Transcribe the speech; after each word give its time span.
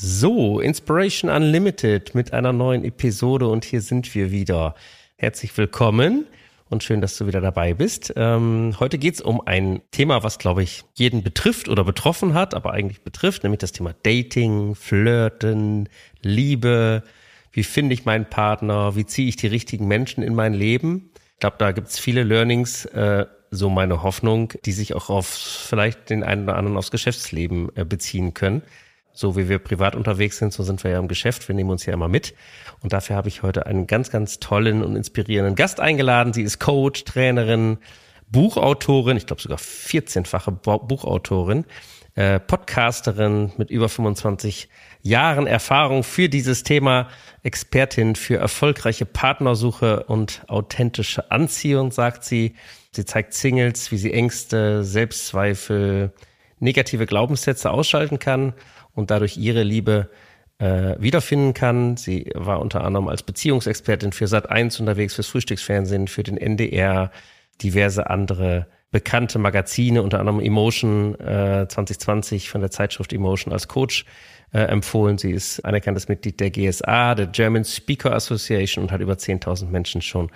So, 0.00 0.60
Inspiration 0.60 1.28
Unlimited 1.28 2.14
mit 2.14 2.32
einer 2.32 2.52
neuen 2.52 2.84
Episode 2.84 3.48
und 3.48 3.64
hier 3.64 3.80
sind 3.80 4.14
wir 4.14 4.30
wieder. 4.30 4.76
Herzlich 5.16 5.58
willkommen 5.58 6.24
und 6.68 6.84
schön, 6.84 7.00
dass 7.00 7.18
du 7.18 7.26
wieder 7.26 7.40
dabei 7.40 7.74
bist. 7.74 8.12
Ähm, 8.14 8.76
heute 8.78 8.96
geht's 8.96 9.20
um 9.20 9.40
ein 9.44 9.82
Thema, 9.90 10.22
was, 10.22 10.38
glaube 10.38 10.62
ich, 10.62 10.84
jeden 10.94 11.24
betrifft 11.24 11.68
oder 11.68 11.82
betroffen 11.82 12.34
hat, 12.34 12.54
aber 12.54 12.74
eigentlich 12.74 13.00
betrifft, 13.00 13.42
nämlich 13.42 13.58
das 13.58 13.72
Thema 13.72 13.92
Dating, 14.04 14.76
Flirten, 14.76 15.88
Liebe. 16.22 17.02
Wie 17.50 17.64
finde 17.64 17.92
ich 17.92 18.04
meinen 18.04 18.26
Partner? 18.26 18.94
Wie 18.94 19.04
ziehe 19.04 19.28
ich 19.28 19.34
die 19.34 19.48
richtigen 19.48 19.88
Menschen 19.88 20.22
in 20.22 20.36
mein 20.36 20.54
Leben? 20.54 21.10
Ich 21.34 21.40
glaube, 21.40 21.56
da 21.58 21.72
gibt's 21.72 21.98
viele 21.98 22.22
Learnings, 22.22 22.84
äh, 22.84 23.26
so 23.50 23.68
meine 23.68 24.04
Hoffnung, 24.04 24.52
die 24.64 24.72
sich 24.72 24.94
auch 24.94 25.10
auf 25.10 25.26
vielleicht 25.26 26.08
den 26.08 26.22
einen 26.22 26.44
oder 26.44 26.54
anderen 26.54 26.76
aufs 26.76 26.92
Geschäftsleben 26.92 27.74
äh, 27.74 27.84
beziehen 27.84 28.32
können 28.32 28.62
so 29.18 29.36
wie 29.36 29.48
wir 29.48 29.58
privat 29.58 29.96
unterwegs 29.96 30.38
sind, 30.38 30.52
so 30.52 30.62
sind 30.62 30.84
wir 30.84 30.92
ja 30.92 31.00
im 31.00 31.08
Geschäft. 31.08 31.48
Wir 31.48 31.54
nehmen 31.56 31.70
uns 31.70 31.84
ja 31.84 31.92
immer 31.92 32.06
mit. 32.06 32.34
Und 32.82 32.92
dafür 32.92 33.16
habe 33.16 33.26
ich 33.26 33.42
heute 33.42 33.66
einen 33.66 33.88
ganz, 33.88 34.10
ganz 34.10 34.38
tollen 34.38 34.84
und 34.84 34.94
inspirierenden 34.94 35.56
Gast 35.56 35.80
eingeladen. 35.80 36.32
Sie 36.32 36.44
ist 36.44 36.60
Coach, 36.60 37.02
Trainerin, 37.02 37.78
Buchautorin, 38.30 39.16
ich 39.16 39.26
glaube 39.26 39.42
sogar 39.42 39.58
14-fache 39.58 40.52
Buchautorin, 40.52 41.64
äh, 42.14 42.38
Podcasterin 42.38 43.50
mit 43.56 43.70
über 43.70 43.88
25 43.88 44.68
Jahren 45.02 45.48
Erfahrung 45.48 46.04
für 46.04 46.28
dieses 46.28 46.62
Thema, 46.62 47.08
Expertin 47.42 48.14
für 48.14 48.36
erfolgreiche 48.36 49.04
Partnersuche 49.04 50.04
und 50.04 50.42
authentische 50.46 51.32
Anziehung, 51.32 51.90
sagt 51.90 52.22
sie. 52.22 52.54
Sie 52.92 53.04
zeigt 53.04 53.34
Singles, 53.34 53.90
wie 53.90 53.98
sie 53.98 54.12
Ängste, 54.12 54.84
Selbstzweifel, 54.84 56.12
negative 56.60 57.06
Glaubenssätze 57.06 57.72
ausschalten 57.72 58.20
kann 58.20 58.54
und 58.98 59.10
dadurch 59.10 59.36
ihre 59.36 59.62
Liebe 59.62 60.10
äh, 60.58 60.96
wiederfinden 60.98 61.54
kann. 61.54 61.96
Sie 61.96 62.30
war 62.34 62.60
unter 62.60 62.82
anderem 62.82 63.06
als 63.06 63.22
Beziehungsexpertin 63.22 64.12
für 64.12 64.24
Sat1 64.24 64.80
unterwegs, 64.80 65.14
fürs 65.14 65.28
Frühstücksfernsehen, 65.28 66.08
für 66.08 66.24
den 66.24 66.36
NDR, 66.36 67.12
diverse 67.62 68.10
andere 68.10 68.66
bekannte 68.90 69.38
Magazine, 69.38 70.02
unter 70.02 70.18
anderem 70.18 70.40
Emotion 70.40 71.14
äh, 71.20 71.66
2020 71.68 72.50
von 72.50 72.60
der 72.60 72.70
Zeitschrift 72.70 73.12
Emotion 73.12 73.52
als 73.52 73.68
Coach 73.68 74.04
äh, 74.52 74.60
empfohlen. 74.60 75.16
Sie 75.16 75.30
ist 75.30 75.60
anerkanntes 75.64 76.08
Mitglied 76.08 76.40
der 76.40 76.50
GSA, 76.50 77.14
der 77.14 77.26
German 77.26 77.64
Speaker 77.64 78.14
Association 78.14 78.84
und 78.84 78.90
hat 78.90 79.00
über 79.00 79.12
10.000 79.12 79.66
Menschen 79.66 80.02
schon 80.02 80.30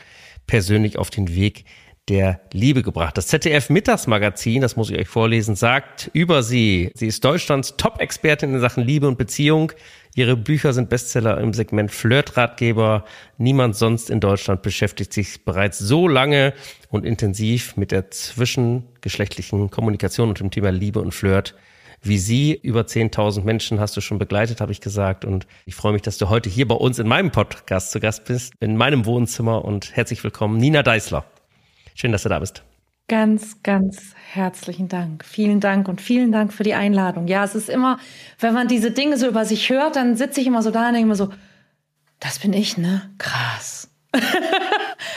persönlich 0.46 0.98
auf 0.98 1.10
den 1.10 1.34
Weg 1.34 1.64
der 2.08 2.40
Liebe 2.52 2.82
gebracht. 2.82 3.16
Das 3.16 3.28
ZDF 3.28 3.70
Mittagsmagazin, 3.70 4.60
das 4.60 4.76
muss 4.76 4.90
ich 4.90 4.98
euch 4.98 5.08
vorlesen, 5.08 5.54
sagt 5.54 6.10
über 6.12 6.42
sie, 6.42 6.90
sie 6.94 7.06
ist 7.06 7.24
Deutschlands 7.24 7.76
Top-Expertin 7.76 8.54
in 8.54 8.60
Sachen 8.60 8.82
Liebe 8.82 9.06
und 9.06 9.18
Beziehung. 9.18 9.72
Ihre 10.14 10.36
Bücher 10.36 10.72
sind 10.72 10.90
Bestseller 10.90 11.38
im 11.38 11.54
Segment 11.54 11.92
Flirtratgeber. 11.92 13.04
Niemand 13.38 13.76
sonst 13.76 14.10
in 14.10 14.20
Deutschland 14.20 14.62
beschäftigt 14.62 15.12
sich 15.12 15.44
bereits 15.44 15.78
so 15.78 16.08
lange 16.08 16.54
und 16.90 17.06
intensiv 17.06 17.76
mit 17.76 17.92
der 17.92 18.10
zwischengeschlechtlichen 18.10 19.70
Kommunikation 19.70 20.28
und 20.28 20.40
dem 20.40 20.50
Thema 20.50 20.70
Liebe 20.70 21.00
und 21.00 21.12
Flirt 21.12 21.54
wie 22.02 22.18
sie. 22.18 22.58
Über 22.60 22.82
10.000 22.82 23.44
Menschen 23.44 23.80
hast 23.80 23.96
du 23.96 24.00
schon 24.00 24.18
begleitet, 24.18 24.60
habe 24.60 24.72
ich 24.72 24.80
gesagt. 24.80 25.24
Und 25.24 25.46
ich 25.66 25.76
freue 25.76 25.92
mich, 25.92 26.02
dass 26.02 26.18
du 26.18 26.28
heute 26.28 26.50
hier 26.50 26.66
bei 26.66 26.74
uns 26.74 26.98
in 26.98 27.06
meinem 27.06 27.30
Podcast 27.30 27.92
zu 27.92 28.00
Gast 28.00 28.24
bist, 28.24 28.54
in 28.60 28.76
meinem 28.76 29.06
Wohnzimmer. 29.06 29.64
Und 29.64 29.94
herzlich 29.96 30.22
willkommen, 30.24 30.58
Nina 30.58 30.82
Deißler. 30.82 31.24
Schön, 31.94 32.12
dass 32.12 32.22
du 32.22 32.28
da 32.28 32.38
bist. 32.38 32.62
Ganz, 33.08 33.62
ganz 33.62 34.14
herzlichen 34.32 34.88
Dank. 34.88 35.24
Vielen 35.24 35.60
Dank 35.60 35.88
und 35.88 36.00
vielen 36.00 36.32
Dank 36.32 36.52
für 36.52 36.62
die 36.62 36.74
Einladung. 36.74 37.26
Ja, 37.26 37.44
es 37.44 37.54
ist 37.54 37.68
immer, 37.68 37.98
wenn 38.38 38.54
man 38.54 38.68
diese 38.68 38.90
Dinge 38.90 39.18
so 39.18 39.26
über 39.26 39.44
sich 39.44 39.68
hört, 39.68 39.96
dann 39.96 40.16
sitze 40.16 40.40
ich 40.40 40.46
immer 40.46 40.62
so 40.62 40.70
da 40.70 40.88
und 40.88 40.94
denke 40.94 41.08
mir 41.08 41.16
so, 41.16 41.28
das 42.20 42.38
bin 42.38 42.52
ich, 42.52 42.78
ne? 42.78 43.02
Krass. 43.18 43.90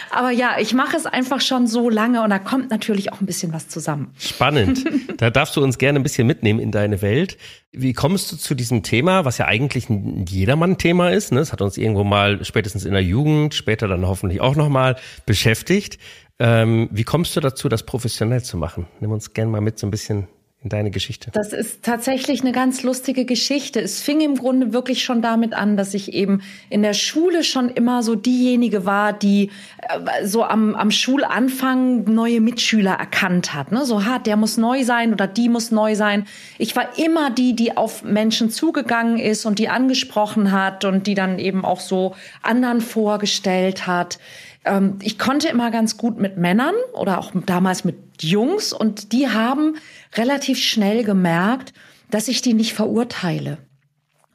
Aber 0.09 0.31
ja, 0.31 0.56
ich 0.59 0.74
mache 0.74 0.96
es 0.96 1.06
einfach 1.06 1.41
schon 1.41 1.68
so 1.68 1.90
lange 1.90 2.24
und 2.24 2.30
da 2.30 2.40
kommt 2.40 2.69
natürlich 2.72 3.12
auch 3.12 3.19
ein 3.19 3.25
bisschen 3.25 3.53
was 3.53 3.68
zusammen. 3.68 4.14
Spannend. 4.18 4.84
Da 5.18 5.30
darfst 5.30 5.56
du 5.56 5.64
uns 5.64 5.78
gerne 5.78 5.97
ein 5.97 6.03
bisschen 6.03 6.28
mitnehmen 6.28 6.59
in 6.59 6.72
deine 6.72 7.02
Welt. 7.02 7.38
Wie 7.72 7.94
kommst 7.94 8.34
du 8.34 8.35
zu 8.35 8.53
diesem 8.53 8.84
Thema, 8.84 9.24
was 9.24 9.38
ja 9.38 9.46
eigentlich 9.46 9.90
ein 9.90 10.25
Jedermann-Thema 10.25 11.12
ist? 11.12 11.31
Ne? 11.31 11.40
Das 11.40 11.53
hat 11.53 11.62
uns 11.62 11.78
irgendwo 11.78 12.03
mal 12.03 12.44
spätestens 12.44 12.84
in 12.84 12.91
der 12.91 13.02
Jugend, 13.02 13.53
später 13.53 13.88
dann 13.88 14.06
hoffentlich 14.06 14.41
auch 14.41 14.58
nochmal 14.58 14.97
beschäftigt. 15.25 16.00
Ähm, 16.40 16.90
wie 16.91 17.03
kommst 17.03 17.35
du 17.35 17.40
dazu, 17.40 17.69
das 17.69 17.84
professionell 17.84 18.44
zu 18.44 18.57
machen? 18.57 18.88
Nimm 19.00 19.12
uns 19.12 19.34
gerne 19.34 19.51
mal 19.51 19.62
mit 19.62 19.79
so 19.79 19.88
ein 19.88 19.91
bisschen 19.91 20.28
in 20.66 20.69
deine 20.69 20.90
Geschichte. 20.90 21.29
Das 21.31 21.53
ist 21.53 21.84
tatsächlich 21.84 22.41
eine 22.41 22.51
ganz 22.51 22.81
lustige 22.81 23.25
Geschichte. 23.25 23.79
Es 23.79 24.01
fing 24.01 24.19
im 24.22 24.35
Grunde 24.35 24.73
wirklich 24.73 25.03
schon 25.03 25.22
damit 25.22 25.53
an, 25.53 25.78
dass 25.78 25.94
ich 25.94 26.13
eben 26.13 26.41
in 26.72 26.81
der 26.81 26.94
Schule 26.94 27.44
schon 27.44 27.69
immer 27.69 28.01
so 28.01 28.16
diejenige 28.16 28.84
war, 28.84 29.13
die 29.13 29.51
äh, 29.88 30.25
so 30.25 30.44
am, 30.44 30.73
am 30.73 30.90
Schulanfang 30.90 32.06
neue 32.06 32.41
Mitschüler 32.41 32.94
erkannt 32.94 33.53
hat. 33.53 33.72
Ne? 33.72 33.85
So, 33.85 34.06
ha, 34.06 34.17
der 34.17 34.38
muss 34.38 34.57
neu 34.57 34.84
sein 34.84 35.13
oder 35.13 35.28
die 35.28 35.50
muss 35.50 35.69
neu 35.69 35.94
sein. 35.94 36.25
Ich 36.57 36.75
war 36.75 36.97
immer 36.97 37.29
die, 37.29 37.56
die 37.56 37.78
auf 37.78 38.03
Menschen 38.03 38.50
zugegangen 38.50 39.19
ist 39.19 39.46
und 39.46 39.59
die 39.59 39.69
angesprochen 39.69 40.52
hat 40.52 40.84
und 40.84 41.06
die 41.06 41.13
dann 41.13 41.38
eben 41.38 41.63
auch 41.63 41.79
so 41.79 42.16
anderen 42.41 42.81
vorgestellt 42.81 43.85
hat 43.85 44.17
ähm, 44.66 44.98
ich 45.02 45.18
konnte 45.18 45.48
immer 45.48 45.72
ganz 45.72 45.98
gut 45.98 46.20
mit 46.20 46.38
Männern 46.38 46.76
oder 46.94 47.20
auch 47.20 47.31
damals 47.46 47.84
mit 47.84 47.98
Jungs 48.22 48.74
und 48.74 49.12
die 49.12 49.30
haben 49.30 49.76
relativ 50.16 50.59
schnell 50.59 51.03
gemerkt, 51.03 51.74
dass 52.12 52.28
ich 52.28 52.42
die 52.42 52.53
nicht 52.53 52.74
verurteile. 52.74 53.58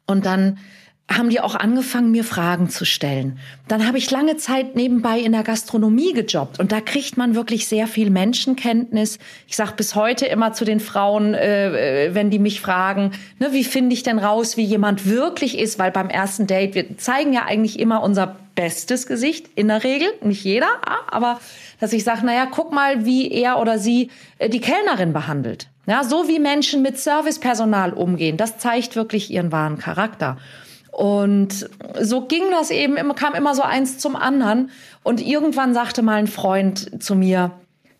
Und 0.06 0.26
dann 0.26 0.58
haben 1.10 1.28
die 1.28 1.40
auch 1.40 1.56
angefangen, 1.56 2.12
mir 2.12 2.22
Fragen 2.24 2.68
zu 2.68 2.84
stellen. 2.84 3.38
Dann 3.66 3.86
habe 3.86 3.98
ich 3.98 4.10
lange 4.10 4.36
Zeit 4.36 4.76
nebenbei 4.76 5.18
in 5.18 5.32
der 5.32 5.42
Gastronomie 5.42 6.12
gejobbt 6.12 6.60
und 6.60 6.70
da 6.70 6.80
kriegt 6.80 7.16
man 7.16 7.34
wirklich 7.34 7.66
sehr 7.66 7.88
viel 7.88 8.10
Menschenkenntnis. 8.10 9.18
Ich 9.48 9.56
sage 9.56 9.72
bis 9.76 9.96
heute 9.96 10.26
immer 10.26 10.52
zu 10.52 10.64
den 10.64 10.78
Frauen, 10.78 11.34
äh, 11.34 12.06
äh, 12.06 12.14
wenn 12.14 12.30
die 12.30 12.38
mich 12.38 12.60
fragen, 12.60 13.10
ne, 13.40 13.52
wie 13.52 13.64
finde 13.64 13.94
ich 13.94 14.04
denn 14.04 14.18
raus, 14.18 14.56
wie 14.56 14.64
jemand 14.64 15.06
wirklich 15.06 15.58
ist, 15.58 15.78
weil 15.78 15.90
beim 15.90 16.08
ersten 16.08 16.46
Date, 16.46 16.74
wir 16.74 16.96
zeigen 16.96 17.32
ja 17.32 17.44
eigentlich 17.44 17.80
immer 17.80 18.02
unser 18.02 18.36
bestes 18.54 19.06
Gesicht, 19.06 19.50
in 19.56 19.68
der 19.68 19.82
Regel, 19.82 20.08
nicht 20.22 20.44
jeder, 20.44 20.68
aber 21.10 21.40
dass 21.80 21.92
ich 21.92 22.04
sage, 22.04 22.24
naja, 22.24 22.46
guck 22.48 22.72
mal, 22.72 23.04
wie 23.04 23.32
er 23.32 23.58
oder 23.58 23.78
sie 23.78 24.10
äh, 24.38 24.48
die 24.48 24.60
Kellnerin 24.60 25.12
behandelt. 25.12 25.68
Ja, 25.86 26.04
so 26.04 26.28
wie 26.28 26.38
Menschen 26.38 26.82
mit 26.82 26.98
Servicepersonal 26.98 27.94
umgehen, 27.94 28.36
das 28.36 28.58
zeigt 28.58 28.94
wirklich 28.94 29.30
ihren 29.30 29.50
wahren 29.50 29.78
Charakter. 29.78 30.36
Und 30.92 31.68
so 32.00 32.26
ging 32.26 32.50
das 32.50 32.70
eben, 32.70 33.14
kam 33.14 33.34
immer 33.34 33.54
so 33.54 33.62
eins 33.62 33.98
zum 33.98 34.16
anderen. 34.16 34.70
Und 35.02 35.20
irgendwann 35.20 35.74
sagte 35.74 36.02
mal 36.02 36.16
ein 36.16 36.26
Freund 36.26 37.02
zu 37.02 37.14
mir, 37.14 37.52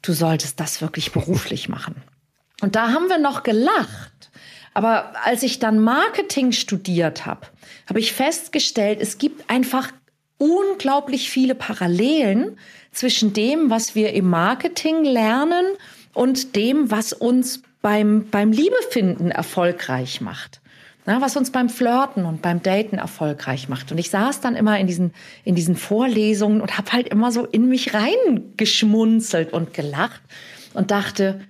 du 0.03 0.13
solltest 0.13 0.61
das 0.61 0.81
wirklich 0.81 1.13
beruflich 1.13 1.69
machen. 1.69 1.97
Und 2.61 2.77
da 2.77 2.89
haben 2.93 3.09
wir 3.09 3.19
noch 3.19 3.43
gelacht. 3.43 4.31
Aber 4.75 5.13
als 5.25 5.43
ich 5.43 5.59
dann 5.59 5.79
Marketing 5.81 6.53
studiert 6.53 7.27
habe, 7.27 7.47
habe 7.89 8.01
ich 8.01 8.13
festgestellt, 8.13 8.99
es 9.01 9.19
gibt 9.19 9.51
einfach 9.51 9.91
unglaublich 10.39 11.31
viele 11.31 11.55
Parallelen 11.55 12.57
zwischen 12.93 13.33
dem, 13.33 13.71
was 13.71 13.95
wir 13.95 14.13
im 14.15 14.29
Marketing 14.29 15.05
lernen 15.05 15.65
und 16.15 16.57
dem, 16.57 16.91
was 16.91 17.13
uns 17.13 17.63
beim, 17.83 18.29
beim 18.31 18.53
Liebefinden 18.53 19.31
erfolgreich 19.31 20.21
macht. 20.21 20.60
Na, 21.07 21.21
was 21.21 21.37
uns 21.37 21.51
beim 21.51 21.69
Flirten 21.69 22.27
und 22.27 22.43
beim 22.43 22.63
Daten 22.63 22.99
erfolgreich 22.99 23.69
macht. 23.69 23.91
Und 23.91 23.99
ich 23.99 24.11
saß 24.11 24.41
dann 24.41 24.55
immer 24.55 24.79
in 24.79 24.87
diesen, 24.87 25.13
in 25.45 25.55
diesen 25.55 25.77
Vorlesungen 25.77 26.61
und 26.61 26.77
habe 26.77 26.93
halt 26.93 27.09
immer 27.09 27.33
so 27.33 27.47
in 27.47 27.69
mich 27.69 27.95
reingeschmunzelt 27.95 29.53
und 29.53 29.73
gelacht 29.73 30.21
und 30.75 30.91
dachte, 30.91 31.41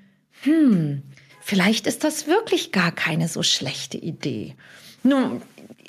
hm, 0.43 1.03
vielleicht 1.41 1.87
ist 1.87 2.05
das 2.05 2.27
wirklich 2.27 2.71
gar 2.71 2.93
keine 2.93 3.29
so 3.29 3.43
schlechte 3.43 3.99
Idee. 3.99 4.55
Nun, 5.03 5.43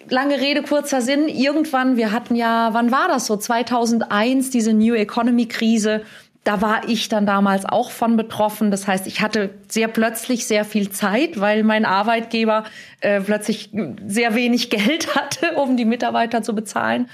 lange 0.09 0.39
Rede, 0.39 0.63
kurzer 0.63 1.01
Sinn. 1.01 1.27
Irgendwann, 1.27 1.97
wir 1.97 2.11
hatten 2.11 2.35
ja, 2.35 2.69
wann 2.73 2.91
war 2.91 3.07
das 3.07 3.27
so? 3.27 3.37
2001, 3.37 4.49
diese 4.49 4.73
New 4.73 4.95
Economy 4.95 5.47
Krise. 5.47 6.03
Da 6.43 6.61
war 6.61 6.89
ich 6.89 7.07
dann 7.07 7.25
damals 7.27 7.65
auch 7.65 7.91
von 7.91 8.17
betroffen. 8.17 8.71
Das 8.71 8.87
heißt, 8.87 9.05
ich 9.05 9.21
hatte 9.21 9.51
sehr 9.67 9.87
plötzlich 9.87 10.47
sehr 10.47 10.65
viel 10.65 10.89
Zeit, 10.89 11.39
weil 11.39 11.63
mein 11.63 11.85
Arbeitgeber 11.85 12.63
äh, 12.99 13.21
plötzlich 13.21 13.69
sehr 14.05 14.33
wenig 14.33 14.69
Geld 14.71 15.15
hatte, 15.15 15.55
um 15.55 15.77
die 15.77 15.85
Mitarbeiter 15.85 16.41
zu 16.41 16.55
bezahlen. 16.55 17.09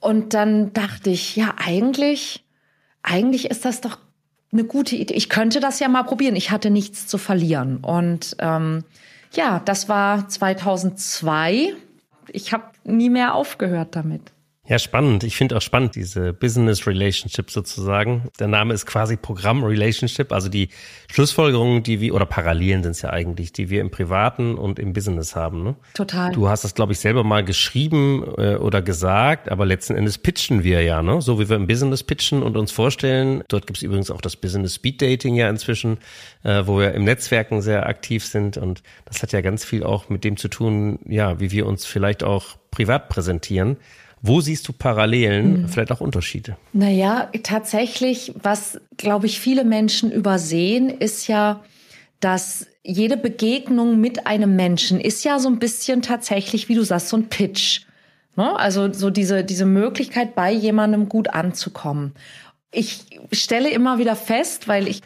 Und 0.00 0.34
dann 0.34 0.72
dachte 0.72 1.10
ich, 1.10 1.36
ja, 1.36 1.54
eigentlich, 1.64 2.44
eigentlich 3.02 3.50
ist 3.50 3.64
das 3.64 3.80
doch 3.80 3.98
eine 4.52 4.64
gute 4.64 4.96
Idee. 4.96 5.14
Ich 5.14 5.28
könnte 5.28 5.60
das 5.60 5.80
ja 5.80 5.88
mal 5.88 6.02
probieren. 6.02 6.36
Ich 6.36 6.50
hatte 6.50 6.70
nichts 6.70 7.06
zu 7.06 7.18
verlieren. 7.18 7.78
Und 7.78 8.36
ähm, 8.38 8.84
ja, 9.32 9.60
das 9.64 9.88
war 9.88 10.28
2002. 10.28 11.74
Ich 12.28 12.52
habe 12.52 12.64
nie 12.84 13.10
mehr 13.10 13.34
aufgehört 13.34 13.94
damit. 13.96 14.32
Ja, 14.68 14.80
spannend. 14.80 15.22
Ich 15.22 15.36
finde 15.36 15.56
auch 15.56 15.62
spannend, 15.62 15.94
diese 15.94 16.32
Business 16.32 16.88
Relationship 16.88 17.50
sozusagen. 17.52 18.24
Der 18.40 18.48
Name 18.48 18.74
ist 18.74 18.84
quasi 18.84 19.16
Programm 19.16 19.62
Relationship, 19.62 20.32
also 20.32 20.48
die 20.48 20.70
Schlussfolgerungen, 21.12 21.84
die 21.84 22.00
wir, 22.00 22.14
oder 22.14 22.26
Parallelen 22.26 22.82
sind 22.82 22.92
es 22.92 23.02
ja 23.02 23.10
eigentlich, 23.10 23.52
die 23.52 23.70
wir 23.70 23.80
im 23.80 23.92
Privaten 23.92 24.56
und 24.56 24.80
im 24.80 24.92
Business 24.92 25.36
haben. 25.36 25.62
Ne? 25.62 25.76
Total. 25.94 26.32
Du 26.32 26.48
hast 26.48 26.64
das, 26.64 26.74
glaube 26.74 26.92
ich, 26.92 26.98
selber 26.98 27.22
mal 27.22 27.44
geschrieben 27.44 28.24
äh, 28.38 28.56
oder 28.56 28.82
gesagt, 28.82 29.50
aber 29.52 29.66
letzten 29.66 29.94
Endes 29.94 30.18
pitchen 30.18 30.64
wir 30.64 30.82
ja, 30.82 31.00
ne? 31.00 31.22
So 31.22 31.38
wie 31.38 31.48
wir 31.48 31.56
im 31.56 31.68
Business 31.68 32.02
pitchen 32.02 32.42
und 32.42 32.56
uns 32.56 32.72
vorstellen. 32.72 33.44
Dort 33.48 33.68
gibt 33.68 33.76
es 33.76 33.84
übrigens 33.84 34.10
auch 34.10 34.20
das 34.20 34.34
Business 34.34 34.74
Speed 34.74 35.00
Dating 35.00 35.36
ja 35.36 35.48
inzwischen, 35.48 35.98
äh, 36.42 36.62
wo 36.66 36.80
wir 36.80 36.92
im 36.92 37.04
Netzwerken 37.04 37.62
sehr 37.62 37.86
aktiv 37.86 38.26
sind. 38.26 38.56
Und 38.56 38.82
das 39.04 39.22
hat 39.22 39.30
ja 39.30 39.42
ganz 39.42 39.64
viel 39.64 39.84
auch 39.84 40.08
mit 40.08 40.24
dem 40.24 40.36
zu 40.36 40.48
tun, 40.48 40.98
ja, 41.06 41.38
wie 41.38 41.52
wir 41.52 41.66
uns 41.66 41.86
vielleicht 41.86 42.24
auch 42.24 42.56
privat 42.72 43.08
präsentieren. 43.08 43.76
Wo 44.26 44.40
siehst 44.40 44.66
du 44.66 44.72
Parallelen, 44.72 45.62
mhm. 45.62 45.68
vielleicht 45.68 45.92
auch 45.92 46.00
Unterschiede? 46.00 46.56
Naja, 46.72 47.30
tatsächlich, 47.42 48.32
was, 48.42 48.80
glaube 48.96 49.26
ich, 49.26 49.40
viele 49.40 49.64
Menschen 49.64 50.10
übersehen, 50.10 50.88
ist 50.88 51.28
ja, 51.28 51.62
dass 52.20 52.66
jede 52.82 53.16
Begegnung 53.16 54.00
mit 54.00 54.26
einem 54.26 54.56
Menschen 54.56 55.00
ist 55.00 55.24
ja 55.24 55.38
so 55.38 55.48
ein 55.48 55.58
bisschen 55.58 56.02
tatsächlich, 56.02 56.68
wie 56.68 56.74
du 56.74 56.82
sagst, 56.82 57.08
so 57.08 57.16
ein 57.16 57.28
Pitch. 57.28 57.82
Ne? 58.36 58.56
Also 58.58 58.92
so 58.92 59.10
diese, 59.10 59.44
diese 59.44 59.66
Möglichkeit, 59.66 60.34
bei 60.34 60.52
jemandem 60.52 61.08
gut 61.08 61.30
anzukommen. 61.30 62.12
Ich 62.70 63.06
stelle 63.32 63.70
immer 63.70 63.98
wieder 63.98 64.16
fest, 64.16 64.68
weil 64.68 64.86
ich 64.86 65.00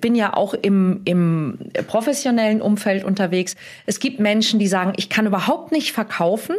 bin 0.00 0.14
ja 0.14 0.34
auch 0.34 0.54
im, 0.54 1.02
im 1.04 1.58
professionellen 1.88 2.62
Umfeld 2.62 3.04
unterwegs. 3.04 3.56
Es 3.84 4.00
gibt 4.00 4.20
Menschen, 4.20 4.60
die 4.60 4.68
sagen, 4.68 4.92
ich 4.96 5.08
kann 5.08 5.26
überhaupt 5.26 5.72
nicht 5.72 5.92
verkaufen. 5.92 6.56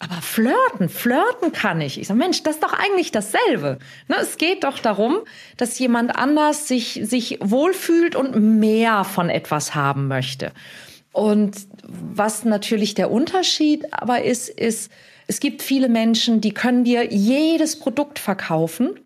Aber 0.00 0.22
flirten, 0.22 0.88
flirten 0.88 1.50
kann 1.52 1.80
ich. 1.80 2.00
Ich 2.00 2.06
sage, 2.06 2.18
Mensch, 2.18 2.42
das 2.44 2.56
ist 2.56 2.62
doch 2.62 2.72
eigentlich 2.72 3.10
dasselbe. 3.10 3.78
Ne, 4.06 4.16
es 4.20 4.36
geht 4.36 4.62
doch 4.62 4.78
darum, 4.78 5.18
dass 5.56 5.78
jemand 5.78 6.14
anders 6.14 6.68
sich, 6.68 7.00
sich 7.02 7.38
wohlfühlt 7.42 8.14
und 8.14 8.60
mehr 8.60 9.02
von 9.02 9.28
etwas 9.28 9.74
haben 9.74 10.06
möchte. 10.06 10.52
Und 11.12 11.66
was 11.82 12.44
natürlich 12.44 12.94
der 12.94 13.10
Unterschied 13.10 13.92
aber 13.92 14.22
ist, 14.22 14.48
ist, 14.48 14.92
es 15.26 15.40
gibt 15.40 15.62
viele 15.62 15.88
Menschen, 15.88 16.40
die 16.40 16.54
können 16.54 16.84
dir 16.84 17.12
jedes 17.12 17.78
Produkt 17.78 18.20
verkaufen. 18.20 19.00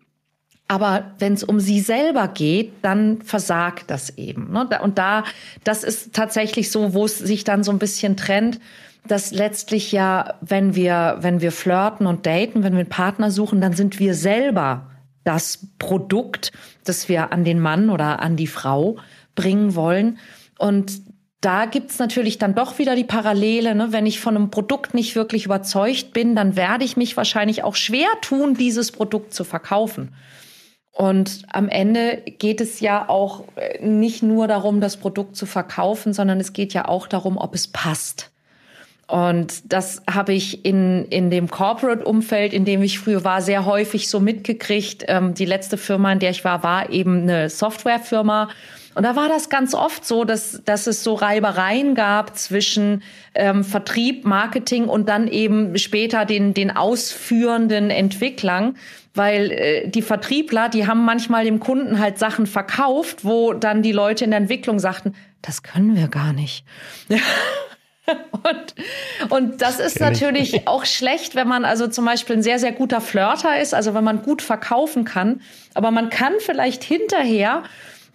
Aber 0.67 1.11
wenn 1.17 1.33
es 1.33 1.43
um 1.43 1.59
sie 1.59 1.79
selber 1.79 2.27
geht, 2.27 2.71
dann 2.83 3.21
versagt 3.23 3.89
das 3.89 4.17
eben. 4.17 4.51
Ne? 4.51 4.67
Und 4.81 4.97
da, 4.99 5.23
das 5.63 5.83
ist 5.83 6.13
tatsächlich 6.13 6.71
so, 6.71 6.93
wo 6.93 7.05
es 7.05 7.17
sich 7.17 7.43
dann 7.43 7.63
so 7.63 7.71
ein 7.71 7.79
bisschen 7.79 8.15
trennt 8.15 8.59
dass 9.07 9.31
letztlich 9.31 9.91
ja, 9.91 10.35
wenn 10.41 10.75
wir, 10.75 11.17
wenn 11.19 11.41
wir 11.41 11.51
flirten 11.51 12.07
und 12.07 12.25
daten, 12.25 12.63
wenn 12.63 12.73
wir 12.73 12.79
einen 12.79 12.89
Partner 12.89 13.31
suchen, 13.31 13.61
dann 13.61 13.73
sind 13.73 13.99
wir 13.99 14.15
selber 14.15 14.89
das 15.23 15.67
Produkt, 15.79 16.51
das 16.83 17.09
wir 17.09 17.31
an 17.31 17.43
den 17.43 17.59
Mann 17.59 17.89
oder 17.89 18.21
an 18.21 18.35
die 18.35 18.47
Frau 18.47 18.97
bringen 19.35 19.75
wollen. 19.75 20.19
Und 20.57 21.01
da 21.41 21.65
gibt's 21.65 21.99
natürlich 21.99 22.37
dann 22.37 22.55
doch 22.55 22.77
wieder 22.77 22.95
die 22.95 23.03
Parallele. 23.03 23.75
Ne? 23.75 23.91
Wenn 23.91 24.05
ich 24.05 24.19
von 24.19 24.35
einem 24.35 24.49
Produkt 24.49 24.93
nicht 24.93 25.15
wirklich 25.15 25.45
überzeugt 25.45 26.13
bin, 26.13 26.35
dann 26.35 26.55
werde 26.55 26.85
ich 26.85 26.95
mich 26.95 27.17
wahrscheinlich 27.17 27.63
auch 27.63 27.75
schwer 27.75 28.07
tun, 28.21 28.53
dieses 28.53 28.91
Produkt 28.91 29.33
zu 29.33 29.43
verkaufen. 29.43 30.13
Und 30.93 31.43
am 31.51 31.69
Ende 31.69 32.21
geht 32.37 32.61
es 32.61 32.79
ja 32.79 33.09
auch 33.09 33.45
äh, 33.55 33.83
nicht 33.83 34.21
nur 34.23 34.47
darum, 34.47 34.79
das 34.79 34.97
Produkt 34.97 35.35
zu 35.35 35.45
verkaufen, 35.45 36.13
sondern 36.13 36.39
es 36.39 36.53
geht 36.53 36.73
ja 36.73 36.87
auch 36.87 37.07
darum, 37.07 37.37
ob 37.37 37.55
es 37.55 37.67
passt. 37.67 38.32
Und 39.07 39.71
das 39.71 40.01
habe 40.09 40.33
ich 40.33 40.65
in, 40.65 41.05
in 41.05 41.29
dem 41.29 41.49
Corporate-Umfeld, 41.49 42.53
in 42.53 42.65
dem 42.65 42.81
ich 42.81 42.99
früher 42.99 43.23
war, 43.23 43.41
sehr 43.41 43.65
häufig 43.65 44.09
so 44.09 44.19
mitgekriegt. 44.19 45.03
Ähm, 45.07 45.33
die 45.33 45.45
letzte 45.45 45.77
Firma, 45.77 46.11
in 46.13 46.19
der 46.19 46.29
ich 46.29 46.45
war, 46.45 46.63
war 46.63 46.89
eben 46.89 47.23
eine 47.23 47.49
Softwarefirma. 47.49 48.49
Und 48.95 49.03
da 49.03 49.15
war 49.15 49.27
das 49.27 49.49
ganz 49.49 49.73
oft 49.73 50.05
so, 50.05 50.23
dass, 50.23 50.61
dass 50.65 50.87
es 50.87 51.03
so 51.03 51.15
Reibereien 51.15 51.95
gab 51.95 52.37
zwischen 52.37 53.01
ähm, 53.33 53.63
Vertrieb, 53.63 54.23
Marketing 54.23 54.85
und 54.85 55.09
dann 55.09 55.27
eben 55.27 55.77
später 55.77 56.25
den, 56.25 56.53
den 56.53 56.71
ausführenden 56.71 57.89
Entwicklern. 57.89 58.77
Weil 59.15 59.51
äh, 59.51 59.87
die 59.89 60.01
Vertriebler, 60.01 60.69
die 60.69 60.87
haben 60.87 61.05
manchmal 61.05 61.43
dem 61.43 61.59
Kunden 61.59 61.99
halt 61.99 62.17
Sachen 62.17 62.47
verkauft, 62.47 63.25
wo 63.25 63.53
dann 63.53 63.81
die 63.81 63.91
Leute 63.91 64.23
in 64.23 64.31
der 64.31 64.39
Entwicklung 64.39 64.79
sagten, 64.79 65.13
das 65.41 65.61
können 65.61 65.95
wir 65.95 66.07
gar 66.07 66.31
nicht. 66.33 66.63
Und, 68.43 68.75
und 69.29 69.61
das 69.61 69.79
ist 69.79 70.01
natürlich 70.01 70.67
auch 70.67 70.83
schlecht, 70.83 71.35
wenn 71.35 71.47
man 71.47 71.63
also 71.63 71.87
zum 71.87 72.03
Beispiel 72.03 72.35
ein 72.35 72.43
sehr, 72.43 72.59
sehr 72.59 72.73
guter 72.73 72.99
Flirter 72.99 73.61
ist, 73.61 73.73
also 73.73 73.93
wenn 73.93 74.03
man 74.03 74.21
gut 74.21 74.41
verkaufen 74.41 75.05
kann. 75.05 75.39
Aber 75.73 75.91
man 75.91 76.09
kann 76.09 76.33
vielleicht 76.39 76.83
hinterher 76.83 77.63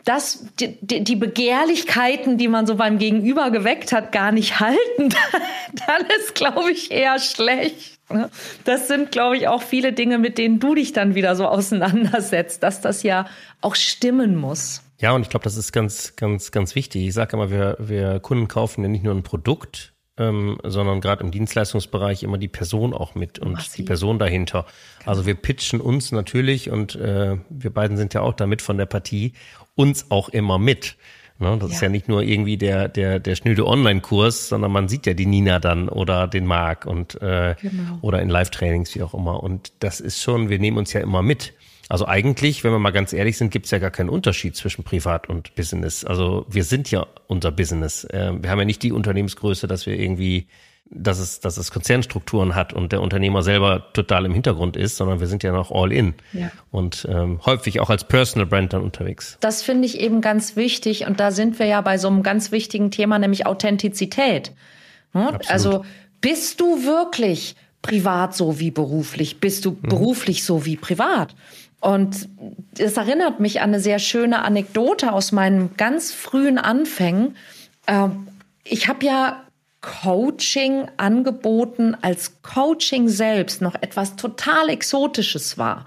das, 0.05 0.47
die, 0.61 0.77
die 0.83 1.17
Begehrlichkeiten, 1.17 2.37
die 2.37 2.49
man 2.49 2.67
so 2.67 2.77
beim 2.77 2.99
Gegenüber 2.99 3.51
geweckt 3.51 3.93
hat, 3.93 4.13
gar 4.13 4.33
nicht 4.33 4.61
halten. 4.61 5.09
Dann 5.87 6.07
ist, 6.19 6.35
glaube 6.35 6.73
ich, 6.73 6.91
eher 6.91 7.19
schlecht. 7.19 7.99
Ne? 8.11 8.31
Das 8.65 8.89
sind, 8.89 9.13
glaube 9.13 9.37
ich, 9.37 9.49
auch 9.49 9.63
viele 9.63 9.93
Dinge, 9.93 10.19
mit 10.19 10.39
denen 10.39 10.61
du 10.61 10.75
dich 10.75 10.93
dann 10.93 11.15
wieder 11.15 11.37
so 11.37 11.47
auseinandersetzt, 11.47 12.63
dass 12.63 12.81
das 12.81 13.03
ja 13.03 13.27
auch 13.61 13.75
stimmen 13.75 14.37
muss. 14.37 14.83
Ja, 15.01 15.13
und 15.13 15.23
ich 15.23 15.29
glaube, 15.29 15.45
das 15.45 15.57
ist 15.57 15.73
ganz, 15.73 16.17
ganz, 16.17 16.51
ganz 16.51 16.75
wichtig. 16.75 17.07
Ich 17.07 17.15
sage 17.15 17.37
immer, 17.37 17.51
wir, 17.51 17.77
wir 17.79 18.19
Kunden 18.21 18.49
kaufen 18.49 18.83
ja 18.83 18.89
nicht 18.89 19.05
nur 19.05 19.15
ein 19.15 19.23
Produkt, 19.23 19.93
ähm, 20.17 20.59
sondern 20.65 21.01
gerade 21.01 21.23
im 21.23 21.31
Dienstleistungsbereich 21.31 22.25
immer 22.25 22.39
die 22.39 22.49
Person 22.49 22.93
auch 22.93 23.15
mit 23.15 23.39
und 23.39 23.53
Massiv. 23.53 23.77
die 23.77 23.83
Person 23.85 24.19
dahinter. 24.19 24.67
Genau. 24.99 25.11
Also 25.11 25.27
wir 25.27 25.35
pitchen 25.35 25.81
uns 25.81 26.11
natürlich 26.11 26.71
und 26.71 26.97
äh, 26.97 27.37
wir 27.49 27.71
beiden 27.71 27.97
sind 27.97 28.15
ja 28.15 28.23
auch 28.23 28.35
damit 28.35 28.61
von 28.61 28.77
der 28.77 28.87
Partie, 28.87 29.35
uns 29.77 30.11
auch 30.11 30.29
immer 30.31 30.59
mit. 30.59 30.97
Ne? 31.39 31.57
Das 31.61 31.71
ja. 31.71 31.75
ist 31.77 31.81
ja 31.83 31.89
nicht 31.89 32.09
nur 32.09 32.23
irgendwie 32.23 32.57
der, 32.57 32.89
der, 32.89 33.21
der 33.21 33.37
schnöde 33.37 33.67
Online-Kurs, 33.67 34.49
sondern 34.49 34.73
man 34.73 34.89
sieht 34.89 35.07
ja 35.07 35.15
die 35.15 35.27
Nina 35.27 35.61
dann 35.61 35.89
oder 35.89 36.27
den 36.27 36.47
Marc 36.47 36.85
und 36.85 37.21
äh, 37.23 37.55
genau. 37.61 37.99
oder 38.01 38.21
in 38.21 38.29
Live-Trainings, 38.29 38.97
wie 38.97 39.03
auch 39.03 39.15
immer. 39.15 39.41
Und 39.43 39.73
das 39.79 40.01
ist 40.01 40.21
schon, 40.21 40.49
wir 40.49 40.59
nehmen 40.59 40.79
uns 40.79 40.93
ja 40.93 41.01
immer 41.01 41.23
mit. 41.23 41.53
Also 41.89 42.07
eigentlich, 42.07 42.65
wenn 42.65 42.73
wir 42.73 42.79
mal 42.79 42.91
ganz 42.91 43.13
ehrlich 43.13 43.39
sind, 43.39 43.51
gibt 43.51 43.65
es 43.65 43.71
ja 43.71 43.79
gar 43.79 43.91
keinen 43.91 44.11
Unterschied 44.11 44.55
zwischen 44.55 44.85
Privat 44.85 45.29
und 45.29 45.55
Business. 45.55 46.05
Also 46.05 46.45
wir 46.49 46.65
sind 46.65 46.91
ja 46.91 47.07
unser 47.27 47.51
Business. 47.51 48.07
Ähm, 48.11 48.43
wir 48.43 48.51
haben 48.51 48.59
ja 48.59 48.67
nicht 48.67 48.83
die 48.83 48.93
Unternehmensgröße, 48.93 49.67
dass 49.67 49.87
wir 49.87 49.99
irgendwie, 49.99 50.49
dass 50.91 51.19
es, 51.19 51.41
dass 51.41 51.57
es 51.57 51.71
Konzernstrukturen 51.71 52.55
hat 52.55 52.75
und 52.75 52.93
der 52.93 53.01
Unternehmer 53.01 53.43
selber 53.43 53.91
total 53.95 54.27
im 54.27 54.35
Hintergrund 54.35 54.77
ist, 54.77 54.99
sondern 54.99 55.21
wir 55.21 55.27
sind 55.27 55.43
ja 55.43 55.53
noch 55.53 55.71
all 55.71 55.91
in 55.91 56.15
ja. 56.35 56.51
und 56.71 57.07
ähm, 57.11 57.41
häufig 57.47 57.81
auch 57.81 57.89
als 57.89 58.05
Personal 58.05 58.47
Brand 58.47 58.75
dann 58.75 58.83
unterwegs. 58.83 59.39
Das 59.41 59.63
finde 59.63 59.87
ich 59.87 59.99
eben 59.99 60.21
ganz 60.21 60.57
wichtig 60.57 61.07
und 61.07 61.21
da 61.21 61.31
sind 61.31 61.59
wir 61.59 61.67
ja 61.67 61.81
bei 61.81 61.97
so 61.97 62.09
einem 62.09 62.23
ganz 62.23 62.53
wichtigen 62.53 62.91
Thema, 62.91 63.19
nämlich 63.19 63.47
Authentizität. 63.47 64.53
Hm? 65.13 65.39
Also 65.49 65.87
bist 66.21 66.61
du 66.61 66.85
wirklich 66.85 67.57
privat 67.81 68.35
so 68.35 68.59
wie 68.59 68.71
beruflich? 68.71 69.41
Bist 69.41 69.65
du 69.65 69.71
mhm. 69.71 69.89
beruflich 69.89 70.45
so 70.45 70.67
wie 70.67 70.77
privat? 70.77 71.35
Und 71.81 72.29
es 72.77 72.97
erinnert 72.97 73.41
mich 73.41 73.61
an 73.61 73.71
eine 73.71 73.81
sehr 73.81 73.99
schöne 73.99 74.43
Anekdote 74.43 75.13
aus 75.13 75.33
meinen 75.33 75.77
ganz 75.77 76.13
frühen 76.13 76.59
Anfängen. 76.59 77.37
Ähm, 77.87 78.29
ich 78.65 78.89
habe 78.89 79.05
ja 79.05 79.45
Coaching 79.81 80.89
angeboten, 80.97 81.97
als 82.03 82.43
Coaching 82.43 83.09
selbst 83.09 83.63
noch 83.63 83.77
etwas 83.77 84.17
total 84.17 84.69
Exotisches 84.69 85.57
war. 85.57 85.87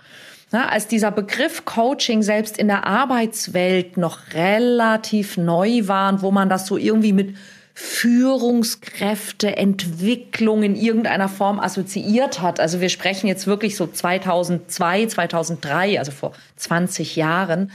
als 0.51 0.88
dieser 0.88 1.12
Begriff 1.12 1.63
Coaching 1.63 2.24
selbst 2.24 2.57
in 2.57 2.67
der 2.67 2.86
Arbeitswelt 2.86 3.95
noch 3.98 4.33
relativ 4.33 5.38
neu 5.38 5.88
war 5.88 6.12
und 6.12 6.21
wo 6.21 6.31
man 6.31 6.50
das 6.50 6.67
so 6.67 6.77
irgendwie 6.77 7.13
mit 7.13 7.36
Führungskräfte, 7.73 9.55
Entwicklung 9.57 10.63
in 10.63 10.75
irgendeiner 10.75 11.29
Form 11.29 11.59
assoziiert 11.59 12.41
hat. 12.41 12.59
Also 12.59 12.81
wir 12.81 12.89
sprechen 12.89 13.27
jetzt 13.27 13.47
wirklich 13.47 13.75
so 13.75 13.87
2002, 13.87 15.07
2003, 15.07 15.99
also 15.99 16.11
vor 16.11 16.33
20 16.57 17.15
Jahren. 17.15 17.71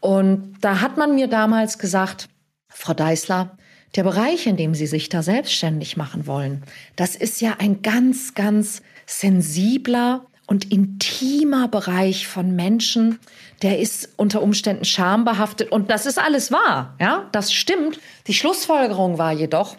Und 0.00 0.56
da 0.60 0.80
hat 0.80 0.96
man 0.96 1.14
mir 1.14 1.28
damals 1.28 1.78
gesagt, 1.78 2.28
Frau 2.68 2.94
Deißler, 2.94 3.56
der 3.96 4.04
Bereich, 4.04 4.46
in 4.46 4.56
dem 4.56 4.74
Sie 4.74 4.86
sich 4.86 5.08
da 5.08 5.22
selbstständig 5.22 5.96
machen 5.96 6.26
wollen, 6.26 6.62
das 6.96 7.16
ist 7.16 7.40
ja 7.40 7.56
ein 7.58 7.82
ganz, 7.82 8.34
ganz 8.34 8.82
sensibler 9.06 10.26
und 10.48 10.72
intimer 10.72 11.68
Bereich 11.68 12.26
von 12.26 12.56
Menschen, 12.56 13.18
der 13.62 13.78
ist 13.78 14.08
unter 14.16 14.42
Umständen 14.42 14.86
schambehaftet 14.86 15.70
und 15.70 15.90
das 15.90 16.06
ist 16.06 16.18
alles 16.18 16.50
wahr, 16.50 16.96
ja, 16.98 17.28
das 17.32 17.52
stimmt. 17.52 18.00
Die 18.26 18.34
Schlussfolgerung 18.34 19.18
war 19.18 19.32
jedoch, 19.32 19.76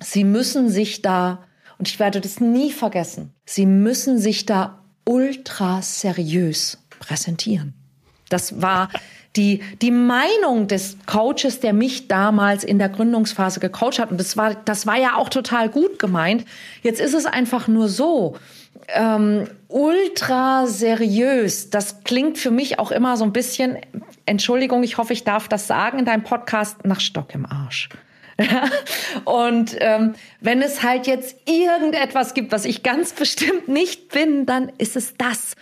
sie 0.00 0.24
müssen 0.24 0.70
sich 0.70 1.02
da, 1.02 1.44
und 1.76 1.88
ich 1.88 2.00
werde 2.00 2.22
das 2.22 2.40
nie 2.40 2.72
vergessen, 2.72 3.34
sie 3.44 3.66
müssen 3.66 4.18
sich 4.18 4.46
da 4.46 4.82
ultra 5.04 5.82
seriös 5.82 6.78
präsentieren. 6.98 7.74
Das 8.30 8.62
war 8.62 8.88
die, 9.36 9.62
die 9.82 9.90
Meinung 9.90 10.68
des 10.68 10.96
Coaches, 11.06 11.60
der 11.60 11.74
mich 11.74 12.08
damals 12.08 12.64
in 12.64 12.78
der 12.78 12.88
Gründungsphase 12.88 13.60
gecoacht 13.60 13.98
hat. 13.98 14.10
Und 14.10 14.18
das 14.18 14.36
war, 14.36 14.54
das 14.54 14.86
war 14.86 14.98
ja 14.98 15.16
auch 15.16 15.28
total 15.28 15.68
gut 15.68 15.98
gemeint. 15.98 16.44
Jetzt 16.82 17.00
ist 17.00 17.14
es 17.14 17.26
einfach 17.26 17.68
nur 17.68 17.88
so, 17.88 18.36
ähm, 18.94 19.48
ultra 19.68 20.66
seriös. 20.66 21.70
Das 21.70 22.04
klingt 22.04 22.38
für 22.38 22.50
mich 22.50 22.78
auch 22.78 22.90
immer 22.90 23.16
so 23.16 23.24
ein 23.24 23.32
bisschen, 23.32 23.78
Entschuldigung, 24.26 24.82
ich 24.82 24.98
hoffe, 24.98 25.12
ich 25.12 25.24
darf 25.24 25.48
das 25.48 25.66
sagen 25.66 25.98
in 25.98 26.04
deinem 26.04 26.24
Podcast, 26.24 26.84
nach 26.84 27.00
Stock 27.00 27.34
im 27.34 27.46
Arsch. 27.46 27.88
und 29.24 29.76
ähm, 29.80 30.14
wenn 30.40 30.62
es 30.62 30.82
halt 30.82 31.06
jetzt 31.06 31.36
irgendetwas 31.46 32.34
gibt, 32.34 32.52
was 32.52 32.64
ich 32.64 32.82
ganz 32.82 33.12
bestimmt 33.12 33.68
nicht 33.68 34.10
bin, 34.10 34.46
dann 34.46 34.70
ist 34.78 34.96
es 34.96 35.14
das. 35.16 35.54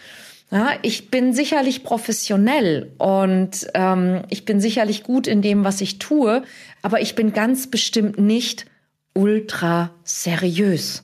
Ja, 0.51 0.71
ich 0.83 1.11
bin 1.11 1.33
sicherlich 1.33 1.83
professionell 1.83 2.93
und 2.99 3.67
ähm, 3.75 4.23
ich 4.29 4.45
bin 4.45 4.61
sicherlich 4.61 5.03
gut 5.03 5.27
in 5.27 5.43
dem, 5.43 5.65
was 5.65 5.81
ich 5.81 5.99
tue, 5.99 6.45
aber 6.83 7.01
ich 7.01 7.17
bin 7.17 7.33
ganz 7.33 7.69
bestimmt 7.69 8.19
nicht 8.21 8.67
ultra 9.13 9.91
seriös. 10.05 11.03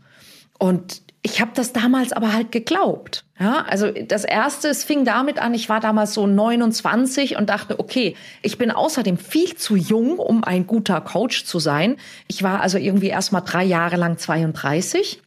Und 0.60 1.01
ich 1.24 1.40
habe 1.40 1.52
das 1.54 1.72
damals 1.72 2.12
aber 2.12 2.32
halt 2.32 2.50
geglaubt. 2.50 3.24
Ja, 3.38 3.64
also 3.68 3.90
das 3.92 4.24
erste, 4.24 4.68
es 4.68 4.82
fing 4.82 5.04
damit 5.04 5.38
an, 5.38 5.54
ich 5.54 5.68
war 5.68 5.78
damals 5.78 6.14
so 6.14 6.26
29 6.26 7.36
und 7.36 7.48
dachte, 7.48 7.78
okay, 7.78 8.16
ich 8.42 8.58
bin 8.58 8.72
außerdem 8.72 9.18
viel 9.18 9.54
zu 9.56 9.76
jung, 9.76 10.18
um 10.18 10.42
ein 10.42 10.66
guter 10.66 11.00
Coach 11.00 11.44
zu 11.44 11.60
sein. 11.60 11.96
Ich 12.26 12.42
war 12.42 12.60
also 12.60 12.76
irgendwie 12.76 13.08
erst 13.08 13.30
mal 13.32 13.40
drei 13.40 13.62
Jahre 13.62 13.96
lang 13.96 14.18
32. 14.18 15.22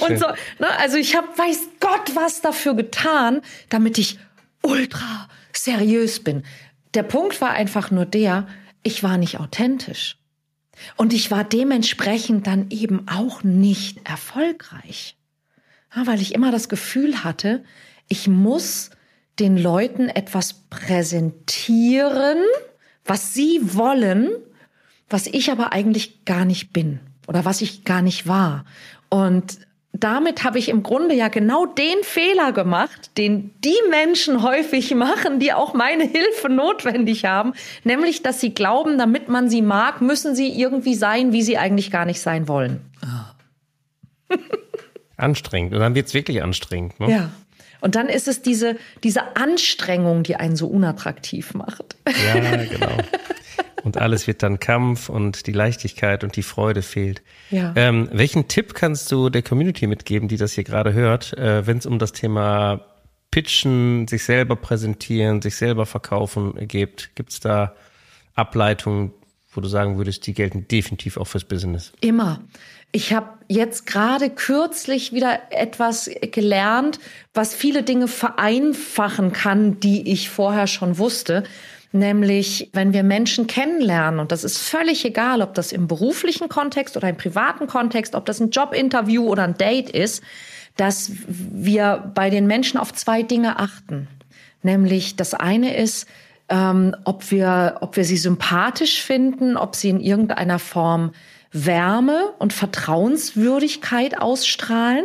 und 0.00 0.18
so, 0.18 0.26
ne, 0.58 0.68
also 0.78 0.98
ich 0.98 1.16
habe, 1.16 1.26
weiß 1.26 1.68
Gott, 1.80 2.14
was 2.14 2.42
dafür 2.42 2.74
getan, 2.74 3.40
damit 3.70 3.96
ich 3.96 4.18
ultra 4.62 5.28
seriös 5.52 6.22
bin. 6.22 6.44
Der 6.92 7.02
Punkt 7.02 7.40
war 7.40 7.50
einfach 7.50 7.90
nur 7.90 8.04
der, 8.04 8.46
ich 8.82 9.02
war 9.02 9.16
nicht 9.16 9.40
authentisch. 9.40 10.17
Und 10.96 11.12
ich 11.12 11.30
war 11.30 11.44
dementsprechend 11.44 12.46
dann 12.46 12.70
eben 12.70 13.08
auch 13.08 13.42
nicht 13.42 14.08
erfolgreich. 14.08 15.16
Ja, 15.94 16.06
weil 16.06 16.20
ich 16.20 16.34
immer 16.34 16.50
das 16.50 16.68
Gefühl 16.68 17.24
hatte, 17.24 17.64
ich 18.08 18.28
muss 18.28 18.90
den 19.38 19.56
Leuten 19.56 20.08
etwas 20.08 20.54
präsentieren, 20.70 22.38
was 23.04 23.34
sie 23.34 23.60
wollen, 23.62 24.30
was 25.08 25.26
ich 25.26 25.50
aber 25.50 25.72
eigentlich 25.72 26.24
gar 26.24 26.44
nicht 26.44 26.72
bin 26.72 27.00
oder 27.26 27.44
was 27.44 27.62
ich 27.62 27.84
gar 27.84 28.02
nicht 28.02 28.26
war. 28.26 28.64
Und 29.08 29.58
damit 30.00 30.44
habe 30.44 30.58
ich 30.58 30.68
im 30.68 30.82
Grunde 30.82 31.14
ja 31.14 31.28
genau 31.28 31.66
den 31.66 32.02
Fehler 32.02 32.52
gemacht, 32.52 33.10
den 33.18 33.50
die 33.64 33.76
Menschen 33.90 34.42
häufig 34.42 34.94
machen, 34.94 35.38
die 35.38 35.52
auch 35.52 35.74
meine 35.74 36.04
Hilfe 36.04 36.48
notwendig 36.48 37.24
haben, 37.24 37.52
nämlich 37.84 38.22
dass 38.22 38.40
sie 38.40 38.54
glauben, 38.54 38.98
damit 38.98 39.28
man 39.28 39.48
sie 39.48 39.62
mag, 39.62 40.00
müssen 40.00 40.34
sie 40.34 40.48
irgendwie 40.48 40.94
sein, 40.94 41.32
wie 41.32 41.42
sie 41.42 41.58
eigentlich 41.58 41.90
gar 41.90 42.04
nicht 42.04 42.20
sein 42.20 42.48
wollen. 42.48 42.80
Oh. 43.02 44.36
anstrengend. 45.18 45.74
Und 45.74 45.80
dann 45.80 45.94
wird 45.94 46.06
es 46.06 46.14
wirklich 46.14 46.42
anstrengend. 46.42 46.98
Ne? 47.00 47.10
Ja. 47.10 47.30
Und 47.80 47.94
dann 47.94 48.08
ist 48.08 48.26
es 48.26 48.42
diese, 48.42 48.76
diese 49.04 49.36
Anstrengung, 49.36 50.22
die 50.22 50.36
einen 50.36 50.56
so 50.56 50.66
unattraktiv 50.66 51.54
macht. 51.54 51.96
Ja, 52.06 52.56
genau. 52.56 52.88
Und 53.84 53.96
alles 53.96 54.26
wird 54.26 54.42
dann 54.42 54.58
Kampf 54.58 55.08
und 55.08 55.46
die 55.46 55.52
Leichtigkeit 55.52 56.24
und 56.24 56.36
die 56.36 56.42
Freude 56.42 56.82
fehlt. 56.82 57.22
Ja. 57.50 57.72
Ähm, 57.76 58.08
welchen 58.12 58.48
Tipp 58.48 58.74
kannst 58.74 59.10
du 59.12 59.30
der 59.30 59.42
Community 59.42 59.86
mitgeben, 59.86 60.28
die 60.28 60.36
das 60.36 60.52
hier 60.52 60.64
gerade 60.64 60.92
hört, 60.92 61.32
äh, 61.34 61.66
wenn 61.66 61.78
es 61.78 61.86
um 61.86 61.98
das 61.98 62.12
Thema 62.12 62.80
Pitchen, 63.30 64.08
sich 64.08 64.24
selber 64.24 64.56
präsentieren, 64.56 65.42
sich 65.42 65.56
selber 65.56 65.86
verkaufen 65.86 66.54
geht? 66.66 67.10
Gibt 67.14 67.30
es 67.30 67.40
da 67.40 67.74
Ableitungen, 68.34 69.12
wo 69.52 69.60
du 69.60 69.68
sagen 69.68 69.96
würdest, 69.98 70.26
die 70.26 70.34
gelten 70.34 70.66
definitiv 70.68 71.16
auch 71.16 71.26
fürs 71.26 71.44
Business? 71.44 71.92
Immer. 72.00 72.40
Ich 72.90 73.12
habe 73.12 73.28
jetzt 73.48 73.86
gerade 73.86 74.30
kürzlich 74.30 75.12
wieder 75.12 75.38
etwas 75.50 76.10
gelernt, 76.32 76.98
was 77.34 77.54
viele 77.54 77.82
Dinge 77.82 78.08
vereinfachen 78.08 79.32
kann, 79.32 79.78
die 79.80 80.10
ich 80.10 80.30
vorher 80.30 80.66
schon 80.66 80.96
wusste. 80.96 81.44
Nämlich, 81.90 82.68
wenn 82.74 82.92
wir 82.92 83.02
Menschen 83.02 83.46
kennenlernen, 83.46 84.20
und 84.20 84.30
das 84.30 84.44
ist 84.44 84.58
völlig 84.58 85.04
egal, 85.06 85.40
ob 85.40 85.54
das 85.54 85.72
im 85.72 85.88
beruflichen 85.88 86.48
Kontext 86.48 86.96
oder 86.96 87.08
im 87.08 87.16
privaten 87.16 87.66
Kontext, 87.66 88.14
ob 88.14 88.26
das 88.26 88.40
ein 88.40 88.50
Jobinterview 88.50 89.26
oder 89.26 89.44
ein 89.44 89.56
Date 89.56 89.88
ist, 89.88 90.22
dass 90.76 91.10
wir 91.26 92.12
bei 92.14 92.30
den 92.30 92.46
Menschen 92.46 92.78
auf 92.78 92.92
zwei 92.92 93.22
Dinge 93.22 93.58
achten. 93.58 94.06
Nämlich 94.62 95.16
das 95.16 95.32
eine 95.32 95.76
ist, 95.76 96.06
ähm, 96.48 96.94
ob 97.04 97.30
wir, 97.30 97.78
ob 97.80 97.96
wir 97.96 98.04
sie 98.04 98.16
sympathisch 98.16 99.02
finden, 99.02 99.56
ob 99.56 99.74
sie 99.74 99.88
in 99.88 100.00
irgendeiner 100.00 100.58
Form 100.58 101.12
Wärme 101.52 102.32
und 102.38 102.52
Vertrauenswürdigkeit 102.52 104.20
ausstrahlen. 104.20 105.04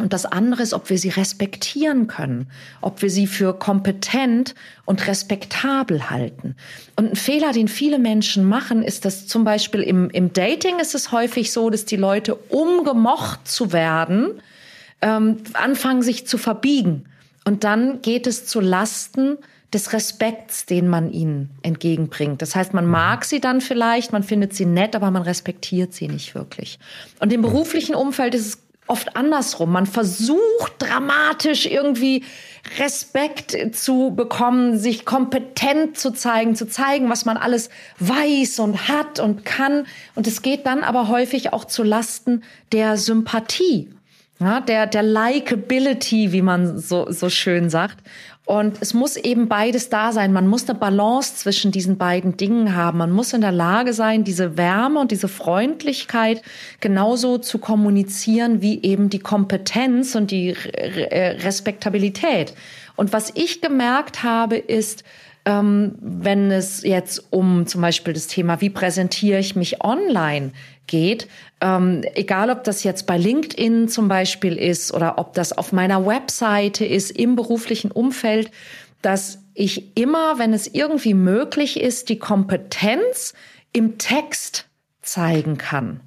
Und 0.00 0.12
das 0.12 0.26
andere 0.26 0.62
ist, 0.62 0.74
ob 0.74 0.90
wir 0.90 0.98
sie 0.98 1.10
respektieren 1.10 2.08
können, 2.08 2.48
ob 2.80 3.00
wir 3.00 3.10
sie 3.10 3.28
für 3.28 3.56
kompetent 3.56 4.56
und 4.84 5.06
respektabel 5.06 6.10
halten. 6.10 6.56
Und 6.96 7.12
ein 7.12 7.16
Fehler, 7.16 7.52
den 7.52 7.68
viele 7.68 8.00
Menschen 8.00 8.44
machen, 8.44 8.82
ist, 8.82 9.04
dass 9.04 9.28
zum 9.28 9.44
Beispiel 9.44 9.82
im, 9.82 10.10
im 10.10 10.32
Dating 10.32 10.80
ist 10.80 10.96
es 10.96 11.12
häufig 11.12 11.52
so, 11.52 11.70
dass 11.70 11.84
die 11.84 11.96
Leute, 11.96 12.34
um 12.34 12.82
gemocht 12.82 13.46
zu 13.46 13.72
werden, 13.72 14.42
ähm, 15.00 15.36
anfangen 15.52 16.02
sich 16.02 16.26
zu 16.26 16.38
verbiegen. 16.38 17.04
Und 17.44 17.62
dann 17.62 18.02
geht 18.02 18.26
es 18.26 18.46
zu 18.46 18.60
Lasten 18.60 19.38
des 19.72 19.92
Respekts, 19.92 20.66
den 20.66 20.88
man 20.88 21.12
ihnen 21.12 21.50
entgegenbringt. 21.62 22.42
Das 22.42 22.56
heißt, 22.56 22.74
man 22.74 22.86
mag 22.86 23.24
sie 23.24 23.40
dann 23.40 23.60
vielleicht, 23.60 24.12
man 24.12 24.22
findet 24.22 24.54
sie 24.54 24.66
nett, 24.66 24.96
aber 24.96 25.10
man 25.10 25.22
respektiert 25.22 25.92
sie 25.92 26.08
nicht 26.08 26.34
wirklich. 26.34 26.78
Und 27.20 27.32
im 27.32 27.42
beruflichen 27.42 27.94
Umfeld 27.94 28.34
ist 28.34 28.46
es 28.46 28.63
oft 28.86 29.16
andersrum. 29.16 29.72
Man 29.72 29.86
versucht 29.86 30.74
dramatisch 30.78 31.66
irgendwie 31.66 32.24
Respekt 32.78 33.56
zu 33.74 34.12
bekommen, 34.14 34.78
sich 34.78 35.04
kompetent 35.04 35.98
zu 35.98 36.12
zeigen, 36.12 36.54
zu 36.54 36.66
zeigen, 36.66 37.08
was 37.10 37.24
man 37.24 37.36
alles 37.36 37.70
weiß 37.98 38.58
und 38.60 38.88
hat 38.88 39.20
und 39.20 39.44
kann. 39.44 39.86
Und 40.14 40.26
es 40.26 40.42
geht 40.42 40.66
dann 40.66 40.82
aber 40.82 41.08
häufig 41.08 41.52
auch 41.52 41.64
zu 41.64 41.82
Lasten 41.82 42.42
der 42.72 42.96
Sympathie, 42.96 43.93
ja, 44.40 44.60
der, 44.60 44.86
der 44.86 45.02
Likability, 45.02 46.32
wie 46.32 46.42
man 46.42 46.78
so, 46.78 47.10
so 47.10 47.30
schön 47.30 47.70
sagt. 47.70 47.98
Und 48.46 48.82
es 48.82 48.92
muss 48.92 49.16
eben 49.16 49.48
beides 49.48 49.88
da 49.88 50.12
sein. 50.12 50.32
Man 50.32 50.46
muss 50.46 50.68
eine 50.68 50.78
Balance 50.78 51.36
zwischen 51.36 51.72
diesen 51.72 51.96
beiden 51.96 52.36
Dingen 52.36 52.76
haben. 52.76 52.98
Man 52.98 53.10
muss 53.10 53.32
in 53.32 53.40
der 53.40 53.52
Lage 53.52 53.94
sein, 53.94 54.22
diese 54.22 54.58
Wärme 54.58 55.00
und 55.00 55.12
diese 55.12 55.28
Freundlichkeit 55.28 56.42
genauso 56.80 57.38
zu 57.38 57.58
kommunizieren 57.58 58.60
wie 58.60 58.82
eben 58.82 59.08
die 59.08 59.18
Kompetenz 59.18 60.14
und 60.14 60.30
die 60.30 60.50
Respektabilität. 60.50 62.52
Und 62.96 63.14
was 63.14 63.32
ich 63.34 63.62
gemerkt 63.62 64.22
habe, 64.22 64.56
ist, 64.56 65.04
ähm, 65.46 65.94
wenn 66.00 66.50
es 66.50 66.82
jetzt 66.82 67.24
um 67.30 67.66
zum 67.66 67.80
Beispiel 67.80 68.14
das 68.14 68.26
Thema, 68.26 68.60
wie 68.60 68.70
präsentiere 68.70 69.38
ich 69.38 69.56
mich 69.56 69.82
online 69.82 70.52
geht, 70.86 71.28
ähm, 71.60 72.02
egal 72.14 72.50
ob 72.50 72.64
das 72.64 72.84
jetzt 72.84 73.06
bei 73.06 73.16
LinkedIn 73.16 73.88
zum 73.88 74.08
Beispiel 74.08 74.56
ist 74.56 74.92
oder 74.92 75.18
ob 75.18 75.34
das 75.34 75.56
auf 75.56 75.72
meiner 75.72 76.06
Webseite 76.06 76.84
ist, 76.84 77.10
im 77.10 77.36
beruflichen 77.36 77.90
Umfeld, 77.90 78.50
dass 79.02 79.38
ich 79.54 79.96
immer, 79.96 80.38
wenn 80.38 80.52
es 80.52 80.66
irgendwie 80.66 81.14
möglich 81.14 81.80
ist, 81.80 82.08
die 82.08 82.18
Kompetenz 82.18 83.34
im 83.72 83.98
Text 83.98 84.66
zeigen 85.02 85.58
kann. 85.58 86.00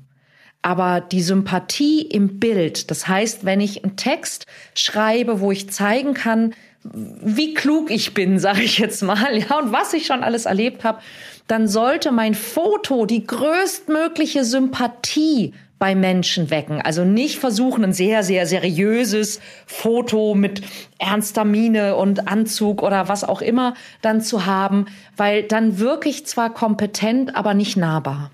Aber 0.61 0.99
die 0.99 1.21
Sympathie 1.21 2.01
im 2.01 2.39
Bild, 2.39 2.91
das 2.91 3.07
heißt, 3.07 3.45
wenn 3.45 3.61
ich 3.61 3.83
einen 3.83 3.95
Text 3.95 4.45
schreibe, 4.73 5.39
wo 5.39 5.51
ich 5.51 5.69
zeigen 5.69 6.13
kann, 6.13 6.53
wie 6.83 7.53
klug 7.53 7.91
ich 7.91 8.13
bin, 8.13 8.39
sage 8.39 8.63
ich 8.63 8.77
jetzt 8.79 9.03
mal, 9.03 9.37
ja, 9.37 9.59
und 9.59 9.71
was 9.71 9.93
ich 9.93 10.05
schon 10.05 10.23
alles 10.23 10.45
erlebt 10.45 10.83
habe, 10.83 10.99
dann 11.47 11.67
sollte 11.67 12.11
mein 12.11 12.35
Foto 12.35 13.05
die 13.05 13.25
größtmögliche 13.25 14.43
Sympathie 14.43 15.53
bei 15.79 15.95
Menschen 15.95 16.49
wecken. 16.49 16.81
Also 16.81 17.05
nicht 17.05 17.37
versuchen, 17.37 17.83
ein 17.83 17.93
sehr, 17.93 18.23
sehr 18.23 18.45
seriöses 18.47 19.39
Foto 19.65 20.33
mit 20.33 20.61
ernster 20.97 21.45
Miene 21.45 21.95
und 21.95 22.27
Anzug 22.27 22.81
oder 22.81 23.07
was 23.09 23.23
auch 23.23 23.41
immer 23.41 23.75
dann 24.01 24.21
zu 24.21 24.45
haben, 24.45 24.85
weil 25.15 25.43
dann 25.43 25.79
wirklich 25.79 26.25
zwar 26.25 26.53
kompetent, 26.53 27.35
aber 27.35 27.53
nicht 27.53 27.77
nahbar. 27.77 28.31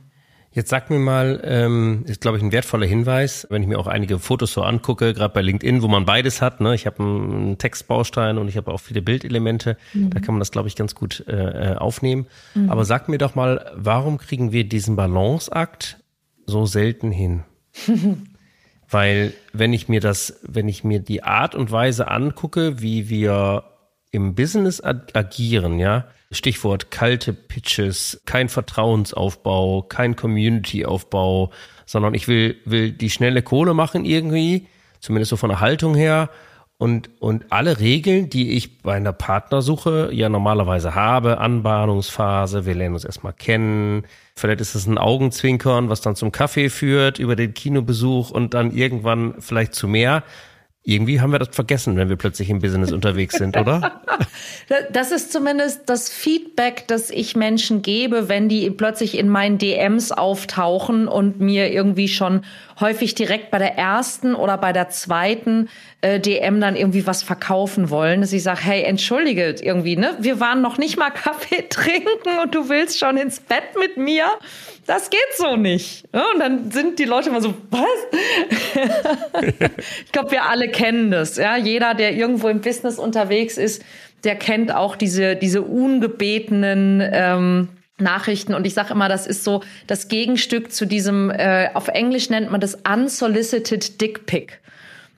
Jetzt 0.53 0.69
sag 0.69 0.91
mir 0.91 1.00
mal, 1.00 1.41
ähm, 1.43 2.03
ist 2.05 2.22
glaube 2.22 2.38
ich 2.38 2.43
ein 2.43 2.51
wertvoller 2.51 2.86
Hinweis, 2.86 3.48
wenn 3.50 3.63
ich 3.63 3.67
mir 3.67 3.79
auch 3.79 3.88
einige 3.88 4.19
Fotos 4.19 4.53
so 4.53 4.62
angucke, 4.62 5.15
gerade 5.15 5.33
bei 5.33 5.41
LinkedIn, 5.41 5.81
wo 5.81 5.88
man 5.88 6.05
beides 6.05 6.43
hat. 6.43 6.62
Ne? 6.62 6.75
Ich 6.75 6.86
habe 6.86 7.01
einen 7.01 7.57
Textbaustein 7.57 8.38
und 8.38 8.48
ich 8.48 8.57
habe 8.57 8.72
auch 8.72 8.79
viele 8.79 9.01
Bildelemente. 9.01 9.77
Mhm. 9.93 10.12
Da 10.12 10.19
kann 10.19 10.36
man 10.36 10.39
das 10.39 10.51
glaube 10.51 10.67
ich 10.67 10.75
ganz 10.75 10.93
gut 10.93 11.25
äh, 11.27 11.72
äh, 11.72 11.75
aufnehmen. 11.75 12.27
Mhm. 12.53 12.69
Aber 12.69 12.86
sag 12.86 13.10
mir 13.10 13.17
doch 13.17 13.33
mal, 13.33 13.72
warum 13.75 14.19
kriegen 14.19 14.51
wir 14.51 14.63
diesen 14.63 14.95
Balanceakt 14.95 15.98
so 16.45 16.67
selten 16.67 17.12
hin? 17.12 17.43
Weil 18.89 19.33
wenn 19.53 19.74
ich 19.74 19.89
mir 19.89 20.01
das, 20.01 20.39
wenn 20.43 20.67
ich 20.67 20.83
mir 20.83 21.00
die 21.00 21.24
Art 21.24 21.55
und 21.55 21.72
Weise 21.72 22.10
angucke, 22.10 22.79
wie 22.79 23.10
wir 23.10 23.63
im 24.12 24.36
Business 24.36 24.83
agieren, 24.83 25.79
ja, 25.79 26.05
Stichwort 26.34 26.92
kalte 26.92 27.34
Pitches, 27.34 28.22
kein 28.25 28.50
Vertrauensaufbau, 28.50 29.84
kein 29.84 30.16
Community-Aufbau, 30.16 31.52
sondern 31.86 32.13
ich 32.13 32.28
will, 32.28 32.58
will 32.66 32.92
die 32.92 33.10
schnelle 33.10 33.42
Kohle 33.42 33.74
machen 33.74 34.06
irgendwie, 34.06 34.68
zumindest 35.00 35.30
so 35.30 35.38
von 35.38 35.50
der 35.50 35.60
Haltung 35.60 35.96
her. 35.96 36.30
Und, 36.78 37.10
und 37.22 37.46
alle 37.50 37.80
Regeln, 37.80 38.30
die 38.30 38.52
ich 38.58 38.82
bei 38.82 38.96
einer 38.96 39.13
Partnersuche 39.13 40.10
ja 40.12 40.28
normalerweise 40.28 40.96
habe, 40.96 41.38
Anbahnungsphase, 41.38 42.66
wir 42.66 42.75
lernen 42.75 42.96
uns 42.96 43.06
erstmal 43.06 43.32
kennen, 43.32 44.04
vielleicht 44.36 44.60
ist 44.60 44.75
es 44.75 44.86
ein 44.86 44.98
Augenzwinkern, 44.98 45.90
was 45.90 46.02
dann 46.02 46.16
zum 46.16 46.32
Kaffee 46.32 46.70
führt, 46.70 47.20
über 47.20 47.36
den 47.36 47.54
Kinobesuch 47.54 48.32
und 48.32 48.54
dann 48.54 48.72
irgendwann 48.72 49.36
vielleicht 49.40 49.75
zu 49.75 49.88
mehr. 49.88 50.24
Irgendwie 50.86 51.22
haben 51.22 51.32
wir 51.32 51.40
das 51.40 51.56
vergessen, 51.56 51.96
wenn 51.96 52.10
wir 52.10 52.18
plötzlich 52.18 52.50
im 52.50 52.60
Business 52.60 52.92
unterwegs 52.92 53.38
sind, 53.38 53.56
oder? 53.58 54.02
Das 54.92 55.12
ist 55.12 55.32
zumindest 55.32 55.90
das 55.90 56.10
Feedback, 56.10 56.86
das 56.88 57.10
ich 57.10 57.36
Menschen 57.36 57.82
gebe, 57.82 58.30
wenn 58.30 58.50
die 58.50 58.70
plötzlich 58.70 59.18
in 59.18 59.30
meinen 59.30 59.58
DMs 59.58 60.12
auftauchen 60.12 61.08
und 61.08 61.40
mir 61.40 61.72
irgendwie 61.72 62.08
schon 62.08 62.42
häufig 62.80 63.15
direkt 63.15 63.51
bei 63.51 63.58
der 63.58 63.77
ersten 63.77 64.36
oder 64.36 64.58
bei 64.58 64.74
der 64.74 64.89
zweiten 64.89 65.70
äh, 66.01 66.20
DM 66.20 66.60
dann 66.60 66.75
irgendwie 66.75 67.06
was 67.08 67.24
verkaufen 67.24 67.89
wollen, 67.89 68.24
ich 68.24 68.44
sage, 68.44 68.62
hey, 68.63 68.84
entschuldige 68.84 69.56
irgendwie, 69.62 69.96
ne? 69.96 70.15
Wir 70.20 70.39
waren 70.39 70.62
noch 70.62 70.77
nicht 70.77 70.98
mal 70.98 71.10
Kaffee 71.12 71.68
trinken 71.70 72.39
und 72.42 72.53
du 72.53 72.70
willst 72.70 73.00
schon 73.00 73.18
ins 73.18 73.39
Bett 73.39 73.63
mit 73.80 73.98
mir? 73.98 74.25
Das 74.86 75.10
geht 75.10 75.20
so 75.38 75.56
nicht. 75.56 76.06
Ja, 76.13 76.25
und 76.34 76.39
dann 76.39 76.72
sind 76.72 77.00
die 77.00 77.06
Leute 77.06 77.30
immer 77.30 77.42
so, 77.42 77.53
was? 77.70 77.89
ich 80.06 80.12
glaube, 80.12 80.32
wir 80.32 80.46
alle 80.46 80.70
kennen 80.70 81.12
das. 81.12 81.38
Ja, 81.38 81.56
jeder, 81.56 81.94
der 81.94 82.13
irgendwo 82.13 82.50
im 82.50 82.62
Business 82.62 83.00
unterwegs 83.00 83.58
ist, 83.58 83.84
der 84.24 84.36
kennt 84.36 84.74
auch 84.74 84.96
diese 84.96 85.36
diese 85.36 85.62
ungebetenen 85.62 87.01
ähm, 87.12 87.70
Nachrichten 88.00 88.54
und 88.54 88.66
ich 88.66 88.74
sage 88.74 88.94
immer, 88.94 89.08
das 89.08 89.28
ist 89.28 89.44
so 89.44 89.62
das 89.88 90.08
Gegenstück 90.08 90.72
zu 90.72 90.86
diesem, 90.86 91.30
äh, 91.30 91.70
auf 91.74 91.90
Englisch 91.90 92.30
nennt 92.30 92.52
man 92.52 92.60
das 92.60 92.76
unsolicited 92.76 94.02
Dick 94.02 94.26
Pic. 94.26 94.60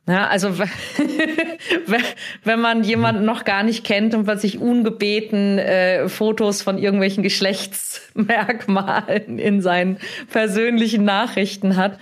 Ja, 0.07 0.27
also 0.27 0.55
wenn 2.43 2.59
man 2.59 2.83
jemanden 2.83 3.25
noch 3.25 3.43
gar 3.43 3.63
nicht 3.63 3.83
kennt 3.83 4.13
und 4.13 4.25
plötzlich 4.25 4.59
ungebeten 4.59 5.57
äh, 5.57 6.07
Fotos 6.09 6.61
von 6.61 6.77
irgendwelchen 6.77 7.23
Geschlechtsmerkmalen 7.23 9.39
in 9.39 9.61
seinen 9.61 9.97
persönlichen 10.29 11.05
Nachrichten 11.05 11.75
hat. 11.75 11.97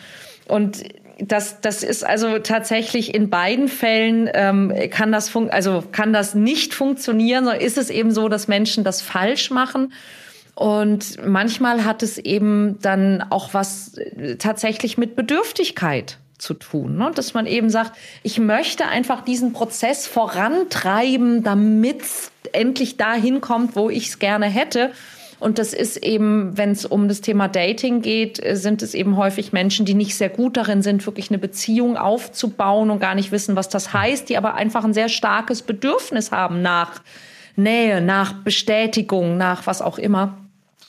Und 0.50 0.84
das, 1.18 1.62
das 1.62 1.84
ist 1.84 2.06
also 2.06 2.40
tatsächlich 2.40 3.16
in 3.16 3.30
beiden 3.30 3.70
Fällen 3.70 4.30
ähm, 4.34 4.74
kann 4.90 5.14
das 5.14 5.30
fun 5.30 5.50
also 5.50 5.82
kann 5.94 6.12
das 6.12 6.36
nicht 6.36 6.74
funktionieren, 6.74 7.46
sondern 7.46 7.62
ist 7.62 7.78
es 7.78 7.90
eben 7.90 8.12
so, 8.12 8.28
dass 8.28 8.50
Menschen 8.50 8.84
das 8.84 9.02
falsch 9.02 9.50
machen. 9.50 9.94
Und 10.56 11.26
manchmal 11.26 11.84
hat 11.84 12.04
es 12.04 12.18
eben 12.18 12.78
dann 12.82 13.24
auch 13.30 13.54
was 13.54 13.98
äh, 13.98 14.36
tatsächlich 14.36 14.98
mit 14.98 15.16
Bedürftigkeit 15.16 16.20
zu 16.38 16.54
tun. 16.54 16.98
Ne? 16.98 17.12
Dass 17.16 17.34
man 17.34 17.48
eben 17.48 17.70
sagt, 17.70 17.94
ich 18.22 18.40
möchte 18.40 18.88
einfach 18.88 19.22
diesen 19.22 19.54
Prozess 19.54 20.06
vorantreiben, 20.06 21.44
damit 21.44 22.02
es 22.02 22.32
endlich 22.52 22.98
dahin 22.98 23.42
kommt, 23.42 23.76
wo 23.76 23.90
ich 23.90 24.08
es 24.10 24.20
gerne 24.20 24.46
hätte. 24.46 24.92
Und 25.40 25.58
das 25.58 25.74
ist 25.74 25.98
eben, 25.98 26.58
wenn 26.58 26.72
es 26.72 26.86
um 26.86 27.08
das 27.08 27.20
Thema 27.22 27.48
Dating 27.48 28.02
geht, 28.02 28.44
äh, 28.44 28.56
sind 28.56 28.84
es 28.84 28.94
eben 28.94 29.18
häufig 29.18 29.54
Menschen, 29.54 29.86
die 29.86 29.96
nicht 29.96 30.16
sehr 30.16 30.30
gut 30.30 30.56
darin 30.56 30.84
sind, 30.84 31.06
wirklich 31.06 31.32
eine 31.32 31.40
Beziehung 31.40 31.98
aufzubauen 31.98 32.92
und 32.92 33.00
gar 33.00 33.16
nicht 33.16 33.32
wissen, 33.32 33.56
was 33.56 33.70
das 33.70 33.92
heißt, 33.92 34.30
die 34.30 34.38
aber 34.38 34.54
einfach 34.54 34.84
ein 34.84 34.94
sehr 34.94 35.10
starkes 35.10 35.64
Bedürfnis 35.64 36.32
haben 36.32 36.62
nach 36.62 37.02
Nähe, 37.56 38.02
nach 38.02 38.34
Bestätigung, 38.34 39.38
nach 39.38 39.68
was 39.68 39.82
auch 39.82 39.98
immer. 39.98 40.38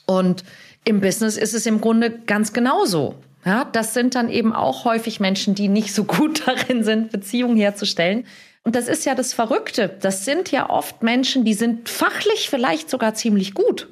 Und 0.07 0.45
im 0.85 1.01
Business 1.01 1.37
ist 1.37 1.55
es 1.55 1.67
im 1.67 1.81
Grunde 1.81 2.11
ganz 2.11 2.53
genauso. 2.53 3.15
Ja, 3.45 3.67
das 3.67 3.93
sind 3.93 4.15
dann 4.15 4.31
eben 4.31 4.55
auch 4.55 4.85
häufig 4.85 5.21
Menschen, 5.21 5.55
die 5.55 5.69
nicht 5.69 5.95
so 5.95 6.05
gut 6.05 6.43
darin 6.47 6.85
sind, 6.85 7.11
Beziehungen 7.11 7.57
herzustellen. 7.57 8.27
Und 8.63 8.75
das 8.77 8.89
ist 8.89 9.05
ja 9.05 9.15
das 9.15 9.35
Verrückte. 9.35 9.91
Das 10.01 10.25
sind 10.25 10.51
ja 10.51 10.71
oft 10.71 11.03
Menschen, 11.03 11.45
die 11.45 11.53
sind 11.53 11.89
fachlich 11.89 12.49
vielleicht 12.49 12.89
sogar 12.89 13.15
ziemlich 13.15 13.53
gut. 13.53 13.89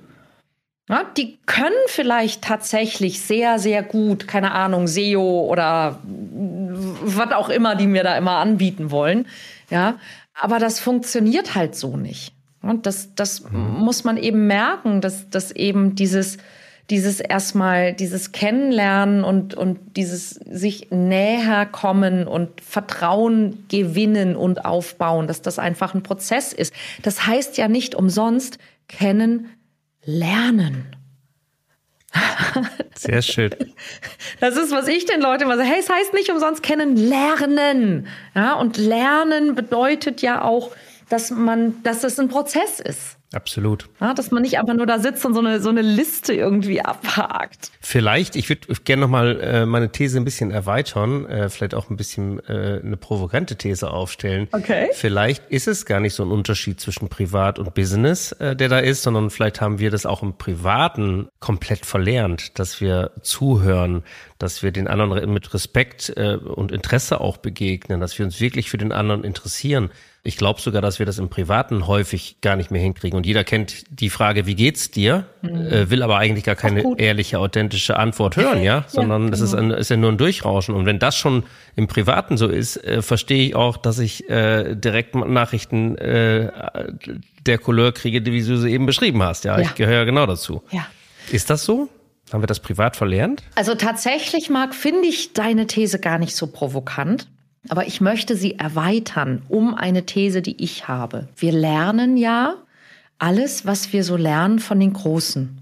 Ja, 0.88 1.04
die 1.16 1.38
können 1.46 1.72
vielleicht 1.86 2.42
tatsächlich 2.42 3.20
sehr, 3.20 3.58
sehr 3.58 3.82
gut, 3.82 4.26
keine 4.26 4.52
Ahnung, 4.52 4.88
SEO 4.88 5.46
oder 5.48 6.00
was 6.02 7.32
auch 7.32 7.50
immer, 7.50 7.76
die 7.76 7.86
mir 7.86 8.02
da 8.02 8.16
immer 8.16 8.38
anbieten 8.38 8.90
wollen. 8.90 9.26
Ja, 9.70 9.98
aber 10.34 10.58
das 10.58 10.80
funktioniert 10.80 11.54
halt 11.54 11.76
so 11.76 11.96
nicht. 11.96 12.34
Und 12.62 12.86
das, 12.86 13.14
das 13.14 13.50
mhm. 13.50 13.78
muss 13.78 14.04
man 14.04 14.16
eben 14.16 14.46
merken, 14.46 15.00
dass, 15.00 15.28
dass 15.28 15.50
eben 15.50 15.94
dieses, 15.94 16.38
dieses 16.90 17.20
erstmal, 17.20 17.92
dieses 17.92 18.32
Kennenlernen 18.32 19.24
und, 19.24 19.54
und 19.54 19.96
dieses 19.96 20.30
sich 20.30 20.90
näher 20.90 21.66
kommen 21.66 22.26
und 22.26 22.60
Vertrauen 22.60 23.66
gewinnen 23.68 24.36
und 24.36 24.64
aufbauen, 24.64 25.26
dass 25.26 25.42
das 25.42 25.58
einfach 25.58 25.94
ein 25.94 26.02
Prozess 26.02 26.52
ist. 26.52 26.72
Das 27.02 27.26
heißt 27.26 27.56
ja 27.58 27.68
nicht 27.68 27.94
umsonst 27.94 28.58
kennen, 28.88 29.48
lernen. 30.04 30.86
Sehr 32.94 33.22
schön. 33.22 33.54
Das 34.40 34.56
ist, 34.56 34.70
was 34.70 34.86
ich 34.86 35.06
den 35.06 35.20
Leuten 35.20 35.44
immer 35.44 35.56
sage. 35.56 35.68
Hey, 35.68 35.80
es 35.80 35.88
heißt 35.88 36.12
nicht 36.12 36.30
umsonst 36.30 36.62
kennen, 36.62 36.96
lernen. 36.96 38.06
Ja, 38.34 38.54
und 38.54 38.76
lernen 38.76 39.54
bedeutet 39.54 40.20
ja 40.20 40.42
auch, 40.42 40.72
dass 41.12 41.30
man, 41.30 41.82
dass 41.82 42.04
es 42.04 42.18
ein 42.18 42.28
Prozess 42.28 42.80
ist. 42.80 43.18
Absolut. 43.34 43.88
Ja, 44.00 44.14
dass 44.14 44.30
man 44.30 44.42
nicht 44.42 44.58
einfach 44.58 44.74
nur 44.74 44.86
da 44.86 44.98
sitzt 44.98 45.24
und 45.26 45.34
so 45.34 45.40
eine, 45.40 45.60
so 45.60 45.68
eine 45.68 45.82
Liste 45.82 46.32
irgendwie 46.32 46.80
abhakt. 46.80 47.70
Vielleicht, 47.80 48.34
ich 48.36 48.48
würde 48.48 48.74
gerne 48.84 49.02
nochmal 49.02 49.40
äh, 49.40 49.66
meine 49.66 49.90
These 49.90 50.18
ein 50.18 50.24
bisschen 50.24 50.50
erweitern, 50.50 51.26
äh, 51.26 51.48
vielleicht 51.50 51.74
auch 51.74 51.90
ein 51.90 51.96
bisschen 51.96 52.40
äh, 52.46 52.80
eine 52.82 52.96
provokante 52.96 53.56
These 53.56 53.90
aufstellen. 53.90 54.48
Okay. 54.52 54.88
Vielleicht 54.92 55.50
ist 55.50 55.68
es 55.68 55.84
gar 55.86 56.00
nicht 56.00 56.14
so 56.14 56.22
ein 56.24 56.30
Unterschied 56.30 56.80
zwischen 56.80 57.08
Privat 57.08 57.58
und 57.58 57.74
Business, 57.74 58.32
äh, 58.32 58.56
der 58.56 58.68
da 58.68 58.78
ist, 58.78 59.02
sondern 59.02 59.30
vielleicht 59.30 59.60
haben 59.60 59.78
wir 59.78 59.90
das 59.90 60.06
auch 60.06 60.22
im 60.22 60.36
Privaten 60.36 61.28
komplett 61.40 61.84
verlernt, 61.84 62.58
dass 62.58 62.80
wir 62.80 63.12
zuhören, 63.22 64.02
dass 64.38 64.62
wir 64.62 64.72
den 64.72 64.88
anderen 64.88 65.32
mit 65.32 65.52
Respekt 65.52 66.12
äh, 66.16 66.36
und 66.36 66.72
Interesse 66.72 67.20
auch 67.20 67.36
begegnen, 67.36 68.00
dass 68.00 68.18
wir 68.18 68.24
uns 68.24 68.40
wirklich 68.40 68.70
für 68.70 68.78
den 68.78 68.92
anderen 68.92 69.24
interessieren 69.24 69.90
ich 70.24 70.36
glaube 70.36 70.60
sogar, 70.60 70.80
dass 70.80 71.00
wir 71.00 71.06
das 71.06 71.18
im 71.18 71.28
Privaten 71.28 71.88
häufig 71.88 72.36
gar 72.40 72.54
nicht 72.54 72.70
mehr 72.70 72.80
hinkriegen. 72.80 73.16
Und 73.16 73.26
jeder 73.26 73.42
kennt 73.42 73.84
die 73.90 74.08
Frage, 74.08 74.46
wie 74.46 74.54
geht's 74.54 74.92
dir? 74.92 75.26
Mhm. 75.42 75.66
Äh, 75.66 75.90
will 75.90 76.02
aber 76.02 76.18
eigentlich 76.18 76.44
gar 76.44 76.54
keine 76.54 76.84
ehrliche, 76.96 77.40
authentische 77.40 77.96
Antwort 77.96 78.36
hören, 78.36 78.62
ja? 78.62 78.84
Sondern 78.86 79.24
ja, 79.24 79.30
das 79.30 79.40
ist, 79.40 79.56
genau. 79.56 79.74
ein, 79.74 79.80
ist 79.80 79.90
ja 79.90 79.96
nur 79.96 80.12
ein 80.12 80.18
Durchrauschen. 80.18 80.76
Und 80.76 80.86
wenn 80.86 81.00
das 81.00 81.16
schon 81.16 81.42
im 81.74 81.88
Privaten 81.88 82.36
so 82.36 82.46
ist, 82.46 82.76
äh, 82.76 83.02
verstehe 83.02 83.48
ich 83.48 83.56
auch, 83.56 83.76
dass 83.76 83.98
ich 83.98 84.28
äh, 84.30 84.76
direkt 84.76 85.16
Nachrichten 85.16 85.96
äh, 85.98 86.52
der 87.44 87.58
Couleur 87.58 87.90
kriege, 87.90 88.24
wie 88.24 88.44
du 88.44 88.56
sie 88.56 88.70
eben 88.70 88.86
beschrieben 88.86 89.22
hast. 89.24 89.44
Ja, 89.44 89.58
ja. 89.58 89.64
ich 89.64 89.74
gehöre 89.74 90.04
genau 90.04 90.26
dazu. 90.26 90.62
Ja. 90.70 90.86
Ist 91.32 91.50
das 91.50 91.64
so? 91.64 91.88
Haben 92.32 92.44
wir 92.44 92.46
das 92.46 92.60
privat 92.60 92.96
verlernt? 92.96 93.42
Also 93.56 93.74
tatsächlich, 93.74 94.50
Marc, 94.50 94.74
finde 94.74 95.08
ich 95.08 95.32
deine 95.32 95.66
These 95.66 95.98
gar 95.98 96.18
nicht 96.18 96.36
so 96.36 96.46
provokant. 96.46 97.26
Aber 97.68 97.86
ich 97.86 98.00
möchte 98.00 98.36
sie 98.36 98.58
erweitern 98.58 99.42
um 99.48 99.74
eine 99.74 100.04
These, 100.04 100.42
die 100.42 100.62
ich 100.62 100.88
habe. 100.88 101.28
Wir 101.36 101.52
lernen 101.52 102.16
ja 102.16 102.56
alles, 103.18 103.66
was 103.66 103.92
wir 103.92 104.02
so 104.02 104.16
lernen 104.16 104.58
von 104.58 104.80
den 104.80 104.92
Großen. 104.92 105.58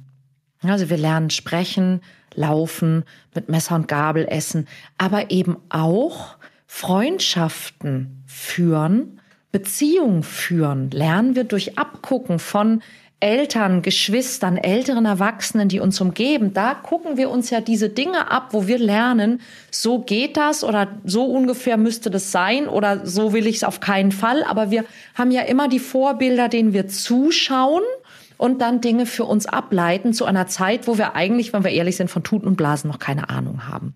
Also 0.62 0.88
wir 0.88 0.96
lernen 0.96 1.30
sprechen, 1.30 2.00
laufen, 2.34 3.04
mit 3.34 3.48
Messer 3.48 3.74
und 3.74 3.88
Gabel 3.88 4.26
essen, 4.28 4.66
aber 4.98 5.30
eben 5.30 5.56
auch 5.68 6.36
Freundschaften 6.66 8.22
führen, 8.26 9.20
Beziehungen 9.52 10.22
führen, 10.22 10.90
lernen 10.90 11.34
wir 11.34 11.44
durch 11.44 11.76
Abgucken 11.76 12.38
von 12.38 12.82
Eltern, 13.20 13.82
Geschwistern, 13.82 14.56
älteren 14.56 15.04
Erwachsenen, 15.04 15.68
die 15.68 15.78
uns 15.78 16.00
umgeben, 16.00 16.54
da 16.54 16.74
gucken 16.74 17.18
wir 17.18 17.28
uns 17.28 17.50
ja 17.50 17.60
diese 17.60 17.90
Dinge 17.90 18.30
ab, 18.30 18.48
wo 18.52 18.66
wir 18.66 18.78
lernen, 18.78 19.42
so 19.70 19.98
geht 19.98 20.38
das 20.38 20.64
oder 20.64 20.88
so 21.04 21.26
ungefähr 21.26 21.76
müsste 21.76 22.10
das 22.10 22.32
sein 22.32 22.66
oder 22.66 23.06
so 23.06 23.34
will 23.34 23.46
ich 23.46 23.56
es 23.56 23.64
auf 23.64 23.80
keinen 23.80 24.10
Fall. 24.10 24.42
Aber 24.44 24.70
wir 24.70 24.86
haben 25.14 25.30
ja 25.30 25.42
immer 25.42 25.68
die 25.68 25.78
Vorbilder, 25.78 26.48
denen 26.48 26.72
wir 26.72 26.88
zuschauen 26.88 27.82
und 28.38 28.62
dann 28.62 28.80
Dinge 28.80 29.04
für 29.04 29.24
uns 29.24 29.44
ableiten 29.44 30.14
zu 30.14 30.24
einer 30.24 30.46
Zeit, 30.46 30.86
wo 30.86 30.96
wir 30.96 31.14
eigentlich, 31.14 31.52
wenn 31.52 31.62
wir 31.62 31.72
ehrlich 31.72 31.96
sind, 31.96 32.10
von 32.10 32.22
Tuten 32.22 32.48
und 32.48 32.56
Blasen 32.56 32.88
noch 32.88 32.98
keine 32.98 33.28
Ahnung 33.28 33.68
haben. 33.68 33.92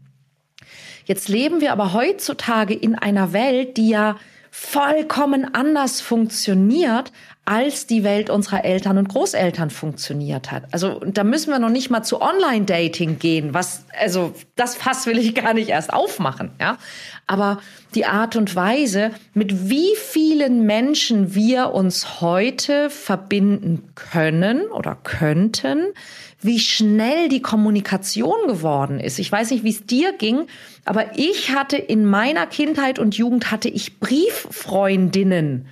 Jetzt 1.06 1.28
leben 1.28 1.62
wir 1.62 1.72
aber 1.72 1.94
heutzutage 1.94 2.74
in 2.74 2.94
einer 2.94 3.32
Welt, 3.32 3.78
die 3.78 3.88
ja 3.88 4.16
vollkommen 4.56 5.52
anders 5.52 6.00
funktioniert, 6.00 7.10
als 7.44 7.88
die 7.88 8.04
Welt 8.04 8.30
unserer 8.30 8.64
Eltern 8.64 8.98
und 8.98 9.08
Großeltern 9.08 9.68
funktioniert 9.68 10.52
hat. 10.52 10.62
Also 10.70 11.00
da 11.00 11.24
müssen 11.24 11.50
wir 11.50 11.58
noch 11.58 11.70
nicht 11.70 11.90
mal 11.90 12.04
zu 12.04 12.22
Online-Dating 12.22 13.18
gehen, 13.18 13.52
was, 13.52 13.84
also 14.00 14.32
das 14.54 14.76
Fass 14.76 15.06
will 15.06 15.18
ich 15.18 15.34
gar 15.34 15.54
nicht 15.54 15.70
erst 15.70 15.92
aufmachen, 15.92 16.52
ja. 16.60 16.78
Aber 17.26 17.58
die 17.96 18.06
Art 18.06 18.36
und 18.36 18.54
Weise, 18.54 19.10
mit 19.34 19.68
wie 19.68 19.96
vielen 19.96 20.64
Menschen 20.66 21.34
wir 21.34 21.72
uns 21.72 22.20
heute 22.20 22.90
verbinden 22.90 23.90
können 23.96 24.68
oder 24.70 24.96
könnten, 25.02 25.86
wie 26.44 26.60
schnell 26.60 27.30
die 27.30 27.40
Kommunikation 27.40 28.46
geworden 28.46 29.00
ist. 29.00 29.18
Ich 29.18 29.32
weiß 29.32 29.50
nicht, 29.50 29.64
wie 29.64 29.70
es 29.70 29.86
dir 29.86 30.12
ging, 30.12 30.46
aber 30.84 31.16
ich 31.16 31.54
hatte 31.54 31.78
in 31.78 32.04
meiner 32.04 32.46
Kindheit 32.46 32.98
und 32.98 33.16
Jugend 33.16 33.50
hatte 33.50 33.70
ich 33.70 33.98
Brieffreundinnen. 33.98 35.66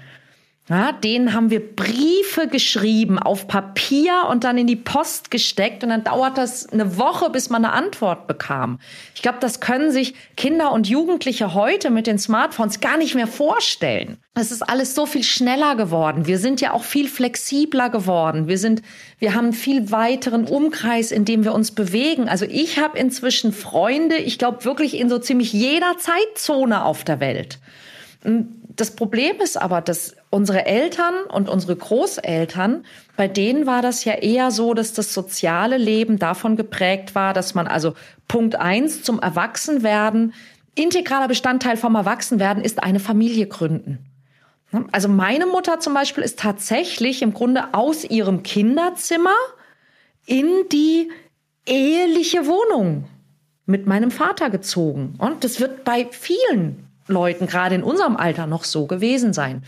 Ja, 0.68 0.92
denen 0.92 1.34
haben 1.34 1.50
wir 1.50 1.74
Briefe 1.74 2.46
geschrieben 2.46 3.18
auf 3.18 3.48
Papier 3.48 4.28
und 4.30 4.44
dann 4.44 4.56
in 4.56 4.68
die 4.68 4.76
Post 4.76 5.32
gesteckt 5.32 5.82
und 5.82 5.90
dann 5.90 6.04
dauert 6.04 6.38
das 6.38 6.68
eine 6.68 6.96
Woche, 6.96 7.30
bis 7.30 7.50
man 7.50 7.64
eine 7.64 7.74
Antwort 7.74 8.28
bekam. 8.28 8.78
Ich 9.16 9.22
glaube, 9.22 9.38
das 9.40 9.58
können 9.58 9.90
sich 9.90 10.14
Kinder 10.36 10.70
und 10.70 10.88
Jugendliche 10.88 11.52
heute 11.54 11.90
mit 11.90 12.06
den 12.06 12.16
Smartphones 12.16 12.78
gar 12.78 12.96
nicht 12.96 13.16
mehr 13.16 13.26
vorstellen. 13.26 14.18
Es 14.34 14.52
ist 14.52 14.62
alles 14.62 14.94
so 14.94 15.04
viel 15.04 15.24
schneller 15.24 15.74
geworden. 15.74 16.28
Wir 16.28 16.38
sind 16.38 16.60
ja 16.60 16.74
auch 16.74 16.84
viel 16.84 17.08
flexibler 17.08 17.90
geworden. 17.90 18.46
Wir 18.46 18.56
sind, 18.56 18.82
wir 19.18 19.34
haben 19.34 19.46
einen 19.46 19.52
viel 19.54 19.90
weiteren 19.90 20.44
Umkreis, 20.46 21.10
in 21.10 21.24
dem 21.24 21.42
wir 21.42 21.54
uns 21.54 21.72
bewegen. 21.72 22.28
Also 22.28 22.44
ich 22.44 22.78
habe 22.78 22.96
inzwischen 22.96 23.52
Freunde, 23.52 24.16
ich 24.16 24.38
glaube 24.38 24.64
wirklich 24.64 24.96
in 24.96 25.08
so 25.08 25.18
ziemlich 25.18 25.52
jeder 25.52 25.98
Zeitzone 25.98 26.84
auf 26.84 27.02
der 27.02 27.18
Welt. 27.18 27.58
Das 28.76 28.92
Problem 28.92 29.40
ist 29.40 29.60
aber, 29.60 29.80
dass 29.80 30.14
unsere 30.32 30.64
Eltern 30.64 31.12
und 31.28 31.50
unsere 31.50 31.76
Großeltern, 31.76 32.86
bei 33.16 33.28
denen 33.28 33.66
war 33.66 33.82
das 33.82 34.04
ja 34.06 34.14
eher 34.14 34.50
so, 34.50 34.72
dass 34.72 34.94
das 34.94 35.12
soziale 35.12 35.76
Leben 35.76 36.18
davon 36.18 36.56
geprägt 36.56 37.14
war, 37.14 37.34
dass 37.34 37.54
man 37.54 37.66
also 37.66 37.92
Punkt 38.28 38.56
eins 38.56 39.02
zum 39.02 39.20
Erwachsenwerden, 39.20 40.32
integraler 40.74 41.28
Bestandteil 41.28 41.76
vom 41.76 41.94
Erwachsenwerden 41.96 42.64
ist 42.64 42.82
eine 42.82 42.98
Familie 42.98 43.46
gründen. 43.46 44.06
Also 44.90 45.08
meine 45.08 45.44
Mutter 45.44 45.80
zum 45.80 45.92
Beispiel 45.92 46.24
ist 46.24 46.38
tatsächlich 46.38 47.20
im 47.20 47.34
Grunde 47.34 47.74
aus 47.74 48.02
ihrem 48.02 48.42
Kinderzimmer 48.42 49.36
in 50.24 50.48
die 50.72 51.10
eheliche 51.66 52.46
Wohnung 52.46 53.04
mit 53.66 53.86
meinem 53.86 54.10
Vater 54.10 54.48
gezogen. 54.48 55.14
Und 55.18 55.44
das 55.44 55.60
wird 55.60 55.84
bei 55.84 56.08
vielen 56.10 56.88
Leuten, 57.06 57.46
gerade 57.46 57.74
in 57.74 57.82
unserem 57.82 58.16
Alter, 58.16 58.46
noch 58.46 58.64
so 58.64 58.86
gewesen 58.86 59.34
sein. 59.34 59.62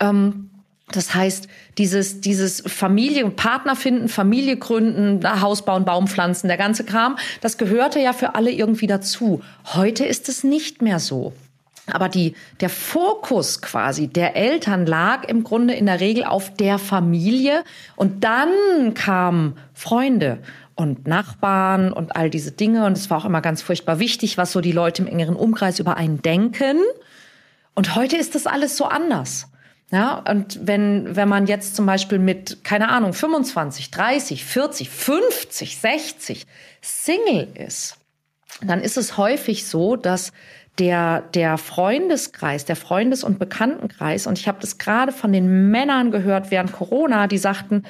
Ähm, 0.00 0.50
das 0.90 1.14
heißt, 1.14 1.48
dieses, 1.76 2.20
dieses 2.20 2.62
Familie 2.66 3.28
Partner 3.30 3.76
finden, 3.76 4.08
Familie 4.08 4.56
gründen, 4.56 5.22
Haus 5.42 5.64
bauen, 5.64 5.84
Baum 5.84 6.08
pflanzen, 6.08 6.48
der 6.48 6.56
ganze 6.56 6.84
Kram, 6.84 7.18
das 7.42 7.58
gehörte 7.58 8.00
ja 8.00 8.12
für 8.12 8.34
alle 8.34 8.50
irgendwie 8.50 8.86
dazu. 8.86 9.42
Heute 9.74 10.06
ist 10.06 10.28
es 10.28 10.44
nicht 10.44 10.80
mehr 10.80 10.98
so. 10.98 11.34
Aber 11.90 12.08
die, 12.08 12.34
der 12.60 12.68
Fokus 12.68 13.60
quasi 13.62 14.08
der 14.08 14.36
Eltern 14.36 14.86
lag 14.86 15.24
im 15.24 15.42
Grunde 15.42 15.74
in 15.74 15.86
der 15.86 16.00
Regel 16.00 16.24
auf 16.24 16.52
der 16.54 16.78
Familie 16.78 17.64
und 17.96 18.24
dann 18.24 18.94
kamen 18.94 19.56
Freunde 19.72 20.38
und 20.74 21.06
Nachbarn 21.06 21.92
und 21.92 22.14
all 22.14 22.30
diese 22.30 22.52
Dinge 22.52 22.84
und 22.84 22.96
es 22.96 23.10
war 23.10 23.18
auch 23.18 23.24
immer 23.24 23.40
ganz 23.40 23.62
furchtbar 23.62 23.98
wichtig, 23.98 24.36
was 24.38 24.52
so 24.52 24.60
die 24.60 24.72
Leute 24.72 25.02
im 25.02 25.08
engeren 25.08 25.36
Umkreis 25.36 25.78
über 25.78 25.96
einen 25.96 26.20
denken. 26.20 26.78
Und 27.74 27.94
heute 27.94 28.16
ist 28.16 28.34
das 28.34 28.46
alles 28.46 28.76
so 28.76 28.84
anders. 28.84 29.48
Ja, 29.90 30.22
und 30.28 30.66
wenn, 30.66 31.16
wenn 31.16 31.28
man 31.28 31.46
jetzt 31.46 31.74
zum 31.74 31.86
Beispiel 31.86 32.18
mit, 32.18 32.62
keine 32.62 32.90
Ahnung, 32.90 33.14
25, 33.14 33.90
30, 33.90 34.44
40, 34.44 34.90
50, 34.90 35.78
60 35.78 36.46
Single 36.82 37.48
ist, 37.54 37.96
dann 38.60 38.80
ist 38.80 38.98
es 38.98 39.16
häufig 39.16 39.66
so, 39.66 39.96
dass 39.96 40.32
der, 40.78 41.22
der 41.22 41.56
Freundeskreis, 41.56 42.66
der 42.66 42.76
Freundes- 42.76 43.24
und 43.24 43.38
Bekanntenkreis, 43.38 44.26
und 44.26 44.38
ich 44.38 44.46
habe 44.46 44.58
das 44.60 44.78
gerade 44.78 45.12
von 45.12 45.32
den 45.32 45.70
Männern 45.70 46.10
gehört 46.10 46.50
während 46.50 46.72
Corona, 46.72 47.26
die 47.26 47.38
sagten, 47.38 47.84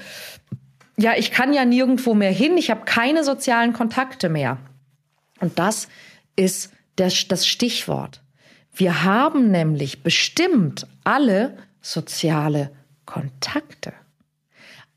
ja, 0.97 1.13
ich 1.17 1.33
kann 1.33 1.53
ja 1.53 1.65
nirgendwo 1.65 2.15
mehr 2.15 2.33
hin, 2.33 2.57
ich 2.57 2.71
habe 2.71 2.85
keine 2.85 3.25
sozialen 3.25 3.73
Kontakte 3.73 4.29
mehr. 4.29 4.59
Und 5.41 5.59
das 5.59 5.89
ist 6.37 6.73
das, 6.97 7.27
das 7.29 7.47
Stichwort. 7.47 8.23
Wir 8.73 9.05
haben 9.05 9.51
nämlich 9.51 10.03
bestimmt 10.03 10.87
alle 11.05 11.57
soziale 11.81 12.71
Kontakte. 13.07 13.93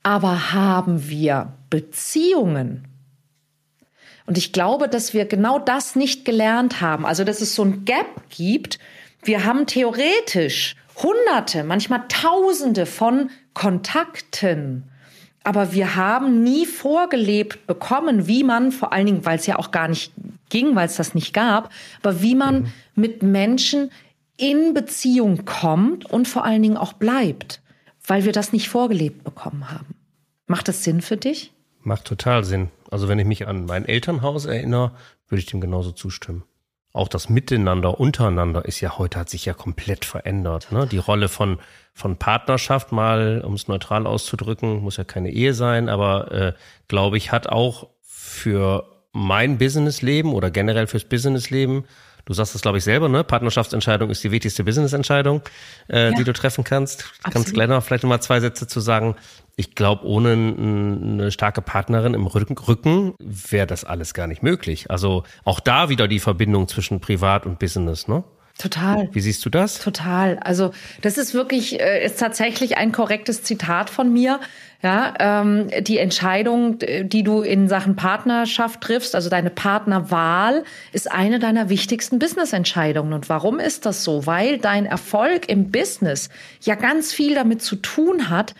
Aber 0.04 0.52
haben 0.52 1.08
wir 1.10 1.54
Beziehungen? 1.70 2.88
Und 4.26 4.38
ich 4.38 4.54
glaube, 4.54 4.88
dass 4.88 5.14
wir 5.14 5.26
genau 5.26 5.60
das 5.60 5.96
nicht 5.96 6.26
gelernt 6.26 6.82
haben. 6.82 7.06
Also, 7.06 7.24
dass 7.24 7.42
es 7.42 7.56
so 7.56 7.64
ein 7.64 7.86
Gap 7.86 8.30
gibt. 8.30 8.80
Wir 9.24 9.46
haben 9.46 9.68
theoretisch 9.68 10.76
Hunderte, 10.96 11.64
manchmal 11.64 12.06
Tausende 12.08 12.86
von 12.86 13.30
Kontakten. 13.54 14.90
Aber 15.44 15.74
wir 15.74 15.96
haben 15.96 16.44
nie 16.44 16.66
vorgelebt 16.66 17.66
bekommen, 17.66 18.28
wie 18.28 18.44
man, 18.44 18.72
vor 18.72 18.94
allen 18.94 19.08
Dingen, 19.08 19.26
weil 19.26 19.40
es 19.40 19.48
ja 19.48 19.58
auch 19.58 19.72
gar 19.72 19.88
nicht 19.88 20.14
ging, 20.50 20.76
weil 20.76 20.86
es 20.86 20.98
das 20.98 21.16
nicht 21.16 21.34
gab, 21.34 21.72
aber 22.04 22.22
wie 22.22 22.36
man 22.36 22.62
mhm. 22.62 22.72
mit 22.96 23.24
Menschen 23.24 23.92
in 24.42 24.74
Beziehung 24.74 25.46
kommt 25.46 26.06
und 26.06 26.28
vor 26.28 26.44
allen 26.44 26.64
Dingen 26.64 26.78
auch 26.78 26.94
bleibt, 26.94 27.62
weil 28.06 28.26
wir 28.26 28.32
das 28.32 28.52
nicht 28.52 28.70
vorgelebt 28.70 29.24
bekommen 29.24 29.70
haben. 29.70 29.96
Macht 30.48 30.68
das 30.68 30.84
Sinn 30.84 31.02
für 31.02 31.18
dich? 31.18 31.54
Macht 31.84 32.06
total 32.06 32.44
Sinn. 32.44 32.70
Also 32.90 33.08
wenn 33.08 33.20
ich 33.20 33.26
mich 33.26 33.48
an 33.48 33.66
mein 33.66 33.86
Elternhaus 33.86 34.46
erinnere, 34.46 34.92
würde 35.28 35.40
ich 35.40 35.46
dem 35.46 35.62
genauso 35.62 35.92
zustimmen. 35.92 36.44
Auch 36.92 37.08
das 37.08 37.30
Miteinander 37.30 38.00
untereinander 38.00 38.66
ist 38.66 38.82
ja 38.82 38.98
heute 38.98 39.20
hat 39.20 39.30
sich 39.30 39.46
ja 39.46 39.54
komplett 39.54 40.04
verändert. 40.04 40.72
Ne? 40.72 40.88
Die 40.88 40.98
Rolle 40.98 41.30
von 41.30 41.60
von 41.94 42.18
Partnerschaft 42.18 42.92
mal, 42.92 43.42
um 43.46 43.54
es 43.54 43.68
neutral 43.68 44.08
auszudrücken, 44.08 44.82
muss 44.82 44.98
ja 44.98 45.04
keine 45.04 45.30
Ehe 45.30 45.54
sein, 45.54 45.88
aber 45.88 46.32
äh, 46.32 46.54
glaube 46.88 47.18
ich 47.18 47.32
hat 47.32 47.48
auch 47.48 47.90
für 48.02 48.92
mein 49.14 49.58
Businessleben 49.58 50.34
oder 50.34 50.52
generell 50.52 50.88
fürs 50.88 51.06
Businessleben 51.06 51.86
Du 52.26 52.34
sagst 52.34 52.56
es, 52.56 52.62
glaube 52.62 52.78
ich, 52.78 52.84
selber, 52.84 53.10
ne? 53.10 53.24
Partnerschaftsentscheidung 53.24 54.10
ist 54.10 54.24
die 54.24 54.32
wichtigste 54.32 54.64
Businessentscheidung, 54.64 55.42
äh, 55.90 56.10
ja. 56.10 56.12
die 56.12 56.24
du 56.24 56.34
treffen 56.34 56.64
kannst. 56.64 57.02
Absolut. 57.02 57.34
Kannst 57.34 57.54
gleich 57.54 57.68
noch 57.68 57.84
vielleicht 57.84 58.04
noch 58.04 58.10
mal 58.10 58.22
zwei 58.22 58.40
Sätze 58.40 58.68
zu 58.68 58.80
sagen. 58.80 59.16
Ich 59.56 59.76
glaube, 59.76 60.06
ohne 60.06 60.32
eine 60.32 61.32
starke 61.32 61.62
Partnerin 61.62 62.14
im 62.14 62.26
Rücken, 62.26 62.58
Rücken 62.58 63.14
wäre 63.20 63.68
das 63.68 63.84
alles 63.84 64.14
gar 64.14 64.28
nicht 64.28 64.44
möglich. 64.44 64.90
Also 64.90 65.24
auch 65.44 65.60
da 65.60 65.90
wieder 65.90 66.08
die 66.08 66.20
Verbindung 66.20 66.68
zwischen 66.68 67.02
Privat 67.02 67.46
und 67.46 67.60
Business, 67.60 68.08
ne? 68.08 68.24
Total. 68.62 69.10
Wie 69.12 69.22
siehst 69.22 69.44
du 69.44 69.50
das? 69.50 69.80
Total. 69.80 70.38
Also 70.38 70.72
das 71.02 71.18
ist 71.18 71.34
wirklich, 71.34 71.80
äh, 71.80 72.06
ist 72.06 72.20
tatsächlich 72.20 72.78
ein 72.78 72.92
korrektes 72.92 73.42
Zitat 73.42 73.90
von 73.90 74.14
mir. 74.14 74.40
Ja, 74.84 75.14
ähm, 75.20 75.70
die 75.82 75.98
Entscheidung, 75.98 76.78
die 76.80 77.24
du 77.24 77.42
in 77.42 77.68
Sachen 77.68 77.96
Partnerschaft 77.96 78.82
triffst, 78.82 79.16
also 79.16 79.30
deine 79.30 79.50
Partnerwahl, 79.50 80.64
ist 80.92 81.12
eine 81.12 81.40
deiner 81.40 81.70
wichtigsten 81.70 82.20
Business-Entscheidungen. 82.20 83.14
Und 83.14 83.30
warum 83.30 83.60
ist 83.60 83.88
das 83.88 84.04
so? 84.04 84.28
Weil 84.28 84.60
dein 84.60 84.86
Erfolg 84.86 85.50
im 85.50 85.72
Business 85.72 86.30
ja 86.62 86.76
ganz 86.76 87.14
viel 87.14 87.34
damit 87.34 87.64
zu 87.64 87.76
tun 87.78 88.30
hat, 88.30 88.54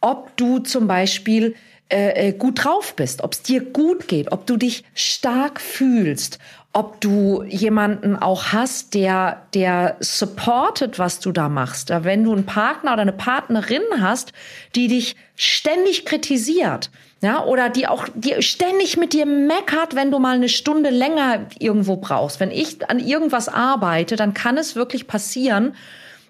ob 0.00 0.36
du 0.36 0.60
zum 0.60 0.86
Beispiel 0.86 1.56
äh, 1.90 2.28
äh 2.28 2.32
gut 2.32 2.64
drauf 2.64 2.94
bist, 2.94 3.22
ob 3.22 3.32
es 3.32 3.42
dir 3.42 3.60
gut 3.60 4.06
geht, 4.08 4.30
ob 4.30 4.46
du 4.46 4.56
dich 4.56 4.84
stark 4.94 5.60
fühlst, 5.60 6.38
ob 6.78 7.00
du 7.00 7.42
jemanden 7.42 8.14
auch 8.14 8.52
hast, 8.52 8.94
der, 8.94 9.42
der 9.52 9.96
supportet, 9.98 11.00
was 11.00 11.18
du 11.18 11.32
da 11.32 11.48
machst. 11.48 11.90
Wenn 11.90 12.22
du 12.22 12.32
einen 12.32 12.46
Partner 12.46 12.92
oder 12.92 13.02
eine 13.02 13.12
Partnerin 13.12 13.82
hast, 13.98 14.32
die 14.76 14.86
dich 14.86 15.16
ständig 15.34 16.04
kritisiert, 16.04 16.92
ja, 17.20 17.44
oder 17.44 17.68
die 17.68 17.88
auch 17.88 18.06
die 18.14 18.40
ständig 18.44 18.96
mit 18.96 19.12
dir 19.12 19.26
meckert, 19.26 19.96
wenn 19.96 20.12
du 20.12 20.20
mal 20.20 20.36
eine 20.36 20.48
Stunde 20.48 20.90
länger 20.90 21.46
irgendwo 21.58 21.96
brauchst. 21.96 22.38
Wenn 22.38 22.52
ich 22.52 22.88
an 22.88 23.00
irgendwas 23.00 23.48
arbeite, 23.48 24.14
dann 24.14 24.32
kann 24.32 24.56
es 24.56 24.76
wirklich 24.76 25.08
passieren, 25.08 25.74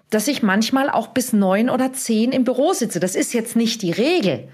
dass 0.09 0.27
ich 0.27 0.41
manchmal 0.41 0.89
auch 0.89 1.09
bis 1.09 1.31
neun 1.31 1.69
oder 1.69 1.93
zehn 1.93 2.31
im 2.31 2.43
Büro 2.43 2.73
sitze. 2.73 2.99
Das 2.99 3.13
ist 3.13 3.33
jetzt 3.33 3.55
nicht 3.55 3.83
die 3.83 3.91
Regel. 3.91 4.47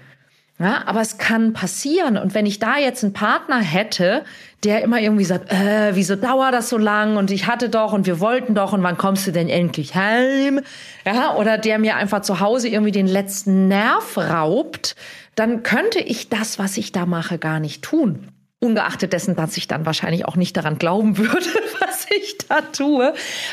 Ja, 0.58 0.84
aber 0.86 1.02
es 1.02 1.18
kann 1.18 1.52
passieren. 1.52 2.16
Und 2.16 2.32
wenn 2.32 2.46
ich 2.46 2.58
da 2.58 2.78
jetzt 2.78 3.04
einen 3.04 3.12
Partner 3.12 3.58
hätte, 3.58 4.24
der 4.64 4.82
immer 4.82 4.98
irgendwie 5.00 5.24
sagt, 5.24 5.52
äh, 5.52 5.94
wieso 5.94 6.16
dauert 6.16 6.54
das 6.54 6.70
so 6.70 6.78
lang? 6.78 7.18
Und 7.18 7.30
ich 7.30 7.46
hatte 7.46 7.68
doch 7.68 7.92
und 7.92 8.06
wir 8.06 8.20
wollten 8.20 8.54
doch 8.54 8.72
und 8.72 8.82
wann 8.82 8.96
kommst 8.96 9.26
du 9.26 9.32
denn 9.32 9.50
endlich 9.50 9.94
heim? 9.94 10.60
Ja, 11.04 11.34
oder 11.36 11.58
der 11.58 11.78
mir 11.78 11.96
einfach 11.96 12.22
zu 12.22 12.40
Hause 12.40 12.68
irgendwie 12.68 12.92
den 12.92 13.06
letzten 13.06 13.68
Nerv 13.68 14.16
raubt, 14.16 14.96
dann 15.34 15.62
könnte 15.62 15.98
ich 15.98 16.30
das, 16.30 16.58
was 16.58 16.78
ich 16.78 16.90
da 16.90 17.04
mache, 17.04 17.36
gar 17.36 17.60
nicht 17.60 17.82
tun. 17.82 18.28
Ungeachtet 18.58 19.12
dessen, 19.12 19.36
dass 19.36 19.58
ich 19.58 19.68
dann 19.68 19.84
wahrscheinlich 19.84 20.24
auch 20.24 20.36
nicht 20.36 20.56
daran 20.56 20.78
glauben 20.78 21.18
würde, 21.18 21.50
was 21.80 22.06
ich 22.16 22.38
da 22.48 22.62
tue. 22.62 23.12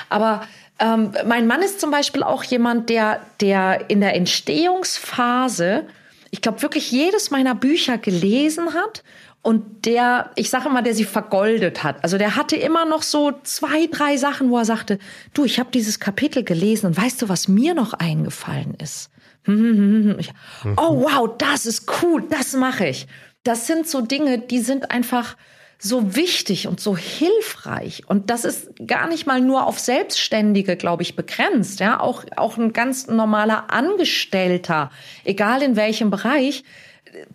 Aber 0.10 0.44
Ähm, 0.80 1.12
mein 1.26 1.46
Mann 1.46 1.62
ist 1.62 1.80
zum 1.80 1.92
Beispiel 1.92 2.24
auch 2.24 2.44
jemand, 2.44 2.89
der, 2.89 3.20
der 3.42 3.92
in 3.92 4.02
der 4.02 4.16
Entstehungsphase, 4.16 5.86
ich 6.34 6.41
glaube, 6.41 6.63
wirklich 6.63 6.91
jedes 6.91 7.30
meiner 7.30 7.54
Bücher 7.54 8.00
gelesen 8.00 8.74
hat 8.74 9.04
und 9.43 9.86
der, 9.86 10.32
ich 10.36 10.50
sage 10.50 10.67
immer, 10.67 10.82
der 10.82 10.96
sie 10.96 11.04
vergoldet 11.04 11.84
hat. 11.84 12.04
Also 12.04 12.17
der 12.17 12.36
hatte 12.36 12.56
immer 12.56 12.86
noch 12.86 13.04
so 13.04 13.34
zwei, 13.43 13.86
drei 13.86 14.17
Sachen, 14.17 14.50
wo 14.50 14.58
er 14.58 14.65
sagte, 14.65 14.98
du, 15.36 15.46
ich 15.46 15.60
habe 15.60 15.69
dieses 15.72 16.00
Kapitel 16.00 16.43
gelesen 16.43 16.88
und 16.88 16.98
weißt 16.98 17.22
du, 17.22 17.30
was 17.30 17.48
mir 17.48 17.76
noch 17.76 17.93
eingefallen 17.93 18.74
ist? 18.82 19.12
Ich, 19.46 20.34
oh 20.76 21.04
wow, 21.04 21.30
das 21.38 21.67
ist 21.67 21.86
cool, 22.02 22.24
das 22.28 22.54
mache 22.54 22.88
ich. 22.88 23.06
Das 23.43 23.67
sind 23.67 23.88
so 23.88 24.02
Dinge, 24.02 24.39
die 24.39 24.60
sind 24.60 24.89
einfach 24.89 25.38
so 25.84 26.15
wichtig 26.15 26.67
und 26.67 26.80
so 26.80 26.96
hilfreich. 26.96 28.04
Und 28.08 28.30
das 28.30 28.46
ist 28.46 28.72
gar 28.88 29.08
nicht 29.08 29.28
mal 29.28 29.41
nur 29.41 29.67
auf 29.67 29.80
Selbstständige, 29.80 30.78
glaube 30.78 31.04
ich, 31.04 31.17
begrenzt. 31.17 31.82
Ja, 31.82 32.00
auch, 32.00 32.24
auch 32.38 32.58
ein 32.58 32.72
ganz 32.72 33.08
normaler 33.08 33.69
Angestellter, 33.69 34.91
egal 35.26 35.62
in 35.62 35.76
welchem 35.76 36.10
Bereich, 36.10 36.63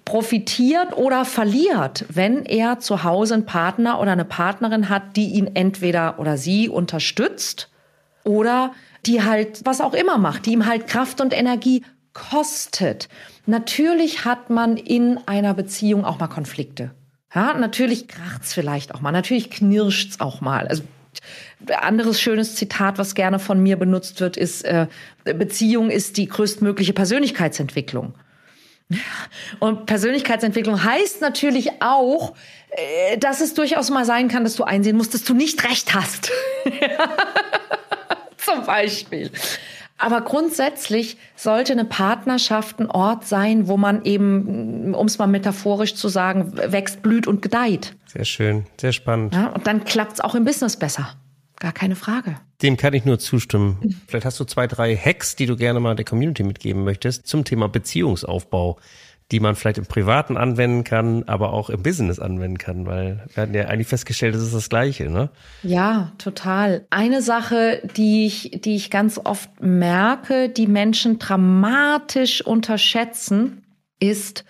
profitiert 0.06 0.96
oder 0.96 1.26
verliert, 1.26 2.06
wenn 2.08 2.46
er 2.46 2.80
zu 2.80 3.04
Hause 3.04 3.34
einen 3.34 3.46
Partner 3.46 4.00
oder 4.00 4.12
eine 4.12 4.24
Partnerin 4.24 4.88
hat, 4.88 5.16
die 5.16 5.28
ihn 5.34 5.54
entweder 5.54 6.18
oder 6.18 6.38
sie 6.38 6.70
unterstützt 6.70 7.68
oder 8.24 8.72
die 9.04 9.22
halt 9.22 9.60
was 9.64 9.82
auch 9.82 9.94
immer 9.94 10.16
macht, 10.16 10.46
die 10.46 10.52
ihm 10.52 10.66
halt 10.66 10.86
Kraft 10.86 11.20
und 11.20 11.36
Energie 11.36 11.84
kostet. 12.14 13.08
Natürlich 13.44 14.24
hat 14.24 14.48
man 14.48 14.78
in 14.78 15.20
einer 15.26 15.52
Beziehung 15.54 16.04
auch 16.04 16.18
mal 16.18 16.28
Konflikte. 16.28 16.90
Ja, 17.34 17.54
natürlich 17.54 18.08
kracht's 18.08 18.54
vielleicht 18.54 18.94
auch 18.94 19.00
mal, 19.00 19.12
natürlich 19.12 19.50
knirscht's 19.50 20.20
auch 20.20 20.40
mal. 20.40 20.66
Also 20.66 20.82
anderes 21.80 22.20
schönes 22.20 22.54
Zitat, 22.54 22.98
was 22.98 23.14
gerne 23.14 23.38
von 23.38 23.62
mir 23.62 23.76
benutzt 23.76 24.20
wird, 24.20 24.36
ist 24.36 24.62
äh, 24.62 24.86
Beziehung 25.24 25.90
ist 25.90 26.16
die 26.16 26.28
größtmögliche 26.28 26.92
Persönlichkeitsentwicklung. 26.92 28.14
Und 29.58 29.84
Persönlichkeitsentwicklung 29.84 30.82
heißt 30.82 31.20
natürlich 31.20 31.82
auch, 31.82 32.34
äh, 32.70 33.18
dass 33.18 33.40
es 33.40 33.54
durchaus 33.54 33.90
mal 33.90 34.04
sein 34.04 34.28
kann, 34.28 34.44
dass 34.44 34.56
du 34.56 34.64
einsehen 34.64 34.96
musst, 34.96 35.12
dass 35.12 35.24
du 35.24 35.34
nicht 35.34 35.62
recht 35.64 35.94
hast. 35.94 36.30
Zum 38.38 38.64
Beispiel. 38.64 39.30
Aber 39.98 40.20
grundsätzlich 40.20 41.16
sollte 41.34 41.72
eine 41.72 41.84
Partnerschaft 41.84 42.78
ein 42.78 42.88
Ort 42.88 43.26
sein, 43.26 43.66
wo 43.66 43.76
man 43.76 44.04
eben, 44.04 44.94
um 44.94 45.06
es 45.06 45.18
mal 45.18 45.26
metaphorisch 45.26 45.94
zu 45.94 46.08
sagen, 46.08 46.52
wächst, 46.56 47.02
blüht 47.02 47.26
und 47.26 47.42
gedeiht. 47.42 47.96
Sehr 48.06 48.24
schön, 48.24 48.66
sehr 48.80 48.92
spannend. 48.92 49.34
Ja, 49.34 49.48
und 49.48 49.66
dann 49.66 49.84
klappt 49.84 50.12
es 50.14 50.20
auch 50.20 50.36
im 50.36 50.44
Business 50.44 50.76
besser. 50.76 51.14
Gar 51.58 51.72
keine 51.72 51.96
Frage. 51.96 52.36
Dem 52.62 52.76
kann 52.76 52.94
ich 52.94 53.04
nur 53.04 53.18
zustimmen. 53.18 54.00
Vielleicht 54.06 54.24
hast 54.24 54.38
du 54.38 54.44
zwei, 54.44 54.68
drei 54.68 54.96
Hacks, 54.96 55.34
die 55.34 55.46
du 55.46 55.56
gerne 55.56 55.80
mal 55.80 55.96
der 55.96 56.04
Community 56.04 56.44
mitgeben 56.44 56.84
möchtest 56.84 57.26
zum 57.26 57.44
Thema 57.44 57.68
Beziehungsaufbau 57.68 58.78
die 59.30 59.40
man 59.40 59.56
vielleicht 59.56 59.78
im 59.78 59.86
Privaten 59.86 60.36
anwenden 60.36 60.84
kann, 60.84 61.24
aber 61.24 61.52
auch 61.52 61.68
im 61.68 61.82
Business 61.82 62.18
anwenden 62.18 62.56
kann, 62.56 62.86
weil 62.86 63.24
wir 63.34 63.42
hatten 63.42 63.54
ja 63.54 63.66
eigentlich 63.66 63.88
festgestellt, 63.88 64.34
es 64.34 64.42
ist 64.42 64.54
das 64.54 64.70
Gleiche, 64.70 65.10
ne? 65.10 65.28
Ja, 65.62 66.12
total. 66.16 66.86
Eine 66.88 67.20
Sache, 67.20 67.82
die 67.96 68.26
ich, 68.26 68.60
die 68.64 68.76
ich 68.76 68.90
ganz 68.90 69.20
oft 69.22 69.50
merke, 69.60 70.48
die 70.48 70.66
Menschen 70.66 71.18
dramatisch 71.18 72.40
unterschätzen, 72.40 73.64
ist, 74.00 74.44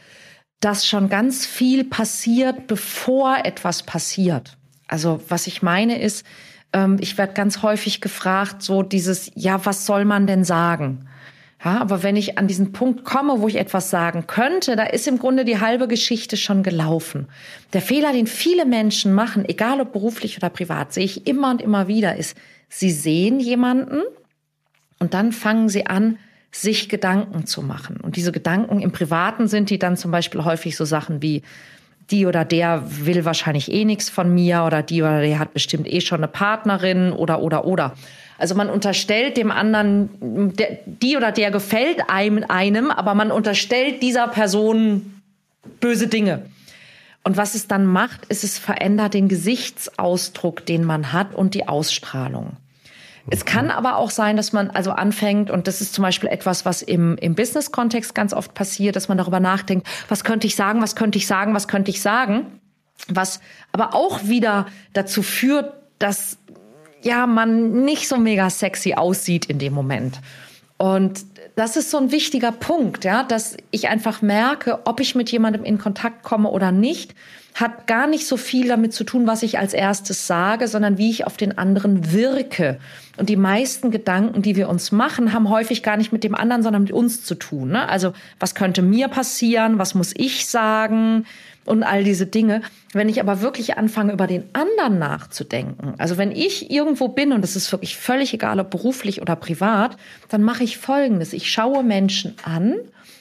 dass 0.60 0.86
schon 0.86 1.08
ganz 1.08 1.44
viel 1.44 1.84
passiert, 1.84 2.66
bevor 2.68 3.38
etwas 3.44 3.82
passiert. 3.82 4.58
Also 4.86 5.20
was 5.28 5.46
ich 5.48 5.62
meine 5.62 6.00
ist, 6.00 6.24
ähm, 6.72 6.98
ich 7.00 7.18
werde 7.18 7.34
ganz 7.34 7.62
häufig 7.62 8.00
gefragt, 8.00 8.62
so 8.62 8.82
dieses, 8.82 9.30
ja, 9.34 9.64
was 9.64 9.86
soll 9.86 10.04
man 10.04 10.26
denn 10.26 10.44
sagen? 10.44 11.08
Ja, 11.64 11.80
aber 11.80 12.04
wenn 12.04 12.14
ich 12.14 12.38
an 12.38 12.46
diesen 12.46 12.72
Punkt 12.72 13.04
komme, 13.04 13.40
wo 13.40 13.48
ich 13.48 13.56
etwas 13.56 13.90
sagen 13.90 14.26
könnte, 14.28 14.76
da 14.76 14.84
ist 14.84 15.08
im 15.08 15.18
Grunde 15.18 15.44
die 15.44 15.60
halbe 15.60 15.88
Geschichte 15.88 16.36
schon 16.36 16.62
gelaufen. 16.62 17.26
Der 17.72 17.82
Fehler, 17.82 18.12
den 18.12 18.28
viele 18.28 18.64
Menschen 18.64 19.12
machen, 19.12 19.44
egal 19.44 19.80
ob 19.80 19.92
beruflich 19.92 20.36
oder 20.36 20.50
privat, 20.50 20.92
sehe 20.92 21.04
ich 21.04 21.26
immer 21.26 21.50
und 21.50 21.60
immer 21.60 21.88
wieder, 21.88 22.14
ist, 22.14 22.36
sie 22.68 22.92
sehen 22.92 23.40
jemanden 23.40 24.02
und 25.00 25.14
dann 25.14 25.32
fangen 25.32 25.68
sie 25.68 25.86
an, 25.86 26.18
sich 26.52 26.88
Gedanken 26.88 27.44
zu 27.44 27.62
machen. 27.62 27.98
Und 28.00 28.16
diese 28.16 28.32
Gedanken 28.32 28.80
im 28.80 28.92
Privaten 28.92 29.48
sind 29.48 29.68
die 29.70 29.78
dann 29.78 29.96
zum 29.96 30.10
Beispiel 30.10 30.44
häufig 30.44 30.76
so 30.76 30.84
Sachen 30.84 31.22
wie, 31.22 31.42
die 32.10 32.26
oder 32.26 32.44
der 32.44 32.82
will 32.86 33.24
wahrscheinlich 33.24 33.70
eh 33.70 33.84
nichts 33.84 34.08
von 34.08 34.32
mir 34.32 34.64
oder 34.64 34.82
die 34.82 35.02
oder 35.02 35.20
der 35.20 35.38
hat 35.38 35.52
bestimmt 35.52 35.86
eh 35.92 36.00
schon 36.00 36.18
eine 36.18 36.28
Partnerin 36.28 37.12
oder 37.12 37.42
oder 37.42 37.64
oder. 37.66 37.94
Also 38.38 38.54
man 38.54 38.70
unterstellt 38.70 39.36
dem 39.36 39.50
anderen, 39.50 40.54
der, 40.56 40.78
die 40.86 41.16
oder 41.16 41.32
der 41.32 41.50
gefällt 41.50 42.08
einem, 42.08 42.44
einem, 42.48 42.90
aber 42.90 43.14
man 43.14 43.32
unterstellt 43.32 44.02
dieser 44.02 44.28
Person 44.28 45.20
böse 45.80 46.06
Dinge. 46.06 46.46
Und 47.24 47.36
was 47.36 47.54
es 47.54 47.66
dann 47.66 47.84
macht, 47.84 48.26
ist, 48.26 48.44
es 48.44 48.58
verändert 48.58 49.12
den 49.12 49.28
Gesichtsausdruck, 49.28 50.64
den 50.64 50.84
man 50.84 51.12
hat 51.12 51.34
und 51.34 51.54
die 51.54 51.68
Ausstrahlung. 51.68 52.56
Es 53.30 53.44
kann 53.44 53.70
aber 53.70 53.96
auch 53.96 54.10
sein, 54.10 54.36
dass 54.36 54.52
man 54.52 54.70
also 54.70 54.92
anfängt, 54.92 55.50
und 55.50 55.66
das 55.66 55.80
ist 55.82 55.92
zum 55.92 56.02
Beispiel 56.02 56.30
etwas, 56.30 56.64
was 56.64 56.80
im, 56.80 57.18
im 57.18 57.34
Business-Kontext 57.34 58.14
ganz 58.14 58.32
oft 58.32 58.54
passiert, 58.54 58.96
dass 58.96 59.08
man 59.08 59.18
darüber 59.18 59.40
nachdenkt, 59.40 59.86
was 60.08 60.24
könnte 60.24 60.46
ich 60.46 60.56
sagen, 60.56 60.80
was 60.80 60.96
könnte 60.96 61.18
ich 61.18 61.26
sagen, 61.26 61.54
was 61.54 61.68
könnte 61.68 61.90
ich 61.90 62.00
sagen, 62.00 62.60
was 63.08 63.40
aber 63.72 63.94
auch 63.94 64.24
wieder 64.24 64.66
dazu 64.94 65.22
führt, 65.22 65.74
dass 65.98 66.38
ja, 67.02 67.26
man 67.26 67.84
nicht 67.84 68.08
so 68.08 68.16
mega 68.16 68.50
sexy 68.50 68.94
aussieht 68.94 69.46
in 69.46 69.58
dem 69.58 69.72
Moment. 69.72 70.20
Und 70.76 71.24
das 71.56 71.76
ist 71.76 71.90
so 71.90 71.98
ein 71.98 72.12
wichtiger 72.12 72.52
Punkt, 72.52 73.04
ja, 73.04 73.24
dass 73.24 73.56
ich 73.72 73.88
einfach 73.88 74.22
merke, 74.22 74.86
ob 74.86 75.00
ich 75.00 75.16
mit 75.16 75.30
jemandem 75.30 75.64
in 75.64 75.78
Kontakt 75.78 76.22
komme 76.22 76.50
oder 76.50 76.70
nicht, 76.70 77.14
hat 77.54 77.88
gar 77.88 78.06
nicht 78.06 78.28
so 78.28 78.36
viel 78.36 78.68
damit 78.68 78.94
zu 78.94 79.02
tun, 79.02 79.26
was 79.26 79.42
ich 79.42 79.58
als 79.58 79.74
erstes 79.74 80.28
sage, 80.28 80.68
sondern 80.68 80.96
wie 80.96 81.10
ich 81.10 81.26
auf 81.26 81.36
den 81.36 81.58
anderen 81.58 82.12
wirke. 82.12 82.78
Und 83.16 83.28
die 83.28 83.36
meisten 83.36 83.90
Gedanken, 83.90 84.42
die 84.42 84.54
wir 84.54 84.68
uns 84.68 84.92
machen, 84.92 85.32
haben 85.32 85.48
häufig 85.50 85.82
gar 85.82 85.96
nicht 85.96 86.12
mit 86.12 86.22
dem 86.22 86.36
anderen, 86.36 86.62
sondern 86.62 86.82
mit 86.82 86.92
uns 86.92 87.24
zu 87.24 87.34
tun. 87.34 87.70
Ne? 87.70 87.88
Also 87.88 88.12
was 88.38 88.54
könnte 88.54 88.80
mir 88.80 89.08
passieren? 89.08 89.78
Was 89.78 89.96
muss 89.96 90.12
ich 90.16 90.46
sagen? 90.46 91.26
Und 91.68 91.82
all 91.82 92.04
diese 92.04 92.26
Dinge. 92.26 92.62
Wenn 92.92 93.08
ich 93.08 93.20
aber 93.20 93.40
wirklich 93.40 93.76
anfange, 93.76 94.12
über 94.12 94.26
den 94.26 94.44
anderen 94.54 94.98
nachzudenken, 94.98 95.94
also 95.98 96.16
wenn 96.18 96.32
ich 96.32 96.70
irgendwo 96.70 97.08
bin 97.08 97.32
und 97.32 97.44
es 97.44 97.56
ist 97.56 97.70
wirklich 97.70 97.96
völlig 97.96 98.34
egal, 98.34 98.58
ob 98.60 98.70
beruflich 98.70 99.20
oder 99.22 99.36
privat, 99.36 99.96
dann 100.28 100.42
mache 100.42 100.64
ich 100.64 100.78
Folgendes. 100.78 101.32
Ich 101.32 101.50
schaue 101.50 101.82
Menschen 101.82 102.34
an 102.42 102.76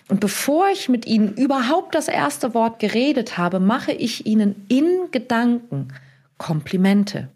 und 0.09 0.19
bevor 0.19 0.69
ich 0.69 0.87
mit 0.89 1.05
ihnen 1.05 1.33
überhaupt 1.33 1.93
das 1.93 2.07
erste 2.07 2.53
Wort 2.53 2.79
geredet 2.79 3.37
habe, 3.37 3.59
mache 3.59 3.91
ich 3.91 4.25
ihnen 4.25 4.65
in 4.69 5.11
Gedanken 5.11 5.89
Komplimente. 6.37 7.29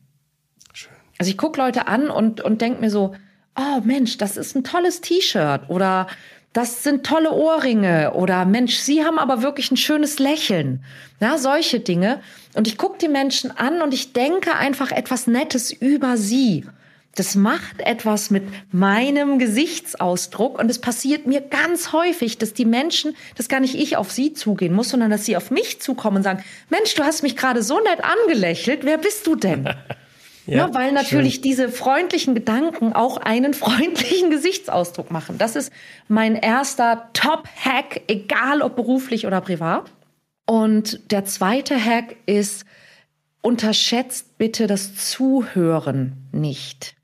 Schön. 0.73 0.91
Also 1.17 1.31
ich 1.31 1.37
gucke 1.37 1.59
Leute 1.59 1.87
an 1.87 2.09
und, 2.09 2.39
und 2.41 2.61
denke 2.61 2.81
mir 2.81 2.91
so, 2.91 3.15
oh 3.57 3.81
Mensch, 3.83 4.17
das 4.17 4.37
ist 4.37 4.55
ein 4.55 4.63
tolles 4.63 5.01
T-Shirt 5.01 5.69
oder 5.69 6.07
das 6.53 6.83
sind 6.83 7.05
tolle 7.05 7.31
Ohrringe 7.31 8.13
oder 8.13 8.45
Mensch, 8.45 8.75
Sie 8.75 9.05
haben 9.05 9.19
aber 9.19 9.41
wirklich 9.41 9.71
ein 9.71 9.77
schönes 9.77 10.19
Lächeln. 10.19 10.83
Ja, 11.19 11.37
solche 11.37 11.79
Dinge. 11.79 12.21
Und 12.55 12.67
ich 12.67 12.77
gucke 12.77 12.97
die 12.97 13.07
Menschen 13.07 13.51
an 13.51 13.81
und 13.81 13.93
ich 13.93 14.11
denke 14.11 14.55
einfach 14.55 14.91
etwas 14.91 15.27
Nettes 15.27 15.71
über 15.71 16.17
sie. 16.17 16.65
Das 17.15 17.35
macht 17.35 17.81
etwas 17.81 18.31
mit 18.31 18.43
meinem 18.71 19.37
Gesichtsausdruck 19.37 20.59
und 20.59 20.71
es 20.71 20.79
passiert 20.79 21.27
mir 21.27 21.41
ganz 21.41 21.91
häufig, 21.91 22.37
dass 22.37 22.53
die 22.53 22.65
Menschen, 22.65 23.15
dass 23.35 23.49
gar 23.49 23.59
nicht 23.59 23.75
ich 23.75 23.97
auf 23.97 24.11
sie 24.11 24.33
zugehen 24.33 24.73
muss, 24.73 24.89
sondern 24.89 25.11
dass 25.11 25.25
sie 25.25 25.35
auf 25.35 25.51
mich 25.51 25.81
zukommen 25.81 26.17
und 26.17 26.23
sagen, 26.23 26.43
Mensch, 26.69 26.95
du 26.95 27.03
hast 27.03 27.21
mich 27.21 27.35
gerade 27.35 27.63
so 27.63 27.79
nett 27.81 27.99
angelächelt, 28.01 28.83
wer 28.83 28.97
bist 28.97 29.27
du 29.27 29.35
denn? 29.35 29.69
Ja, 30.47 30.57
ja, 30.57 30.73
weil 30.73 30.91
natürlich 30.91 31.35
schön. 31.35 31.43
diese 31.43 31.69
freundlichen 31.69 32.33
Gedanken 32.33 32.93
auch 32.93 33.17
einen 33.17 33.53
freundlichen 33.55 34.31
Gesichtsausdruck 34.31 35.11
machen. 35.11 35.37
Das 35.37 35.55
ist 35.55 35.71
mein 36.07 36.35
erster 36.35 37.09
Top-Hack, 37.13 38.01
egal 38.07 38.61
ob 38.61 38.75
beruflich 38.75 39.27
oder 39.27 39.41
privat. 39.41 39.91
Und 40.45 41.11
der 41.11 41.25
zweite 41.25 41.83
Hack 41.83 42.15
ist, 42.25 42.65
unterschätzt 43.41 44.37
bitte 44.37 44.67
das 44.67 44.95
Zuhören 44.95 46.27
nicht. 46.31 46.95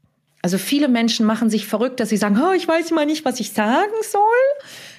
Also 0.42 0.58
viele 0.58 0.88
Menschen 0.88 1.26
machen 1.26 1.50
sich 1.50 1.68
verrückt, 1.68 2.00
dass 2.00 2.10
sie 2.10 2.18
sagen, 2.18 2.40
oh, 2.42 2.52
ich 2.52 2.68
weiß 2.68 2.92
mal 2.92 3.06
nicht, 3.06 3.26
was 3.26 3.40
ich 3.40 3.54
sagen 3.54 3.92
soll. 4.04 4.22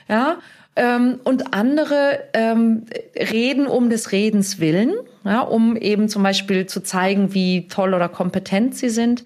Ja, 0.09 0.39
ähm, 0.79 1.19
und 1.25 1.55
andere 1.55 2.21
ähm, 2.35 2.87
reden 3.17 3.67
um 3.67 3.91
des 3.91 4.13
Redens 4.13 4.61
willen, 4.61 4.95
ja, 5.25 5.41
um 5.41 5.77
eben 5.77 6.09
zum 6.09 6.23
Beispiel 6.23 6.67
zu 6.67 6.83
zeigen, 6.83 7.35
wie 7.35 7.67
toll 7.67 7.95
oder 7.95 8.09
kompetent 8.09 8.77
sie 8.77 8.89
sind. 8.89 9.25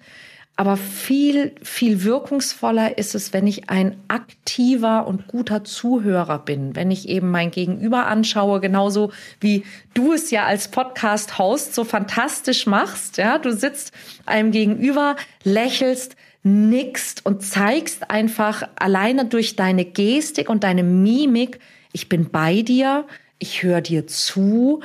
Aber 0.55 0.77
viel, 0.77 1.53
viel 1.63 2.03
wirkungsvoller 2.03 2.97
ist 2.97 3.15
es, 3.15 3.33
wenn 3.33 3.47
ich 3.47 3.69
ein 3.69 3.97
aktiver 4.07 5.07
und 5.07 5.27
guter 5.27 5.63
Zuhörer 5.63 6.39
bin, 6.39 6.75
wenn 6.75 6.91
ich 6.91 7.07
eben 7.07 7.29
mein 7.31 7.49
Gegenüber 7.49 8.05
anschaue, 8.07 8.59
genauso 8.59 9.11
wie 9.39 9.63
du 9.93 10.13
es 10.13 10.31
ja 10.31 10.45
als 10.45 10.69
Podcast-Host 10.69 11.73
so 11.73 11.83
fantastisch 11.83 12.65
machst. 12.67 13.17
Ja, 13.17 13.37
du 13.37 13.51
sitzt 13.51 13.93
einem 14.25 14.51
gegenüber, 14.51 15.15
lächelst, 15.43 16.15
nickst 16.43 17.25
und 17.25 17.41
zeigst 17.41 18.09
einfach 18.11 18.67
alleine 18.75 19.25
durch 19.25 19.55
deine 19.55 19.85
Gestik 19.85 20.49
und 20.49 20.63
deine 20.63 20.83
Mimik, 20.83 21.59
ich 21.93 22.09
bin 22.09 22.29
bei 22.29 22.61
dir, 22.61 23.05
ich 23.39 23.63
höre 23.63 23.81
dir 23.81 24.07
zu, 24.07 24.81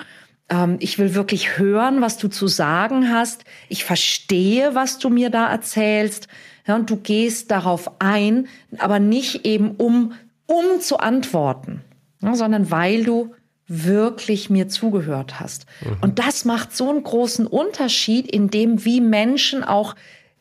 ähm, 0.49 0.77
ich 0.79 0.99
will 0.99 1.15
wirklich 1.15 1.59
hören, 1.59 2.01
was 2.01 2.17
du 2.17 2.29
zu 2.29 2.47
sagen 2.47 3.13
hast, 3.13 3.45
ich 3.69 3.85
verstehe, 3.85 4.75
was 4.75 4.99
du 4.99 5.11
mir 5.11 5.31
da 5.31 5.51
erzählst. 5.51 6.29
Ja, 6.67 6.77
und 6.77 6.91
du 6.91 6.97
gehst 6.97 7.51
darauf 7.51 8.01
ein, 8.01 8.47
aber 8.79 9.01
nicht 9.01 9.47
eben 9.47 9.73
um, 9.73 10.13
um 10.47 10.81
zu 10.81 10.99
antworten, 10.99 11.83
ja, 12.21 12.35
sondern 12.35 12.71
weil 12.71 13.05
du 13.05 13.35
wirklich 13.67 14.49
mir 14.49 14.69
zugehört 14.69 15.41
hast. 15.41 15.67
Mhm. 15.83 15.97
Und 16.01 16.19
das 16.19 16.45
macht 16.45 16.75
so 16.75 16.89
einen 16.89 17.03
großen 17.03 17.47
Unterschied 17.47 18.27
in 18.27 18.49
dem, 18.49 18.85
wie 18.85 19.01
Menschen 19.01 19.63
auch 19.63 19.95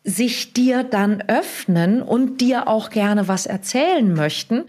sich 0.08 0.54
dir 0.54 0.84
dann 0.84 1.22
öffnen 1.28 2.02
und 2.02 2.40
dir 2.40 2.70
auch 2.70 2.90
gerne 2.92 3.28
was 3.28 3.46
erzählen 3.46 4.14
möchten. 4.14 4.64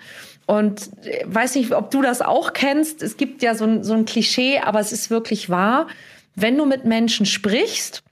Und 0.46 0.90
äh, 1.04 1.24
weiß 1.26 1.54
nicht, 1.54 1.72
ob 1.72 1.92
du 1.92 2.02
das 2.02 2.22
auch 2.22 2.52
kennst. 2.52 3.04
Es 3.04 3.16
gibt 3.16 3.42
ja 3.42 3.54
so 3.54 3.64
ein, 3.64 3.84
so 3.84 3.94
ein 3.94 4.04
Klischee, 4.04 4.58
aber 4.58 4.80
es 4.80 4.90
ist 4.90 5.10
wirklich 5.10 5.48
wahr. 5.48 5.86
Wenn 6.34 6.58
du 6.58 6.66
mit 6.66 6.84
Menschen 6.84 7.24
sprichst, 7.24 8.02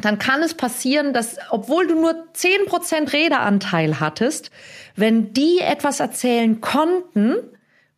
dann 0.00 0.20
kann 0.20 0.40
es 0.40 0.54
passieren, 0.54 1.12
dass, 1.12 1.38
obwohl 1.50 1.88
du 1.88 2.00
nur 2.00 2.28
zehn 2.32 2.66
Prozent 2.66 3.12
Redeanteil 3.12 3.98
hattest, 3.98 4.52
wenn 4.94 5.32
die 5.32 5.58
etwas 5.58 5.98
erzählen 5.98 6.60
konnten, 6.60 7.34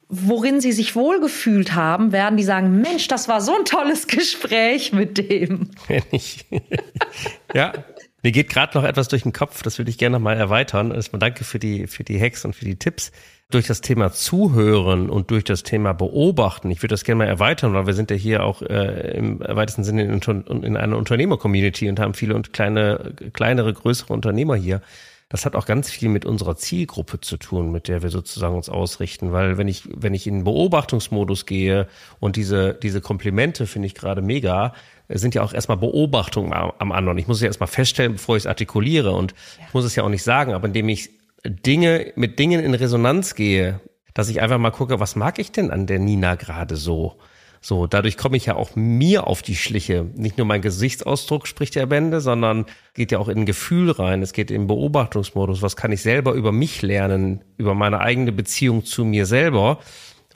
worin 0.09 0.63
sie 0.63 0.73
sich 0.73 0.97
wohlgefühlt 0.97 1.75
haben, 1.75 2.13
werden 2.13 2.39
die 2.39 2.45
sagen, 2.45 2.81
Mensch, 2.81 3.09
das 3.09 3.29
war 3.29 3.43
so 3.43 3.55
ein 3.55 3.67
tolles 3.67 4.07
Gespräch 4.07 4.95
mit 4.95 5.19
dem. 5.19 5.71
ja, 7.55 7.73
mir 8.23 8.33
geht 8.33 8.49
gerade 8.51 8.77
noch 8.77 8.85
etwas 8.85 9.09
durch 9.09 9.23
den 9.23 9.33
Kopf, 9.33 9.63
das 9.63 9.79
würde 9.79 9.91
ich 9.91 9.99
gerne 9.99 10.19
noch 10.19 10.23
mal 10.23 10.37
erweitern. 10.37 10.91
Erstmal 10.91 11.21
danke 11.21 11.45
für 11.45 11.59
die, 11.59 11.87
für 11.87 12.05
die 12.05 12.21
Hacks 12.21 12.45
und 12.45 12.55
für 12.55 12.65
die 12.65 12.77
Tipps. 12.77 13.13
Durch 13.51 13.67
das 13.67 13.81
Thema 13.81 14.13
Zuhören 14.13 15.11
und 15.11 15.33
durch 15.33 15.43
das 15.43 15.65
Thema 15.65 15.93
Beobachten, 15.93 16.71
ich 16.71 16.83
würde 16.83 16.93
das 16.93 17.03
gerne 17.03 17.19
mal 17.19 17.29
erweitern, 17.29 17.75
weil 17.75 17.87
wir 17.87 17.95
sind 17.95 18.11
ja 18.13 18.17
hier 18.17 18.45
auch 18.45 18.63
äh, 18.63 19.17
im 19.17 19.41
weitesten 19.41 19.83
Sinne 19.83 20.05
in, 20.05 20.21
in 20.63 20.77
einer 20.77 20.97
Unternehmer-Community 20.97 21.89
und 21.89 21.99
haben 21.99 22.15
viele 22.15 22.37
und 22.37 22.53
kleine, 22.53 23.13
kleinere, 23.33 23.73
größere 23.73 24.13
Unternehmer 24.13 24.55
hier 24.55 24.83
das 25.31 25.47
hat 25.47 25.55
auch 25.55 25.65
ganz 25.65 25.89
viel 25.89 26.09
mit 26.09 26.27
unserer 26.27 26.57
Zielgruppe 26.57 27.21
zu 27.21 27.37
tun, 27.37 27.71
mit 27.71 27.87
der 27.87 28.03
wir 28.03 28.11
sozusagen 28.11 28.57
uns 28.57 28.69
ausrichten. 28.69 29.33
Weil 29.33 29.59
wenn 29.59 29.69
ich, 29.69 29.85
wenn 29.95 30.13
ich 30.13 30.27
in 30.27 30.43
Beobachtungsmodus 30.43 31.47
gehe 31.47 31.87
und 32.19 32.35
diese, 32.35 32.75
diese 32.75 33.01
Komplimente 33.01 33.67
finde 33.67 33.87
ich 33.87 33.95
gerade 33.95 34.23
mega, 34.23 34.75
sind 35.19 35.35
ja 35.35 35.43
auch 35.43 35.53
erstmal 35.53 35.79
Beobachtungen 35.79 36.53
am 36.53 36.93
anderen. 36.93 37.19
Ich 37.19 37.27
muss 37.27 37.39
es 37.39 37.43
ja 37.43 37.49
erstmal 37.49 37.69
feststellen, 37.69 38.13
bevor 38.13 38.37
ich 38.37 38.43
es 38.43 38.47
artikuliere. 38.47 39.13
Und 39.13 39.33
ja. 39.33 39.67
ich 39.69 39.75
muss 39.75 39.85
es 39.85 39.97
ja 39.97 40.05
auch 40.05 40.09
nicht 40.09 40.23
sagen, 40.23 40.53
aber 40.53 40.67
indem 40.67 40.89
ich 40.89 41.11
Dinge, 41.45 42.13
mit 42.17 42.39
Dingen 42.39 42.61
in 42.61 42.75
Resonanz 42.75 43.35
gehe, 43.35 43.81
dass 44.15 44.29
ich 44.29 44.41
einfach 44.41 44.59
mal 44.59 44.71
gucke, 44.71 45.01
was 45.01 45.17
mag 45.17 45.39
ich 45.39 45.53
denn 45.53 45.71
an 45.71 45.87
der 45.87 45.99
Nina 45.99 46.35
gerade 46.35 46.77
so? 46.77 47.17
So, 47.63 47.87
dadurch 47.87 48.17
komme 48.17 48.39
ich 48.39 48.47
ja 48.47 48.57
auch 48.57 48.75
mir 48.75 49.27
auf 49.27 49.43
die 49.43 49.55
Schliche. 49.55 50.07
Nicht 50.15 50.39
nur 50.39 50.47
mein 50.47 50.63
Gesichtsausdruck 50.63 51.47
spricht 51.47 51.75
ja 51.75 51.85
Bände, 51.85 52.23
sondern 52.23 52.65
geht 52.95 53.13
ja 53.13 53.19
auch 53.19 53.29
in 53.29 53.41
ein 53.41 53.47
Gefühl 53.47 53.91
rein. 53.91 54.23
Es 54.23 54.33
geht 54.33 54.51
in 54.51 54.67
Beobachtungsmodus. 54.67 55.61
Was 55.61 55.77
kann 55.77 55.93
ich 55.93 56.01
selber 56.01 56.33
über 56.33 56.53
mich 56.53 56.81
lernen, 56.81 57.45
über 57.59 57.75
meine 57.75 58.01
eigene 58.01 58.33
Beziehung 58.33 58.87
zu 58.87 59.05
mir 59.05 59.27
selber? 59.27 59.79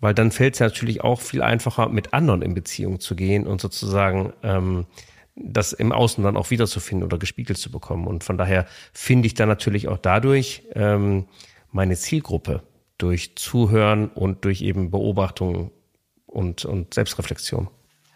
Weil 0.04 0.12
dann 0.12 0.32
fällt 0.32 0.52
es 0.52 0.60
natürlich 0.60 1.00
auch 1.00 1.22
viel 1.22 1.40
einfacher, 1.40 1.88
mit 1.88 2.12
anderen 2.12 2.42
in 2.42 2.52
Beziehung 2.52 3.00
zu 3.00 3.16
gehen 3.16 3.46
und 3.46 3.62
sozusagen 3.62 4.34
ähm, 4.42 4.84
das 5.34 5.72
im 5.72 5.92
Außen 5.92 6.22
dann 6.22 6.36
auch 6.36 6.50
wiederzufinden 6.50 7.06
oder 7.06 7.16
gespiegelt 7.16 7.56
zu 7.56 7.70
bekommen. 7.70 8.06
Und 8.06 8.22
von 8.22 8.36
daher 8.36 8.66
finde 8.92 9.28
ich 9.28 9.32
dann 9.32 9.48
natürlich 9.48 9.88
auch 9.88 9.96
dadurch 9.96 10.64
ähm, 10.74 11.24
meine 11.72 11.96
Zielgruppe 11.96 12.62
durch 12.98 13.34
Zuhören 13.36 14.08
und 14.08 14.44
durch 14.44 14.60
eben 14.60 14.90
Beobachtungen 14.90 15.70
und, 16.26 16.66
und 16.66 16.92
Selbstreflexion. 16.92 17.68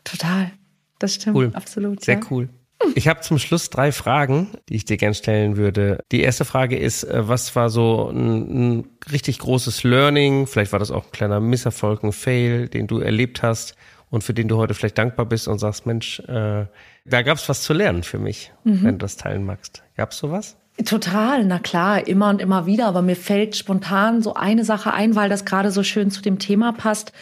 Total. 0.04 0.50
Das 0.98 1.14
stimmt. 1.14 1.36
Cool. 1.36 1.50
Absolut. 1.54 2.04
Sehr 2.04 2.16
ja. 2.16 2.20
cool. 2.30 2.50
Ich 2.94 3.08
habe 3.08 3.20
zum 3.20 3.38
Schluss 3.38 3.70
drei 3.70 3.92
Fragen, 3.92 4.48
die 4.68 4.76
ich 4.76 4.84
dir 4.84 4.96
gerne 4.96 5.14
stellen 5.14 5.56
würde. 5.56 6.04
Die 6.12 6.20
erste 6.20 6.44
Frage 6.44 6.76
ist, 6.78 7.04
äh, 7.04 7.28
was 7.28 7.54
war 7.56 7.70
so 7.70 8.08
ein, 8.08 8.78
ein 8.78 8.88
richtig 9.10 9.40
großes 9.40 9.82
Learning? 9.82 10.46
Vielleicht 10.46 10.72
war 10.72 10.78
das 10.78 10.90
auch 10.90 11.06
ein 11.06 11.12
kleiner 11.12 11.40
Misserfolg, 11.40 12.02
ein 12.04 12.12
Fail, 12.12 12.68
den 12.68 12.86
du 12.86 13.00
erlebt 13.00 13.42
hast 13.42 13.74
und 14.10 14.24
für 14.24 14.34
den 14.34 14.48
du 14.48 14.56
heute 14.56 14.74
vielleicht 14.74 14.98
dankbar 14.98 15.26
bist 15.26 15.48
und 15.48 15.58
sagst, 15.58 15.86
Mensch, 15.86 16.20
äh, 16.20 16.66
da 17.04 17.22
gab 17.22 17.38
es 17.38 17.48
was 17.48 17.62
zu 17.62 17.72
lernen 17.72 18.02
für 18.02 18.18
mich, 18.18 18.52
mhm. 18.64 18.82
wenn 18.84 18.98
du 18.98 19.04
das 19.04 19.16
teilen 19.16 19.44
magst. 19.44 19.82
Gab 19.96 20.12
es 20.12 20.18
sowas? 20.18 20.56
Total, 20.84 21.44
na 21.44 21.58
klar, 21.58 22.06
immer 22.06 22.30
und 22.30 22.40
immer 22.40 22.66
wieder. 22.66 22.86
Aber 22.86 23.02
mir 23.02 23.16
fällt 23.16 23.56
spontan 23.56 24.22
so 24.22 24.34
eine 24.34 24.64
Sache 24.64 24.92
ein, 24.92 25.16
weil 25.16 25.28
das 25.28 25.44
gerade 25.44 25.72
so 25.72 25.82
schön 25.82 26.10
zu 26.10 26.22
dem 26.22 26.38
Thema 26.38 26.72
passt. 26.72 27.12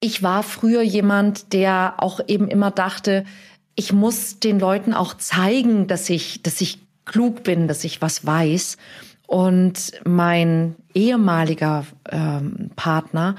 Ich 0.00 0.22
war 0.22 0.42
früher 0.42 0.82
jemand, 0.82 1.52
der 1.52 1.94
auch 1.98 2.20
eben 2.28 2.48
immer 2.48 2.70
dachte, 2.70 3.24
ich 3.78 3.92
muss 3.92 4.40
den 4.40 4.58
Leuten 4.58 4.92
auch 4.92 5.14
zeigen, 5.14 5.86
dass 5.86 6.10
ich, 6.10 6.42
dass 6.42 6.60
ich 6.60 6.80
klug 7.04 7.44
bin, 7.44 7.68
dass 7.68 7.84
ich 7.84 8.02
was 8.02 8.26
weiß. 8.26 8.76
Und 9.28 9.92
mein 10.04 10.74
ehemaliger 10.94 11.86
ähm, 12.10 12.70
Partner, 12.74 13.36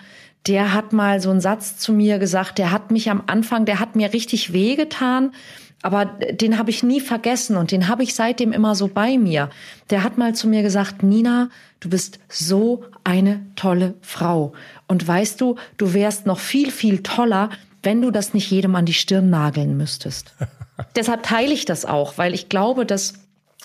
der 0.48 0.74
hat 0.74 0.94
mal 0.94 1.20
so 1.20 1.30
einen 1.30 1.42
Satz 1.42 1.76
zu 1.76 1.92
mir 1.92 2.20
gesagt, 2.20 2.58
der 2.58 2.72
hat 2.72 2.90
mich 2.90 3.12
am 3.12 3.24
Anfang, 3.28 3.66
der 3.66 3.82
hat 3.82 3.98
mir 3.98 4.14
richtig 4.14 4.54
wehgetan, 4.54 5.34
aber 5.82 6.06
den 6.06 6.58
habe 6.58 6.70
ich 6.70 6.84
nie 6.84 7.02
vergessen 7.02 7.58
und 7.58 7.72
den 7.74 7.90
habe 7.90 8.04
ich 8.04 8.16
seitdem 8.16 8.54
immer 8.54 8.76
so 8.76 8.88
bei 8.88 9.18
mir. 9.18 9.50
Der 9.90 10.06
hat 10.06 10.18
mal 10.18 10.36
zu 10.36 10.48
mir 10.48 10.62
gesagt, 10.62 11.04
Nina, 11.04 11.50
du 11.82 11.90
bist 11.90 12.20
so 12.30 12.86
eine 13.04 13.46
tolle 13.58 13.96
Frau. 14.00 14.54
Und 14.88 15.06
weißt 15.06 15.42
du, 15.42 15.56
du 15.76 15.94
wärst 15.94 16.26
noch 16.26 16.40
viel, 16.40 16.72
viel 16.72 17.04
toller, 17.04 17.50
wenn 17.84 18.02
du 18.02 18.12
das 18.12 18.34
nicht 18.34 18.52
jedem 18.52 18.76
an 18.76 18.86
die 18.86 18.94
Stirn 18.94 19.30
nageln 19.30 19.78
müsstest. 19.78 20.34
Deshalb 20.96 21.24
teile 21.24 21.54
ich 21.54 21.66
das 21.66 21.86
auch, 21.86 22.18
weil 22.18 22.34
ich 22.34 22.50
glaube, 22.50 22.86
dass 22.86 23.14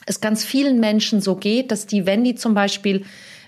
es 0.07 0.20
ganz 0.20 0.44
vielen 0.44 0.81
Menschen 0.81 1.20
so 1.20 1.37
geht, 1.37 1.70
dass 1.70 1.87
die, 1.87 2.07
wenn 2.07 2.24
die 2.24 2.35
zum 2.35 2.55
Beispiel 2.55 3.05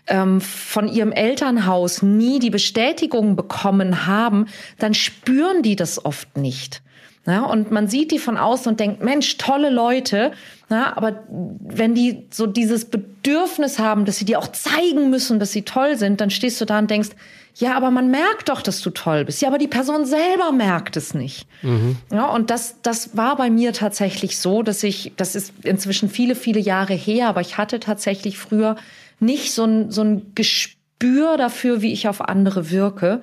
ähm, 0.07 0.41
von 0.41 0.89
ihrem 0.89 1.13
Elternhaus 1.13 2.03
nie 2.03 2.39
die 2.39 2.51
Bestätigung 2.51 3.37
bekommen 3.37 4.07
haben, 4.07 4.47
dann 4.79 4.95
spüren 4.95 5.63
die 5.63 5.77
das 5.77 6.05
oft 6.05 6.37
nicht. 6.37 6.83
Ja, 7.27 7.45
und 7.45 7.73
man 7.73 7.89
sieht 7.89 8.13
die 8.13 8.21
von 8.21 8.37
außen 8.37 8.71
und 8.71 8.81
denkt, 8.81 9.03
Mensch, 9.03 9.37
tolle 9.37 9.69
Leute. 9.69 10.31
Ja, 10.71 10.97
aber 10.97 11.25
wenn 11.29 11.95
die 11.95 12.27
so 12.31 12.47
dieses 12.47 12.85
Bedürfnis 12.85 13.81
haben, 13.81 14.05
dass 14.05 14.19
sie 14.19 14.25
dir 14.25 14.39
auch 14.39 14.49
zeigen 14.49 15.11
müssen, 15.11 15.41
dass 15.41 15.51
sie 15.51 15.63
toll 15.63 15.97
sind, 15.97 16.21
dann 16.21 16.31
stehst 16.31 16.61
du 16.61 16.65
da 16.65 16.79
und 16.79 16.91
denkst, 16.91 17.11
ja, 17.59 17.75
aber 17.75 17.91
man 17.91 18.11
merkt 18.11 18.51
doch, 18.51 18.61
dass 18.61 18.81
du 18.83 18.91
toll 18.91 19.25
bist. 19.25 19.41
Ja, 19.41 19.49
aber 19.49 19.59
die 19.59 19.67
Person 19.67 20.05
selber 20.05 20.53
merkt 20.53 20.97
es 20.97 21.15
nicht. 21.15 21.49
Mhm. 21.63 21.97
Ja, 22.13 22.27
und 22.27 22.51
das, 22.51 22.77
das 22.83 23.17
war 23.17 23.37
bei 23.37 23.49
mir 23.49 23.73
tatsächlich 23.73 24.39
so, 24.39 24.63
dass 24.63 24.83
ich, 24.83 25.13
das 25.17 25.35
ist 25.35 25.53
inzwischen 25.63 26.11
viele, 26.11 26.35
viele 26.35 26.61
Jahre 26.61 26.95
her, 26.95 27.29
aber 27.29 27.41
ich 27.41 27.57
hatte 27.57 27.81
tatsächlich 27.81 28.39
früher 28.39 28.77
nicht 29.21 29.53
so 29.53 29.65
ein, 29.65 29.91
so 29.91 30.03
ein 30.03 30.33
Gespür 30.35 31.39
dafür, 31.39 31.81
wie 31.81 31.93
ich 31.93 32.09
auf 32.09 32.21
andere 32.21 32.71
wirke. 32.71 33.23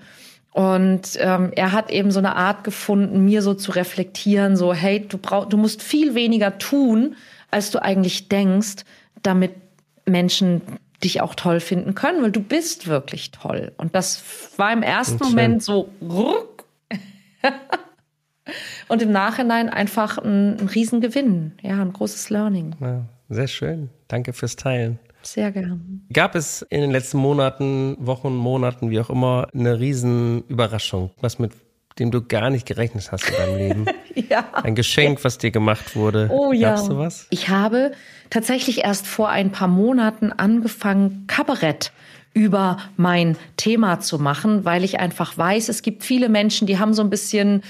Und 0.53 1.17
ähm, 1.19 1.51
er 1.55 1.71
hat 1.71 1.89
eben 1.89 2.11
so 2.11 2.19
eine 2.19 2.35
Art 2.35 2.63
gefunden, 2.63 3.25
mir 3.25 3.41
so 3.41 3.55
zu 3.55 3.71
reflektieren, 3.71 4.55
so, 4.55 4.73
hey, 4.73 5.05
du 5.07 5.17
brauch, 5.17 5.45
du 5.45 5.57
musst 5.57 5.81
viel 5.81 6.13
weniger 6.13 6.59
tun, 6.59 7.15
als 7.49 7.71
du 7.71 7.81
eigentlich 7.81 8.29
denkst, 8.29 8.83
damit 9.23 9.53
Menschen 10.05 10.61
dich 11.03 11.21
auch 11.21 11.35
toll 11.35 11.59
finden 11.59 11.95
können, 11.95 12.21
weil 12.21 12.31
du 12.31 12.39
bist 12.39 12.87
wirklich 12.87 13.31
toll. 13.31 13.71
Und 13.77 13.95
das 13.95 14.23
war 14.57 14.71
im 14.71 14.83
ersten 14.83 15.23
Moment 15.23 15.63
so 15.63 15.89
ruck. 16.01 16.65
und 18.87 19.01
im 19.01 19.11
Nachhinein 19.11 19.69
einfach 19.69 20.17
ein, 20.17 20.59
ein 20.59 20.67
Riesengewinn, 20.67 21.53
ja, 21.61 21.81
ein 21.81 21.93
großes 21.93 22.29
Learning. 22.29 22.75
Ja, 22.79 23.05
sehr 23.29 23.47
schön. 23.47 23.89
Danke 24.07 24.33
fürs 24.33 24.55
Teilen. 24.55 24.99
Sehr 25.25 25.51
gern. 25.51 26.05
Gab 26.11 26.35
es 26.35 26.61
in 26.63 26.81
den 26.81 26.91
letzten 26.91 27.17
Monaten, 27.17 27.95
Wochen, 27.99 28.35
Monaten, 28.35 28.89
wie 28.89 28.99
auch 28.99 29.09
immer, 29.09 29.47
eine 29.53 29.79
Riesenüberraschung, 29.79 31.11
was 31.21 31.39
mit 31.39 31.53
dem 31.99 32.11
du 32.11 32.23
gar 32.23 32.49
nicht 32.49 32.65
gerechnet 32.65 33.11
hast 33.11 33.29
in 33.29 33.35
deinem 33.35 33.57
Leben? 33.57 33.85
ja. 34.29 34.45
Ein 34.53 34.75
Geschenk, 34.75 35.23
was 35.23 35.37
dir 35.37 35.51
gemacht 35.51 35.95
wurde. 35.95 36.29
Oh 36.31 36.51
ja. 36.51 36.71
Gab's 36.71 36.85
sowas? 36.85 37.27
Ich 37.29 37.49
habe 37.49 37.91
tatsächlich 38.29 38.83
erst 38.83 39.07
vor 39.07 39.29
ein 39.29 39.51
paar 39.51 39.67
Monaten 39.67 40.31
angefangen, 40.31 41.25
Kabarett 41.27 41.91
über 42.33 42.77
mein 42.97 43.37
Thema 43.57 43.99
zu 43.99 44.17
machen, 44.17 44.65
weil 44.65 44.83
ich 44.83 44.99
einfach 44.99 45.37
weiß, 45.37 45.69
es 45.69 45.83
gibt 45.83 46.03
viele 46.03 46.29
Menschen, 46.29 46.65
die 46.65 46.79
haben 46.79 46.93
so 46.93 47.03
ein 47.03 47.11
bisschen 47.11 47.61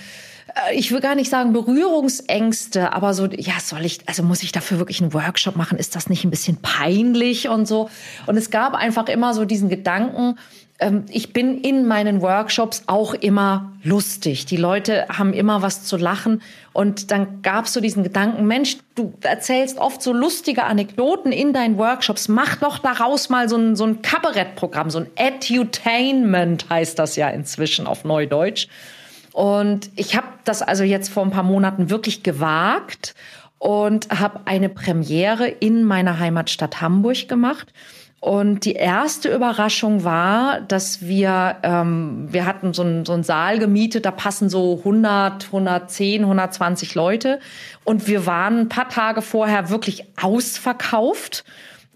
ich 0.73 0.91
will 0.91 0.99
gar 0.99 1.15
nicht 1.15 1.29
sagen 1.29 1.53
Berührungsängste, 1.53 2.93
aber 2.93 3.13
so, 3.13 3.25
ja, 3.25 3.53
soll 3.59 3.85
ich, 3.85 4.07
also 4.07 4.23
muss 4.23 4.43
ich 4.43 4.51
dafür 4.51 4.77
wirklich 4.79 5.01
einen 5.01 5.13
Workshop 5.13 5.55
machen? 5.55 5.77
Ist 5.77 5.95
das 5.95 6.09
nicht 6.09 6.23
ein 6.23 6.29
bisschen 6.29 6.57
peinlich 6.57 7.49
und 7.49 7.67
so? 7.67 7.89
Und 8.27 8.37
es 8.37 8.51
gab 8.51 8.73
einfach 8.73 9.07
immer 9.07 9.33
so 9.33 9.45
diesen 9.45 9.69
Gedanken, 9.69 10.35
ähm, 10.79 11.05
ich 11.09 11.33
bin 11.33 11.61
in 11.61 11.87
meinen 11.87 12.21
Workshops 12.21 12.83
auch 12.87 13.13
immer 13.13 13.71
lustig. 13.83 14.45
Die 14.45 14.57
Leute 14.57 15.07
haben 15.09 15.33
immer 15.33 15.61
was 15.61 15.85
zu 15.85 15.97
lachen. 15.97 16.41
Und 16.71 17.11
dann 17.11 17.41
gab 17.41 17.65
es 17.65 17.73
so 17.73 17.81
diesen 17.81 18.03
Gedanken, 18.03 18.45
Mensch, 18.45 18.77
du 18.95 19.13
erzählst 19.21 19.77
oft 19.77 20.01
so 20.01 20.13
lustige 20.13 20.63
Anekdoten 20.63 21.31
in 21.31 21.53
deinen 21.53 21.77
Workshops. 21.77 22.27
Mach 22.27 22.55
doch 22.57 22.79
daraus 22.79 23.29
mal 23.29 23.49
so 23.49 23.57
ein, 23.57 23.75
so 23.75 23.85
ein 23.85 24.01
Kabarettprogramm, 24.01 24.89
so 24.89 24.99
ein 24.99 25.07
Edutainment 25.15 26.69
heißt 26.69 26.97
das 26.97 27.15
ja 27.15 27.29
inzwischen 27.29 27.87
auf 27.87 28.03
Neudeutsch. 28.03 28.67
Und 29.33 29.89
ich 29.95 30.15
habe 30.15 30.27
das 30.45 30.61
also 30.61 30.83
jetzt 30.83 31.09
vor 31.09 31.23
ein 31.23 31.31
paar 31.31 31.43
Monaten 31.43 31.89
wirklich 31.89 32.23
gewagt 32.23 33.15
und 33.57 34.09
habe 34.09 34.41
eine 34.45 34.69
Premiere 34.69 35.47
in 35.47 35.83
meiner 35.83 36.19
Heimatstadt 36.19 36.81
Hamburg 36.81 37.27
gemacht. 37.27 37.73
Und 38.19 38.63
die 38.63 38.73
erste 38.75 39.35
Überraschung 39.35 40.05
war, 40.05 40.61
dass 40.61 41.01
wir, 41.01 41.57
ähm, 41.63 42.27
wir 42.31 42.45
hatten 42.45 42.73
so 42.73 42.81
einen, 42.81 43.05
so 43.05 43.11
einen 43.11 43.23
Saal 43.23 43.59
gemietet, 43.59 44.05
da 44.05 44.11
passen 44.11 44.47
so 44.47 44.77
100, 44.77 45.47
110, 45.47 46.21
120 46.21 46.95
Leute. 46.95 47.39
Und 47.83 48.07
wir 48.07 48.25
waren 48.25 48.59
ein 48.59 48.69
paar 48.69 48.87
Tage 48.87 49.21
vorher 49.21 49.69
wirklich 49.69 50.05
ausverkauft. 50.21 51.43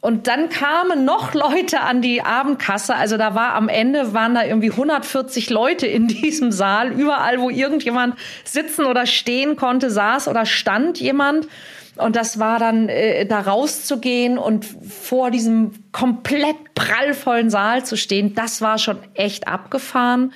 Und 0.07 0.27
dann 0.27 0.47
kamen 0.47 1.03
noch 1.03 1.33
Leute 1.33 1.81
an 1.81 2.01
die 2.01 2.21
Abendkasse. 2.21 2.95
Also 2.95 3.17
da 3.17 3.35
war 3.35 3.55
am 3.55 3.67
Ende 3.67 4.13
waren 4.13 4.35
da 4.35 4.45
irgendwie 4.45 4.71
140 4.71 5.49
Leute 5.49 5.85
in 5.85 6.07
diesem 6.07 6.53
Saal. 6.53 6.93
Überall, 6.93 7.41
wo 7.41 7.49
irgendjemand 7.49 8.15
sitzen 8.45 8.85
oder 8.85 9.05
stehen 9.05 9.57
konnte, 9.57 9.91
saß 9.91 10.29
oder 10.29 10.45
stand 10.45 10.97
jemand. 10.97 11.49
Und 11.97 12.15
das 12.15 12.39
war 12.39 12.57
dann, 12.57 12.87
äh, 12.87 13.25
da 13.25 13.41
rauszugehen 13.41 14.37
und 14.37 14.65
vor 14.65 15.29
diesem 15.29 15.73
komplett 15.91 16.73
prallvollen 16.73 17.49
Saal 17.49 17.83
zu 17.83 17.97
stehen, 17.97 18.33
das 18.33 18.61
war 18.61 18.77
schon 18.77 18.99
echt 19.13 19.49
abgefahren. 19.49 20.31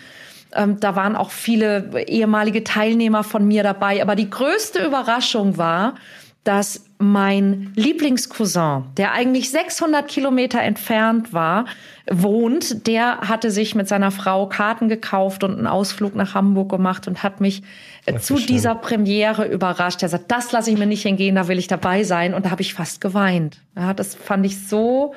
Ähm, 0.54 0.82
da 0.82 0.98
waren 0.98 1.16
auch 1.16 1.32
viele 1.32 1.92
ehemalige 2.08 2.66
Teilnehmer 2.66 3.24
von 3.24 3.48
mir 3.48 3.64
dabei. 3.64 4.02
Aber 4.02 4.18
die 4.18 4.30
größte 4.30 4.84
Überraschung 4.84 5.58
war, 5.58 5.96
dass 6.44 6.84
mein 7.02 7.72
Lieblingscousin, 7.76 8.84
der 8.98 9.12
eigentlich 9.12 9.50
600 9.52 10.08
Kilometer 10.08 10.62
entfernt 10.62 11.34
war, 11.34 11.66
wohnt, 12.10 12.88
der 12.88 13.22
hatte 13.22 13.52
sich 13.52 13.76
mit 13.76 13.88
seiner 13.88 14.12
Frau 14.12 14.48
Karten 14.48 14.90
gekauft 14.90 15.44
und 15.44 15.58
einen 15.58 15.68
Ausflug 15.68 16.16
nach 16.16 16.34
Hamburg 16.34 16.70
gemacht 16.70 17.08
und 17.08 17.24
hat 17.24 17.42
mich 17.42 17.64
äh, 18.06 18.18
zu 18.20 18.38
schön. 18.38 18.48
dieser 18.48 18.76
Premiere 18.76 19.48
überrascht. 19.48 20.04
Er 20.04 20.10
sagt, 20.10 20.32
das 20.32 20.52
lasse 20.52 20.72
ich 20.72 20.78
mir 20.78 20.86
nicht 20.86 21.04
hingehen, 21.04 21.36
da 21.36 21.48
will 21.48 21.60
ich 21.60 21.68
dabei 21.68 22.04
sein. 22.04 22.34
Und 22.34 22.46
da 22.46 22.52
habe 22.52 22.62
ich 22.62 22.74
fast 22.74 23.02
geweint. 23.02 23.62
Ja, 23.76 23.94
das 23.94 24.16
fand 24.16 24.46
ich 24.46 24.68
so 24.68 25.14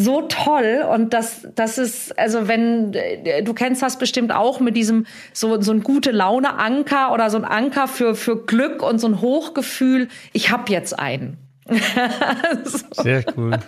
so 0.00 0.22
toll 0.22 0.84
und 0.90 1.12
das 1.12 1.46
das 1.54 1.78
ist 1.78 2.18
also 2.18 2.48
wenn 2.48 2.94
äh, 2.94 3.42
du 3.42 3.54
kennst 3.54 3.82
das 3.82 3.98
bestimmt 3.98 4.32
auch 4.32 4.60
mit 4.60 4.76
diesem 4.76 5.06
so 5.32 5.60
so 5.60 5.72
ein 5.72 5.82
gute 5.82 6.10
Laune 6.10 6.58
Anker 6.58 7.12
oder 7.12 7.30
so 7.30 7.36
ein 7.36 7.44
Anker 7.44 7.88
für 7.88 8.14
für 8.14 8.44
Glück 8.44 8.82
und 8.82 8.98
so 8.98 9.08
ein 9.08 9.20
Hochgefühl 9.20 10.08
ich 10.32 10.50
habe 10.50 10.72
jetzt 10.72 10.98
einen 10.98 11.38
so. 12.64 13.02
sehr 13.02 13.24
cool 13.36 13.58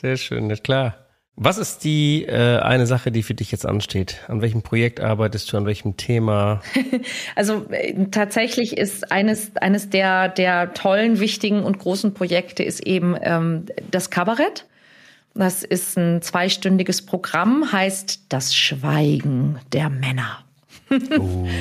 sehr 0.00 0.16
schön 0.16 0.48
ja, 0.48 0.56
klar 0.56 0.96
was 1.38 1.58
ist 1.58 1.84
die 1.84 2.24
äh, 2.24 2.60
eine 2.60 2.86
Sache, 2.86 3.12
die 3.12 3.22
für 3.22 3.34
dich 3.34 3.52
jetzt 3.52 3.66
ansteht? 3.66 4.22
An 4.26 4.40
welchem 4.40 4.62
Projekt 4.62 5.00
arbeitest 5.00 5.52
du? 5.52 5.58
An 5.58 5.66
welchem 5.66 5.98
Thema? 5.98 6.62
Also 7.34 7.66
äh, 7.70 8.06
tatsächlich 8.10 8.78
ist 8.78 9.12
eines 9.12 9.54
eines 9.56 9.90
der 9.90 10.30
der 10.30 10.72
tollen, 10.72 11.20
wichtigen 11.20 11.62
und 11.62 11.78
großen 11.78 12.14
Projekte 12.14 12.62
ist 12.62 12.86
eben 12.86 13.14
ähm, 13.20 13.66
das 13.90 14.08
Kabarett. 14.08 14.64
Das 15.38 15.62
ist 15.64 15.98
ein 15.98 16.22
zweistündiges 16.22 17.04
Programm, 17.04 17.70
heißt 17.70 18.24
Das 18.30 18.54
Schweigen 18.54 19.58
der 19.72 19.90
Männer. 19.90 20.45
Oh. 20.90 21.46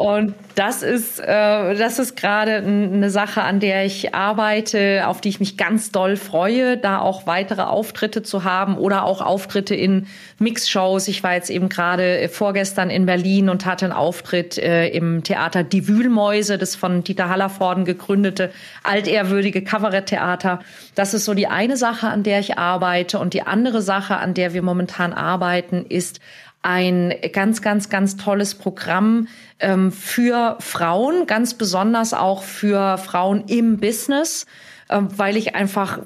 Und 0.00 0.34
das 0.54 0.82
ist, 0.82 1.20
äh, 1.20 1.74
das 1.74 1.98
ist 1.98 2.16
gerade 2.16 2.56
eine 2.56 3.10
Sache, 3.10 3.42
an 3.42 3.60
der 3.60 3.84
ich 3.84 4.14
arbeite, 4.14 5.06
auf 5.06 5.20
die 5.20 5.28
ich 5.28 5.40
mich 5.40 5.58
ganz 5.58 5.92
doll 5.92 6.16
freue, 6.16 6.78
da 6.78 7.00
auch 7.00 7.26
weitere 7.26 7.62
Auftritte 7.62 8.22
zu 8.22 8.44
haben 8.44 8.78
oder 8.78 9.04
auch 9.04 9.20
Auftritte 9.20 9.74
in 9.74 10.06
Mixshows. 10.38 11.06
Ich 11.08 11.22
war 11.22 11.34
jetzt 11.34 11.50
eben 11.50 11.68
gerade 11.68 12.30
vorgestern 12.30 12.88
in 12.88 13.04
Berlin 13.04 13.50
und 13.50 13.66
hatte 13.66 13.84
einen 13.84 13.92
Auftritt 13.92 14.56
äh, 14.56 14.88
im 14.88 15.22
Theater 15.22 15.64
Die 15.64 15.86
Wühlmäuse, 15.86 16.56
das 16.56 16.76
von 16.76 17.04
Dieter 17.04 17.28
Hallervorden 17.28 17.84
gegründete 17.84 18.52
altehrwürdige 18.82 19.62
Kabaretttheater. 19.62 20.60
Das 20.94 21.12
ist 21.12 21.26
so 21.26 21.34
die 21.34 21.48
eine 21.48 21.76
Sache, 21.76 22.08
an 22.08 22.22
der 22.22 22.40
ich 22.40 22.56
arbeite. 22.56 23.18
Und 23.18 23.34
die 23.34 23.42
andere 23.42 23.82
Sache, 23.82 24.16
an 24.16 24.32
der 24.32 24.54
wir 24.54 24.62
momentan 24.62 25.12
arbeiten, 25.12 25.84
ist 25.86 26.20
ein 26.62 27.14
ganz, 27.32 27.62
ganz, 27.62 27.88
ganz 27.88 28.16
tolles 28.16 28.54
Programm 28.54 29.28
ähm, 29.60 29.92
für 29.92 30.56
Frauen, 30.60 31.26
ganz 31.26 31.54
besonders 31.54 32.12
auch 32.12 32.42
für 32.42 32.98
Frauen 32.98 33.44
im 33.46 33.78
Business, 33.78 34.46
ähm, 34.90 35.08
weil 35.16 35.36
ich 35.36 35.54
einfach, 35.54 36.00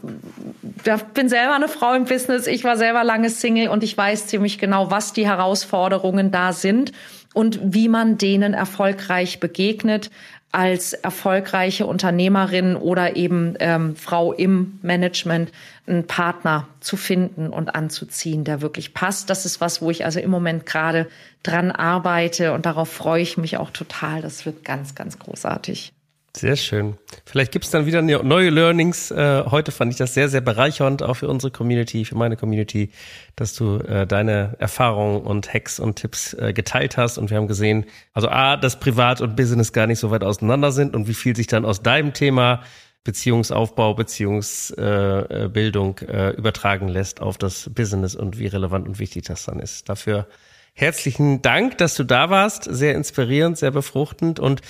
ich 0.85 1.03
bin 1.15 1.29
selber 1.29 1.55
eine 1.55 1.69
Frau 1.69 1.95
im 1.95 2.05
Business, 2.05 2.47
ich 2.47 2.63
war 2.63 2.77
selber 2.77 3.03
lange 3.03 3.31
Single 3.31 3.69
und 3.69 3.83
ich 3.83 3.97
weiß 3.97 4.29
ziemlich 4.29 4.59
genau, 4.59 4.91
was 4.91 5.13
die 5.13 5.27
Herausforderungen 5.27 6.31
da 6.31 6.53
sind 6.53 6.93
und 7.33 7.59
wie 7.63 7.89
man 7.89 8.17
denen 8.17 8.55
erfolgreich 8.55 9.41
begegnet 9.41 10.11
als 10.55 10.93
erfolgreiche 10.93 11.87
Unternehmerin 11.87 12.77
oder 12.77 13.17
eben 13.17 13.55
ähm, 13.59 13.97
Frau 13.97 14.33
im 14.33 14.79
Management 14.83 15.51
einen 15.87 16.07
Partner 16.07 16.69
zu 16.81 16.97
finden 16.97 17.49
und 17.49 17.75
anzuziehen, 17.75 18.45
der 18.45 18.61
wirklich 18.61 18.95
passt. 18.95 19.31
Das 19.31 19.47
ist 19.47 19.61
was, 19.61 19.83
wo 19.83 19.91
ich 19.91 20.05
also 20.05 20.21
im 20.21 20.31
Moment 20.31 20.65
gerade 20.65 21.09
dran 21.43 21.73
arbeite 21.73 22.53
und 22.53 22.67
darauf 22.67 22.91
freue 22.91 23.23
ich 23.23 23.37
mich 23.37 23.57
auch 23.57 23.71
total. 23.71 24.23
Das 24.23 24.47
wird 24.47 24.65
ganz, 24.65 24.95
ganz 24.95 25.19
großartig. 25.19 25.93
Sehr 26.37 26.57
schön. 26.57 26.99
Vielleicht 27.24 27.53
gibt 27.53 27.64
es 27.64 27.70
dann 27.70 27.87
wieder 27.87 28.03
neue 28.03 28.51
Learnings. 28.51 29.12
Äh, 29.12 29.45
heute 29.47 29.70
fand 29.70 29.93
ich 29.93 29.99
das 29.99 30.14
sehr, 30.14 30.28
sehr 30.28 30.41
bereichernd, 30.41 31.05
auch 31.05 31.14
für 31.14 31.28
unsere 31.28 31.53
Community, 31.53 32.05
für 32.05 32.16
meine 32.16 32.37
Community, 32.37 32.91
dass 33.37 33.55
du 33.55 33.78
äh, 33.78 34.05
deine 34.05 34.57
Erfahrungen 34.59 35.20
und 35.20 35.55
Hacks 35.55 35.78
und 35.78 35.95
Tipps 35.95 36.35
äh, 36.35 36.53
geteilt 36.53 36.97
hast. 36.97 37.18
Und 37.18 37.30
wir 37.30 37.37
haben 37.37 37.47
gesehen, 37.47 37.87
also 38.14 38.28
A, 38.28 38.57
dass 38.57 38.80
Privat 38.80 39.20
und 39.20 39.37
Business 39.37 39.72
gar 39.72 39.87
nicht 39.87 40.01
so 40.01 40.11
weit 40.11 40.24
auseinander 40.24 40.72
sind 40.72 40.97
und 40.97 41.07
wie 41.07 41.14
viel 41.14 41.37
sich 41.37 41.47
dann 41.47 41.64
aus 41.64 41.82
deinem 41.82 42.14
Thema 42.14 42.64
Beziehungsaufbau, 43.05 43.95
Beziehungsbildung 43.95 45.99
äh, 45.99 46.30
übertragen 46.30 46.89
lässt 46.89 47.20
auf 47.20 47.39
das 47.39 47.70
Business 47.72 48.16
und 48.16 48.41
wie 48.41 48.49
relevant 48.49 48.89
und 48.89 48.99
wichtig 48.99 49.26
das 49.26 49.45
dann 49.45 49.61
ist. 49.61 49.89
Dafür 49.89 50.26
herzlichen 50.74 51.41
Dank, 51.41 51.78
dass 51.78 51.95
du 51.95 52.05
da 52.05 52.30
warst. 52.30 52.64
Sehr 52.64 52.95
inspirierend, 52.95 53.57
sehr 53.57 53.70
befruchtend 53.70 54.41
und 54.41 54.61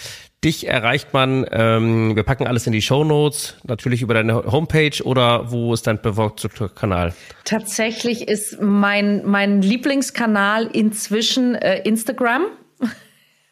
Dich 0.44 0.66
erreicht 0.66 1.14
man, 1.14 1.46
ähm, 1.52 2.14
wir 2.16 2.22
packen 2.22 2.46
alles 2.46 2.66
in 2.66 2.74
die 2.74 2.82
Show 2.82 3.02
Notes, 3.02 3.56
natürlich 3.64 4.02
über 4.02 4.12
deine 4.12 4.44
Homepage 4.44 5.02
oder 5.02 5.50
wo 5.50 5.72
ist 5.72 5.86
dein 5.86 6.02
bevorzugter 6.02 6.68
Kanal? 6.68 7.14
Tatsächlich 7.44 8.28
ist 8.28 8.60
mein, 8.60 9.24
mein 9.24 9.62
Lieblingskanal 9.62 10.66
inzwischen 10.66 11.54
äh, 11.54 11.80
Instagram. 11.84 12.42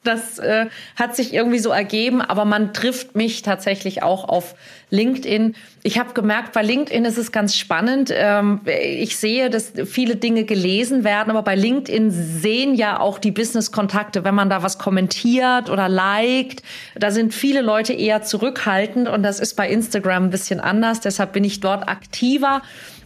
Das 0.04 0.40
äh, 0.40 0.66
hat 0.96 1.14
sich 1.14 1.32
irgendwie 1.32 1.60
so 1.60 1.70
ergeben, 1.70 2.20
aber 2.20 2.44
man 2.44 2.74
trifft 2.74 3.14
mich 3.14 3.42
tatsächlich 3.42 4.02
auch 4.02 4.28
auf 4.28 4.56
LinkedIn. 4.90 5.54
Ich 5.84 5.98
habe 5.98 6.12
gemerkt, 6.12 6.52
bei 6.52 6.62
LinkedIn 6.62 7.04
ist 7.04 7.18
es 7.18 7.30
ganz 7.30 7.56
spannend. 7.56 8.12
Ähm, 8.12 8.62
ich 8.66 9.16
sehe, 9.16 9.48
dass 9.48 9.72
viele 9.86 10.16
Dinge 10.16 10.42
gelesen 10.42 11.04
werden, 11.04 11.30
aber 11.30 11.42
bei 11.42 11.54
LinkedIn 11.54 12.10
sehen 12.10 12.74
ja 12.74 12.98
auch 12.98 13.20
die 13.20 13.30
Business-Kontakte, 13.30 14.24
wenn 14.24 14.34
man 14.34 14.50
da 14.50 14.64
was 14.64 14.78
kommentiert 14.78 15.70
oder 15.70 15.88
liked. 15.88 16.62
Da 16.96 17.12
sind 17.12 17.32
viele 17.32 17.62
Leute 17.62 17.92
eher 17.92 18.22
zurückhaltend 18.22 19.08
und 19.08 19.22
das 19.22 19.38
ist 19.38 19.54
bei 19.54 19.68
Instagram 19.68 20.24
ein 20.24 20.30
bisschen 20.30 20.58
anders. 20.58 21.00
Deshalb 21.00 21.32
bin 21.32 21.44
ich 21.44 21.60
dort 21.60 21.88
aktiver 21.88 22.62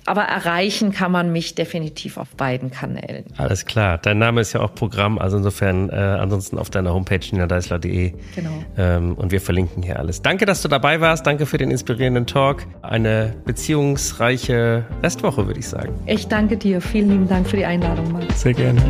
aber 0.07 0.23
erreichen 0.23 0.93
kann 0.93 1.13
man 1.13 1.33
mich 1.33 1.55
definitiv 1.55 2.17
auf 2.17 2.29
beiden 2.37 2.71
Kanälen. 2.71 3.25
Alles 3.37 3.67
klar. 3.67 3.99
Dein 3.99 4.19
Name 4.19 4.41
ist 4.41 4.53
ja 4.53 4.61
auch 4.61 4.75
Programm, 4.75 5.19
also 5.19 5.37
insofern 5.37 5.91
äh, 5.91 5.95
ansonsten 5.95 6.59
auf 6.59 6.71
deiner 6.71 6.93
Homepage 6.95 7.21
ninadeisler.de. 7.31 8.13
Genau. 8.35 8.51
Ähm, 8.77 9.15
und 9.15 9.33
wir 9.33 9.41
verlinken 9.41 9.83
hier 9.83 9.99
alles. 9.99 10.23
Danke, 10.23 10.47
dass 10.47 10.63
du 10.63 10.69
dabei 10.69 11.01
warst. 11.01 11.27
Danke 11.27 11.47
für 11.47 11.59
den 11.59 11.71
inspirierenden 11.71 12.27
Talk. 12.27 12.65
Eine 12.83 13.35
beziehungsreiche 13.45 14.85
Restwoche, 15.03 15.47
würde 15.47 15.61
ich 15.61 15.69
sagen. 15.69 15.93
Ich 16.07 16.29
danke 16.29 16.57
dir. 16.57 16.81
Vielen 16.81 17.11
lieben 17.11 17.29
Dank 17.29 17.49
für 17.49 17.57
die 17.57 17.65
Einladung, 17.65 18.13
Max. 18.13 18.43
Sehr 18.43 18.55
gerne. 18.55 18.83